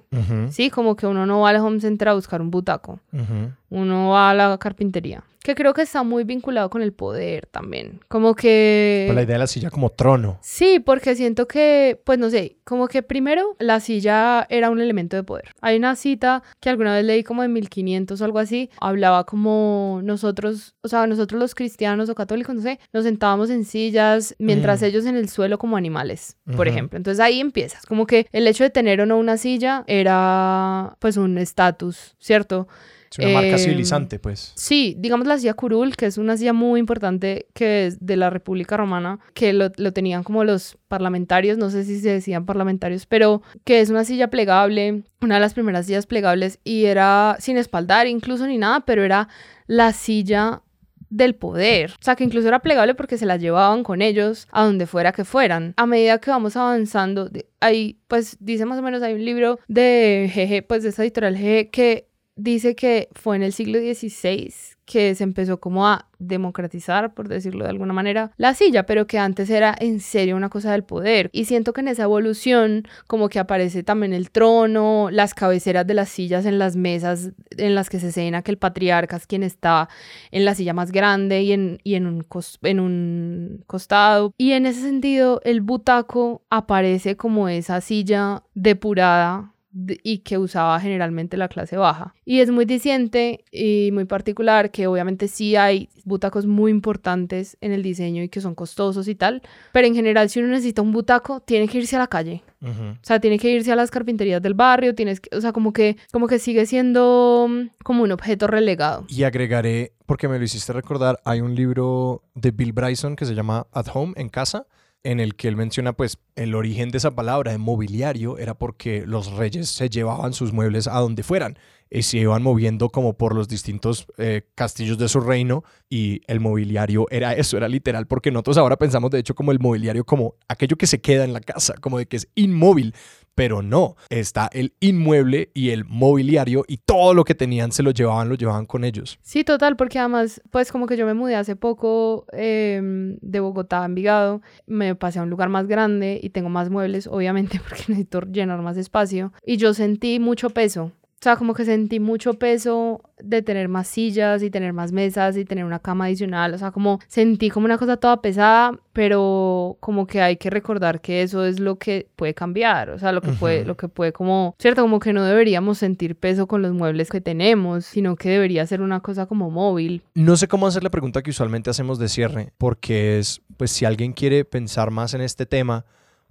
Sí, 0.51 0.70
como 0.70 0.95
que 0.97 1.08
uno 1.08 1.26
no 1.26 1.39
va 1.41 1.49
al 1.51 1.58
home 1.58 1.80
center 1.80 2.10
a 2.10 2.14
buscar 2.14 2.41
un 2.41 2.51
butaco, 2.51 2.99
ujú. 3.14 3.51
Uno 3.70 4.09
va 4.09 4.32
a 4.32 4.34
la 4.34 4.57
carpintería. 4.57 5.24
Que 5.43 5.55
creo 5.55 5.74
que 5.74 5.84
está 5.84 6.03
muy 6.03 6.26
vinculado 6.26 6.70
con 6.70 6.82
el 6.82 6.91
poder 6.91 7.45
también. 7.45 8.01
Como 8.09 8.36
que... 8.36 9.05
Pues 9.07 9.15
la 9.15 9.24
idea 9.24 9.36
de 9.36 9.39
la 9.39 9.47
silla 9.47 9.70
como 9.70 9.91
trono. 9.91 10.39
Sí, 10.41 10.82
porque 10.82 11.15
siento 11.15 11.47
que, 11.47 12.01
pues 12.03 12.20
no 12.20 12.30
sé, 12.30 12.57
como 12.65 12.89
que 12.89 13.01
primero 13.01 13.55
la 13.57 13.80
silla 13.80 14.45
era 14.49 14.70
un 14.70 14.82
elemento 14.82 15.15
de 15.15 15.24
poder. 15.24 15.53
Hay 15.61 15.78
una 15.78 15.95
cita 15.95 16.43
que 16.59 16.70
alguna 16.70 16.93
vez 16.95 17.05
leí 17.05 17.24
como 17.24 17.43
de 17.43 17.47
1500 17.47 18.20
o 18.20 18.26
algo 18.26 18.39
así, 18.39 18.70
hablaba 18.82 19.24
como 19.26 20.01
nosotros, 20.03 20.76
o 20.82 20.89
sea, 20.89 21.07
nosotros 21.07 21.39
los 21.39 21.55
cristianos 21.55 22.09
o 22.09 22.15
católicos, 22.15 22.53
no 22.53 22.61
sé, 22.61 22.82
nos 22.91 23.05
sentábamos 23.05 23.49
en 23.49 23.63
sillas 23.63 24.36
mientras 24.39 24.82
Mm. 24.82 24.86
ellos 24.86 25.05
en 25.05 25.15
el 25.15 25.30
suelo 25.30 25.57
como 25.57 25.78
animales, 25.78 26.36
por 26.57 26.68
ejemplo. 26.68 26.97
Entonces 26.97 27.22
ahí 27.22 27.39
empiezas, 27.39 27.86
como 27.86 28.05
que 28.05 28.28
el 28.34 28.47
hecho 28.47 28.65
de 28.65 28.70
tener 28.70 28.99
o 28.99 29.05
no 29.05 29.18
una 29.18 29.38
silla 29.38 29.86
era 29.88 30.97
pues 30.99 31.15
un 31.15 31.38
estatus, 31.38 32.15
¿cierto? 32.20 32.68
Es 33.12 33.20
una 33.20 33.30
marca 33.34 33.51
Em, 33.51 33.58
civilizante, 33.58 34.20
pues. 34.20 34.53
Sí, 34.55 34.95
digamos 34.97 35.28
la 35.28 35.38
silla 35.38 35.53
curul, 35.53 35.95
que 35.95 36.05
es 36.05 36.18
una 36.18 36.38
silla 36.38 36.53
muy 36.53 36.80
importante 36.80 37.47
que 37.53 37.88
es 37.88 38.05
de 38.05 38.18
la 38.18 38.30
República 38.30 38.78
Romana, 38.78 39.20
que 39.34 39.53
lo, 39.53 39.72
lo 39.78 39.93
tenían 39.93 40.24
como 40.24 40.43
los 40.43 40.78
parlamentarios, 40.88 41.58
no 41.58 41.70
sé 41.70 41.84
si 41.84 41.99
se 41.99 42.10
decían 42.10 42.45
parlamentarios, 42.45 43.05
pero 43.05 43.41
que 43.64 43.82
es 43.82 43.89
una 43.89 44.03
silla 44.03 44.30
plegable, 44.30 45.03
una 45.22 45.36
de 45.36 45.41
las 45.41 45.53
primeras 45.53 45.86
sillas 45.86 46.05
plegables 46.05 46.60
y 46.64 46.86
era 46.86 47.38
sin 47.39 47.58
espaldar 47.58 48.08
incluso 48.08 48.47
ni 48.47 48.58
nada, 48.58 48.82
pero 48.82 49.03
era 49.03 49.28
la 49.68 49.93
silla 49.93 50.62
del 51.10 51.36
poder. 51.36 51.91
O 51.91 52.03
sea, 52.03 52.16
que 52.16 52.24
incluso 52.24 52.47
era 52.47 52.60
plegable 52.60 52.95
porque 52.95 53.18
se 53.18 53.26
la 53.26 53.38
llevaban 53.38 53.84
con 53.84 54.01
ellos 54.01 54.47
a 54.51 54.64
donde 54.64 54.88
fuera 54.88 55.12
que 55.12 55.24
fueran. 55.24 55.74
A 55.78 55.86
medida 55.86 56.20
que 56.20 56.32
vamos 56.32 56.55
avanzando, 56.55 57.30
ahí 57.60 57.99
pues 58.08 58.38
dice 58.39 58.66
más 58.66 58.80
o 58.80 58.82
menos, 58.82 59.01
hay 59.01 59.14
un 59.14 59.24
libro 59.24 59.60
de 59.68 60.32
GG, 60.34 60.68
pues 60.68 60.84
de 60.84 60.89
esta 60.89 61.03
editorial 61.03 61.36
GG, 61.36 61.72
que 61.72 62.08
dice 62.38 62.75
que 62.75 63.09
fue 63.13 63.35
en 63.35 63.43
el 63.43 63.51
siglo 63.51 63.79
XVI 63.79 64.53
que 64.85 65.15
se 65.15 65.25
empezó 65.25 65.59
como 65.59 65.85
a 65.85 66.07
democratizar, 66.17 67.13
por 67.13 67.27
decirlo 67.27 67.65
de 67.65 67.71
alguna 67.71 67.91
manera, 67.91 68.31
la 68.38 68.53
silla, 68.53 68.85
pero 68.85 69.05
que 69.05 69.19
antes 69.19 69.49
era 69.49 69.75
en 69.77 69.99
serio 69.99 70.38
una 70.38 70.47
cosa 70.47 70.71
del 70.71 70.85
poder. 70.85 71.29
Y 71.33 71.43
siento 71.43 71.73
que 71.73 71.81
en 71.81 71.89
esa 71.89 72.03
evolución 72.03 72.83
como 73.05 73.27
que 73.27 73.39
aparece 73.39 73.83
también 73.83 74.13
el 74.13 74.31
trono, 74.31 75.09
las 75.11 75.33
cabeceras 75.33 75.85
de 75.85 75.93
las 75.93 76.07
sillas 76.07 76.45
en 76.45 76.57
las 76.57 76.77
mesas 76.77 77.31
en 77.57 77.75
las 77.75 77.89
que 77.89 77.99
se 77.99 78.13
cena, 78.13 78.43
que 78.43 78.51
el 78.51 78.57
patriarca 78.57 79.17
es 79.17 79.27
quien 79.27 79.43
está 79.43 79.89
en 80.31 80.45
la 80.45 80.55
silla 80.55 80.73
más 80.73 80.93
grande 80.93 81.41
y 81.41 81.51
en, 81.51 81.79
y 81.83 81.95
en, 81.95 82.07
un, 82.07 82.25
en 82.63 82.79
un 82.79 83.63
costado. 83.67 84.31
Y 84.38 84.53
en 84.53 84.65
ese 84.65 84.79
sentido, 84.81 85.41
el 85.43 85.59
butaco 85.59 86.43
aparece 86.49 87.17
como 87.17 87.49
esa 87.49 87.81
silla 87.81 88.43
depurada 88.53 89.53
de- 89.57 89.57
y 89.74 90.20
que 90.20 90.38
usaba 90.38 90.80
generalmente 90.80 91.38
la 91.38 91.47
clase 91.47 91.78
baja. 91.78 92.13
Y 92.26 92.39
es 92.39 92.49
muy 92.49 92.65
diciente 92.65 93.43
y 93.51 93.89
muy 93.91 94.05
particular 94.05 94.72
que 94.72 94.88
obviamente 94.88 95.28
sí 95.28 95.55
hay 95.55 95.89
butacos 96.05 96.45
muy 96.45 96.72
importantes 96.72 97.57
en 97.61 97.72
el 97.72 97.84
diseño 97.84 98.24
y 98.24 98.30
que 98.30 98.41
son 98.41 98.55
costosos 98.55 99.07
y 99.07 99.15
tal, 99.15 99.41
pero 99.74 99.88
en 99.88 99.95
general 99.95 100.30
si 100.30 100.39
uno 100.39 100.49
necesita 100.49 100.82
un 100.82 100.91
butaco, 100.91 101.41
tiene 101.41 101.68
que 101.68 101.80
irse 101.80 101.95
a 101.95 101.99
la 101.99 102.07
calle. 102.07 102.43
Ujú. 102.61 102.91
O 102.91 102.97
sea, 103.01 103.20
tiene 103.20 103.38
que 103.38 103.51
irse 103.51 103.72
a 103.72 103.76
las 103.76 103.91
carpinterías 103.91 104.41
del 104.41 104.53
barrio, 104.53 104.95
tienes 104.95 105.20
que, 105.20 105.36
o 105.36 105.41
sea, 105.41 105.51
como 105.51 105.74
que, 105.74 105.97
como 106.11 106.28
que 106.28 106.39
sigue 106.39 106.65
siendo 106.65 107.47
mm, 107.49 107.70
como 107.84 108.03
un 108.03 108.11
objeto 108.11 108.47
relegado. 108.47 109.05
Y 109.09 109.24
agregaré, 109.24 109.93
porque 110.05 110.28
me 110.28 110.39
lo 110.39 110.45
hiciste 110.45 110.74
recordar, 110.74 111.20
hay 111.24 111.41
un 111.41 111.53
libro 111.53 112.24
de 112.34 112.51
Bill 112.51 112.74
Bryson 112.74 113.15
que 113.15 113.26
se 113.26 113.36
llama 113.36 113.68
At 113.74 113.88
Home, 113.93 114.13
en 114.15 114.30
casa, 114.30 114.65
en 115.08 115.22
el 115.22 115.36
que 115.36 115.47
él 115.47 115.55
menciona 115.55 115.93
pues 115.93 116.18
el 116.36 116.53
origen 116.53 116.89
de 116.89 116.97
esa 116.97 117.16
palabra 117.16 117.53
de 117.53 117.58
mobiliario 117.58 118.38
era 118.38 118.55
porque 118.55 119.05
los 119.08 119.32
reyes 119.32 119.70
se 119.70 119.89
llevaban 119.89 120.34
sus 120.34 120.51
muebles 120.51 120.86
a 120.88 120.99
donde 120.99 121.24
fueran 121.24 121.58
y 121.89 122.01
se 122.01 122.18
iban 122.18 122.43
moviendo 122.43 122.89
como 122.89 123.14
por 123.14 123.34
los 123.34 123.47
distintos 123.47 124.05
eh, 124.18 124.41
castillos 124.53 124.97
de 124.97 125.08
su 125.08 125.22
reino 125.22 125.64
y 125.89 126.24
el 126.28 126.41
mobiliario 126.41 127.05
era 127.10 127.32
eso, 127.32 127.55
era 127.55 127.70
literal, 127.70 128.05
porque 128.05 128.32
nosotros 128.32 128.58
ahora 128.58 128.76
pensamos 128.76 129.10
de 129.12 129.20
hecho 129.20 129.34
como 129.34 129.53
el 129.53 129.60
mobiliario 129.60 130.03
como 130.03 130.36
aquello 130.49 130.76
que 130.76 130.88
se 130.88 130.99
queda 130.99 131.24
en 131.24 131.32
la 131.32 131.39
casa, 131.39 131.76
como 131.80 131.99
de 131.99 132.08
que 132.08 132.18
es 132.18 132.28
inmóvil, 132.36 132.93
pero 133.38 133.61
no, 133.61 133.97
está 134.09 134.49
el 134.51 134.73
inmueble 134.79 135.51
y 135.53 135.69
el 135.69 135.85
mobiliario 135.85 136.65
y 136.67 136.77
todo 136.77 137.13
lo 137.13 137.23
que 137.23 137.35
tenían 137.35 137.71
se 137.71 137.83
lo 137.83 137.91
llevaban, 137.91 138.29
lo 138.29 138.33
llevaban 138.35 138.65
con 138.65 138.83
ellos. 138.83 139.19
Sí, 139.21 139.43
total, 139.43 139.75
porque 139.75 139.99
además, 139.99 140.41
pues 140.49 140.71
como 140.71 140.88
que 140.88 140.97
yo 140.97 141.05
me 141.05 141.13
mudé 141.13 141.35
hace 141.35 141.55
poco 141.55 142.25
em, 142.31 143.19
de 143.21 143.39
Bogotá 143.39 143.83
a 143.83 143.85
Envigado, 143.85 144.41
me 144.65 144.95
pasé 144.95 145.19
a 145.19 145.21
un 145.21 145.29
lugar 145.29 145.49
más 145.49 145.67
grande 145.67 146.19
y 146.19 146.31
tengo 146.31 146.49
más 146.49 146.71
muebles, 146.71 147.05
obviamente, 147.05 147.61
porque 147.69 147.83
necesito 147.89 148.21
llenar 148.21 148.59
más 148.63 148.75
espacio. 148.75 149.31
Y 149.45 149.57
yo 149.57 149.75
sentí 149.75 150.19
mucho 150.19 150.49
peso. 150.49 150.91
O 151.20 151.24
sea, 151.24 151.36
como 151.36 151.55
que 151.55 151.65
sentí 151.65 151.99
mucho 151.99 152.36
peso 152.36 153.01
de 153.18 153.41
tener 153.41 153.70
más 153.70 153.88
sillas 153.88 154.43
y 154.43 154.51
tener 154.51 154.72
más 154.72 154.91
mesas 154.91 155.36
y 155.36 155.45
tener 155.45 155.65
una 155.65 155.80
cama 155.80 156.05
adicional. 156.05 156.53
O 156.53 156.59
sea, 156.59 156.70
como 156.70 156.99
sentí 157.07 157.49
como 157.49 157.65
una 157.65 157.80
cosa 157.80 157.97
toda 157.97 158.22
pesada, 158.22 158.78
pero 158.93 159.78
como 159.80 160.05
que 160.05 160.22
hay 160.22 160.38
que 160.38 160.51
recordar 160.51 161.01
que 161.01 161.24
eso 161.24 161.43
es 161.43 161.59
lo 161.59 161.78
que 161.78 162.07
puede 162.15 162.36
cambiar. 162.36 162.91
O 162.91 162.99
sea, 162.99 163.11
lo 163.11 163.22
que 163.22 163.32
puede, 163.32 163.65
lo 163.65 163.76
que 163.76 163.88
puede 163.88 164.13
como, 164.13 164.55
cierto, 164.59 164.84
como 164.84 164.99
que 164.99 165.11
no 165.11 165.24
deberíamos 165.24 165.80
sentir 165.80 166.15
peso 166.15 166.47
con 166.47 166.61
los 166.61 166.74
muebles 166.74 167.09
que 167.09 167.20
tenemos, 167.20 167.86
sino 167.86 168.15
que 168.15 168.30
debería 168.30 168.68
ser 168.68 168.82
una 168.82 168.99
cosa 168.99 169.26
como 169.26 169.49
móvil. 169.49 170.03
No 170.13 170.38
sé 170.38 170.47
cómo 170.47 170.68
hacer 170.68 170.84
la 170.84 170.91
pregunta 170.91 171.24
que 171.24 171.32
usualmente 171.32 171.72
hacemos 171.72 171.97
de 171.97 172.09
cierre, 172.09 172.53
porque 172.59 173.18
es, 173.18 173.41
pues 173.57 173.72
si 173.72 173.86
alguien 173.86 174.13
quiere 174.13 174.45
pensar 174.45 174.91
más 174.91 175.15
en 175.15 175.22
este 175.22 175.47
tema 175.47 175.84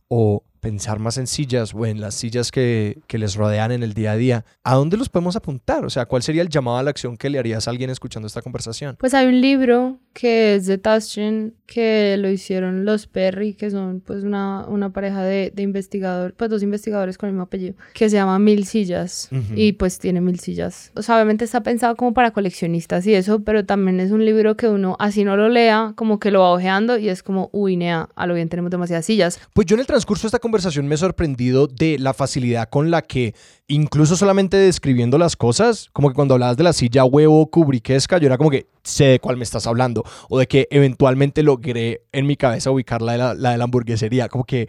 o 0.06 0.44
pensar 0.60 0.98
más 0.98 1.18
en 1.18 1.26
sillas 1.26 1.74
o 1.74 1.86
en 1.86 2.00
las 2.00 2.14
sillas 2.14 2.50
que, 2.50 2.98
que 3.06 3.18
les 3.18 3.34
rodean 3.34 3.72
en 3.72 3.82
el 3.82 3.94
día 3.94 4.12
a 4.12 4.16
día, 4.16 4.44
¿a 4.64 4.74
dónde 4.74 4.96
los 4.96 5.08
podemos 5.08 5.36
apuntar? 5.36 5.84
O 5.84 5.90
sea, 5.90 6.06
¿cuál 6.06 6.22
sería 6.22 6.42
el 6.42 6.48
llamado 6.48 6.78
a 6.78 6.82
la 6.82 6.90
acción 6.90 7.16
que 7.16 7.30
le 7.30 7.38
harías 7.38 7.66
a 7.66 7.70
alguien 7.70 7.90
escuchando 7.90 8.26
esta 8.26 8.42
conversación? 8.42 8.96
Pues 8.98 9.14
hay 9.14 9.26
un 9.26 9.40
libro 9.40 9.98
que 10.12 10.54
es 10.54 10.66
de 10.66 10.78
Taschen, 10.78 11.54
que 11.66 12.16
lo 12.18 12.30
hicieron 12.30 12.84
los 12.84 13.06
Perry, 13.06 13.54
que 13.54 13.70
son 13.70 14.00
pues 14.00 14.24
una, 14.24 14.64
una 14.66 14.90
pareja 14.90 15.22
de, 15.22 15.52
de 15.54 15.62
investigadores, 15.62 16.34
pues 16.36 16.48
dos 16.50 16.62
investigadores 16.62 17.18
con 17.18 17.28
el 17.28 17.34
mismo 17.34 17.44
apellido, 17.44 17.74
que 17.92 18.08
se 18.08 18.16
llama 18.16 18.38
Mil 18.38 18.66
Sillas. 18.66 19.28
Ujú. 19.30 19.54
Y 19.54 19.72
pues 19.72 19.98
tiene 19.98 20.20
mil 20.20 20.40
sillas. 20.40 20.92
O 20.94 21.02
sea, 21.02 21.16
obviamente 21.16 21.44
está 21.44 21.62
pensado 21.62 21.96
como 21.96 22.14
para 22.14 22.30
coleccionistas 22.30 23.06
y 23.06 23.14
eso, 23.14 23.40
pero 23.40 23.64
también 23.64 24.00
es 24.00 24.10
un 24.10 24.24
libro 24.24 24.56
que 24.56 24.68
uno, 24.68 24.96
así 24.98 25.24
no 25.24 25.36
lo 25.36 25.48
lea, 25.48 25.92
como 25.96 26.18
que 26.18 26.30
lo 26.30 26.40
va 26.40 26.50
ojeando 26.50 26.96
y 26.98 27.08
es 27.08 27.22
como, 27.22 27.50
uy, 27.52 27.76
nea, 27.76 28.08
a 28.14 28.26
lo 28.26 28.34
bien 28.34 28.48
tenemos 28.48 28.70
demasiadas 28.70 29.04
sillas. 29.04 29.38
Pues 29.52 29.66
yo 29.66 29.74
en 29.74 29.80
el 29.80 29.86
transcurso 29.86 30.22
de 30.22 30.28
esta 30.28 30.38
conversación 30.46 30.86
me 30.86 30.94
he 30.94 30.98
sorprendido 30.98 31.66
de 31.66 31.98
la 31.98 32.14
facilidad 32.14 32.68
con 32.68 32.90
la 32.90 33.02
que, 33.02 33.34
incluso 33.68 34.16
solamente 34.16 34.56
describiendo 34.56 35.18
las 35.18 35.36
cosas, 35.36 35.90
como 35.92 36.08
que 36.08 36.14
cuando 36.14 36.34
hablabas 36.34 36.56
de 36.56 36.62
la 36.64 36.72
silla 36.72 37.04
huevo 37.04 37.50
cubriquesca, 37.50 38.18
yo 38.18 38.26
era 38.26 38.38
como 38.38 38.50
que 38.50 38.68
sé 38.82 39.04
de 39.06 39.20
cuál 39.20 39.36
me 39.36 39.44
estás 39.44 39.66
hablando, 39.66 40.04
o 40.28 40.38
de 40.38 40.46
que 40.46 40.68
eventualmente 40.70 41.42
logré 41.42 42.02
en 42.12 42.26
mi 42.26 42.36
cabeza 42.36 42.70
ubicar 42.70 43.02
la 43.02 43.12
de 43.12 43.18
la, 43.18 43.34
la 43.34 43.50
de 43.50 43.58
la 43.58 43.64
hamburguesería, 43.64 44.28
como 44.28 44.44
que 44.44 44.68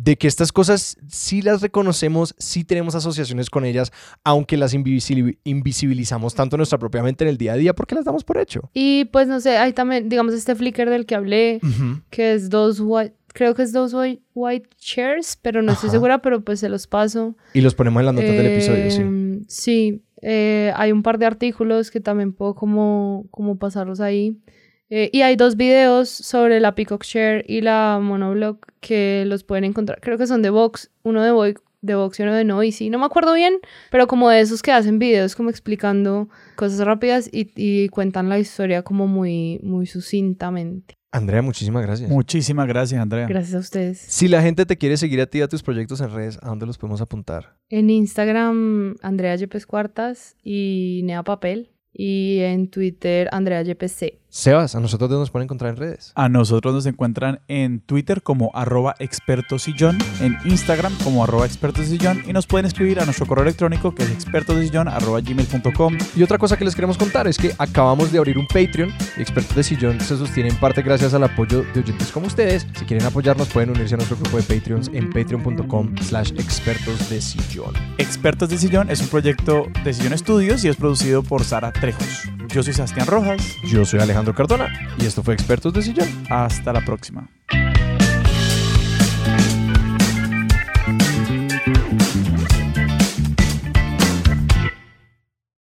de 0.00 0.16
que 0.16 0.28
estas 0.28 0.52
cosas 0.52 0.96
sí 1.08 1.42
las 1.42 1.60
reconocemos, 1.60 2.36
sí 2.38 2.62
tenemos 2.62 2.94
asociaciones 2.94 3.50
con 3.50 3.64
ellas, 3.64 3.90
aunque 4.22 4.56
las 4.56 4.72
invisibil- 4.72 5.38
invisibilizamos 5.42 6.36
tanto 6.36 6.54
en 6.54 6.58
nuestra 6.58 6.78
propia 6.78 7.02
mente 7.02 7.24
en 7.24 7.30
el 7.30 7.36
día 7.36 7.54
a 7.54 7.56
día 7.56 7.74
porque 7.74 7.96
las 7.96 8.04
damos 8.04 8.22
por 8.22 8.38
hecho. 8.38 8.70
Y 8.72 9.06
pues 9.06 9.26
no 9.26 9.40
sé, 9.40 9.58
hay 9.58 9.72
también, 9.72 10.08
digamos, 10.08 10.34
este 10.34 10.54
flicker 10.54 10.88
del 10.88 11.04
que 11.04 11.16
hablé, 11.16 11.60
que 12.10 12.34
es 12.34 12.48
dos 12.48 12.78
white, 12.80 13.16
creo 13.38 13.54
que 13.54 13.62
es 13.62 13.72
dos 13.72 13.94
white, 13.94 14.20
white 14.34 14.68
chairs, 14.78 15.38
pero 15.40 15.62
no 15.62 15.70
estoy 15.70 15.86
Ajá. 15.90 15.96
segura, 15.96 16.18
pero 16.22 16.40
pues 16.42 16.58
se 16.58 16.68
los 16.68 16.88
paso. 16.88 17.36
Y 17.54 17.60
los 17.60 17.76
ponemos 17.76 18.00
en 18.00 18.06
las 18.06 18.14
notas 18.16 18.30
del 18.32 18.46
episodio, 18.46 18.90
sí. 18.90 19.00
Em, 19.00 19.44
Sí, 19.46 20.02
eh, 20.22 20.72
hay 20.74 20.90
un 20.90 21.04
par 21.04 21.18
de 21.18 21.26
artículos 21.26 21.92
que 21.92 22.00
también 22.00 22.32
puedo 22.32 22.56
como, 22.56 23.26
como 23.30 23.56
pasarlos 23.56 24.00
ahí. 24.00 24.36
Eh, 24.90 25.10
y 25.12 25.20
hay 25.22 25.36
dos 25.36 25.56
videos 25.56 26.08
sobre 26.08 26.58
la 26.58 26.74
Peacock 26.74 27.04
Share 27.04 27.44
y 27.46 27.60
la 27.60 28.00
Monoblog 28.02 28.58
que 28.80 29.22
los 29.26 29.44
pueden 29.44 29.64
encontrar. 29.64 30.00
Creo 30.00 30.18
que 30.18 30.26
son 30.26 30.42
de 30.42 30.50
Vox, 30.50 30.90
uno 31.04 31.22
de, 31.22 31.30
Voi- 31.30 31.60
de 31.82 31.94
Vox 31.94 32.18
y 32.18 32.22
uno 32.24 32.34
de 32.34 32.44
Noisy. 32.44 32.90
No 32.90 32.98
me 32.98 33.04
acuerdo 33.06 33.34
bien, 33.34 33.54
pero 33.92 34.08
como 34.08 34.28
de 34.30 34.40
esos 34.40 34.62
que 34.62 34.72
hacen 34.72 34.98
videos 34.98 35.36
como 35.36 35.50
explicando 35.50 36.28
cosas 36.56 36.80
rápidas 36.84 37.28
y, 37.32 37.50
y 37.54 37.88
cuentan 37.90 38.28
la 38.28 38.38
historia 38.40 38.82
como 38.82 39.06
muy, 39.06 39.60
muy 39.62 39.86
sucintamente. 39.86 40.97
Andrea, 41.10 41.40
muchísimas 41.40 41.82
gracias. 41.82 42.10
Muchísimas 42.10 42.66
gracias, 42.66 43.00
Andrea. 43.00 43.26
Gracias 43.26 43.54
a 43.54 43.58
ustedes. 43.60 43.98
Si 43.98 44.28
la 44.28 44.42
gente 44.42 44.66
te 44.66 44.76
quiere 44.76 44.96
seguir 44.96 45.20
a 45.20 45.26
ti 45.26 45.38
y 45.38 45.42
a 45.42 45.48
tus 45.48 45.62
proyectos 45.62 46.00
en 46.00 46.12
redes, 46.12 46.38
¿a 46.42 46.48
dónde 46.48 46.66
los 46.66 46.76
podemos 46.76 47.00
apuntar? 47.00 47.56
En 47.70 47.88
Instagram, 47.88 48.96
Andrea 49.00 49.34
Yepes 49.36 49.66
Cuartas 49.66 50.36
y 50.42 51.00
Nea 51.04 51.22
Papel. 51.22 51.70
Y 52.00 52.38
en 52.42 52.68
Twitter, 52.68 53.28
Andrea 53.32 53.60
YPC. 53.62 54.20
Sebas, 54.30 54.74
¿a 54.74 54.80
nosotros 54.80 55.08
dónde 55.08 55.22
nos 55.22 55.30
pueden 55.30 55.46
encontrar 55.46 55.70
en 55.70 55.78
redes? 55.78 56.12
A 56.14 56.28
nosotros 56.28 56.74
nos 56.74 56.86
encuentran 56.86 57.40
en 57.48 57.80
Twitter 57.80 58.22
como 58.22 58.52
arroba 58.54 58.94
expertosillón, 58.98 59.98
en 60.20 60.36
Instagram 60.44 60.92
como 61.02 61.24
arroba 61.24 61.46
expertosillón 61.46 62.22
y 62.24 62.32
nos 62.32 62.46
pueden 62.46 62.66
escribir 62.66 63.00
a 63.00 63.04
nuestro 63.04 63.26
correo 63.26 63.42
electrónico 63.42 63.94
que 63.94 64.04
es 64.04 64.10
expertosillón 64.10 64.86
arroba 64.86 65.20
gmail.com. 65.22 65.98
Y 66.14 66.22
otra 66.22 66.38
cosa 66.38 66.56
que 66.56 66.64
les 66.64 66.74
queremos 66.76 66.98
contar 66.98 67.26
es 67.26 67.36
que 67.36 67.52
acabamos 67.58 68.12
de 68.12 68.18
abrir 68.18 68.38
un 68.38 68.46
Patreon. 68.46 68.90
Expertos 69.16 69.56
de 69.56 69.64
Sillón 69.64 70.00
se 70.00 70.16
sostiene 70.16 70.50
en 70.50 70.60
parte 70.60 70.82
gracias 70.82 71.14
al 71.14 71.24
apoyo 71.24 71.64
de 71.74 71.80
oyentes 71.80 72.12
como 72.12 72.26
ustedes. 72.26 72.66
Si 72.78 72.84
quieren 72.84 73.06
apoyarnos 73.06 73.48
pueden 73.48 73.70
unirse 73.70 73.94
a 73.94 73.96
nuestro 73.96 74.18
grupo 74.18 74.36
de 74.36 74.42
Patreons 74.42 74.88
en 74.92 75.10
patreon.com 75.10 75.96
slash 76.02 76.30
expertos 76.32 77.10
de 77.10 77.20
sillón. 77.20 77.72
Expertos 77.96 78.50
de 78.50 78.58
Sillón 78.58 78.90
es 78.90 79.00
un 79.00 79.08
proyecto 79.08 79.66
de 79.82 79.92
Sillón 79.94 80.12
Estudios 80.12 80.64
y 80.64 80.68
es 80.68 80.76
producido 80.76 81.22
por 81.22 81.44
Sara 81.44 81.72
Trejos. 81.88 82.28
Yo 82.48 82.62
soy 82.62 82.74
Sebastián 82.74 83.06
Rojas. 83.06 83.56
Yo 83.64 83.84
soy 83.86 84.00
Alejandro 84.00 84.34
Cardona 84.34 84.68
y 84.98 85.06
esto 85.06 85.22
fue 85.22 85.32
Expertos 85.32 85.72
de 85.72 85.82
Sillón. 85.82 86.08
Hasta 86.28 86.72
la 86.72 86.84
próxima. 86.84 87.28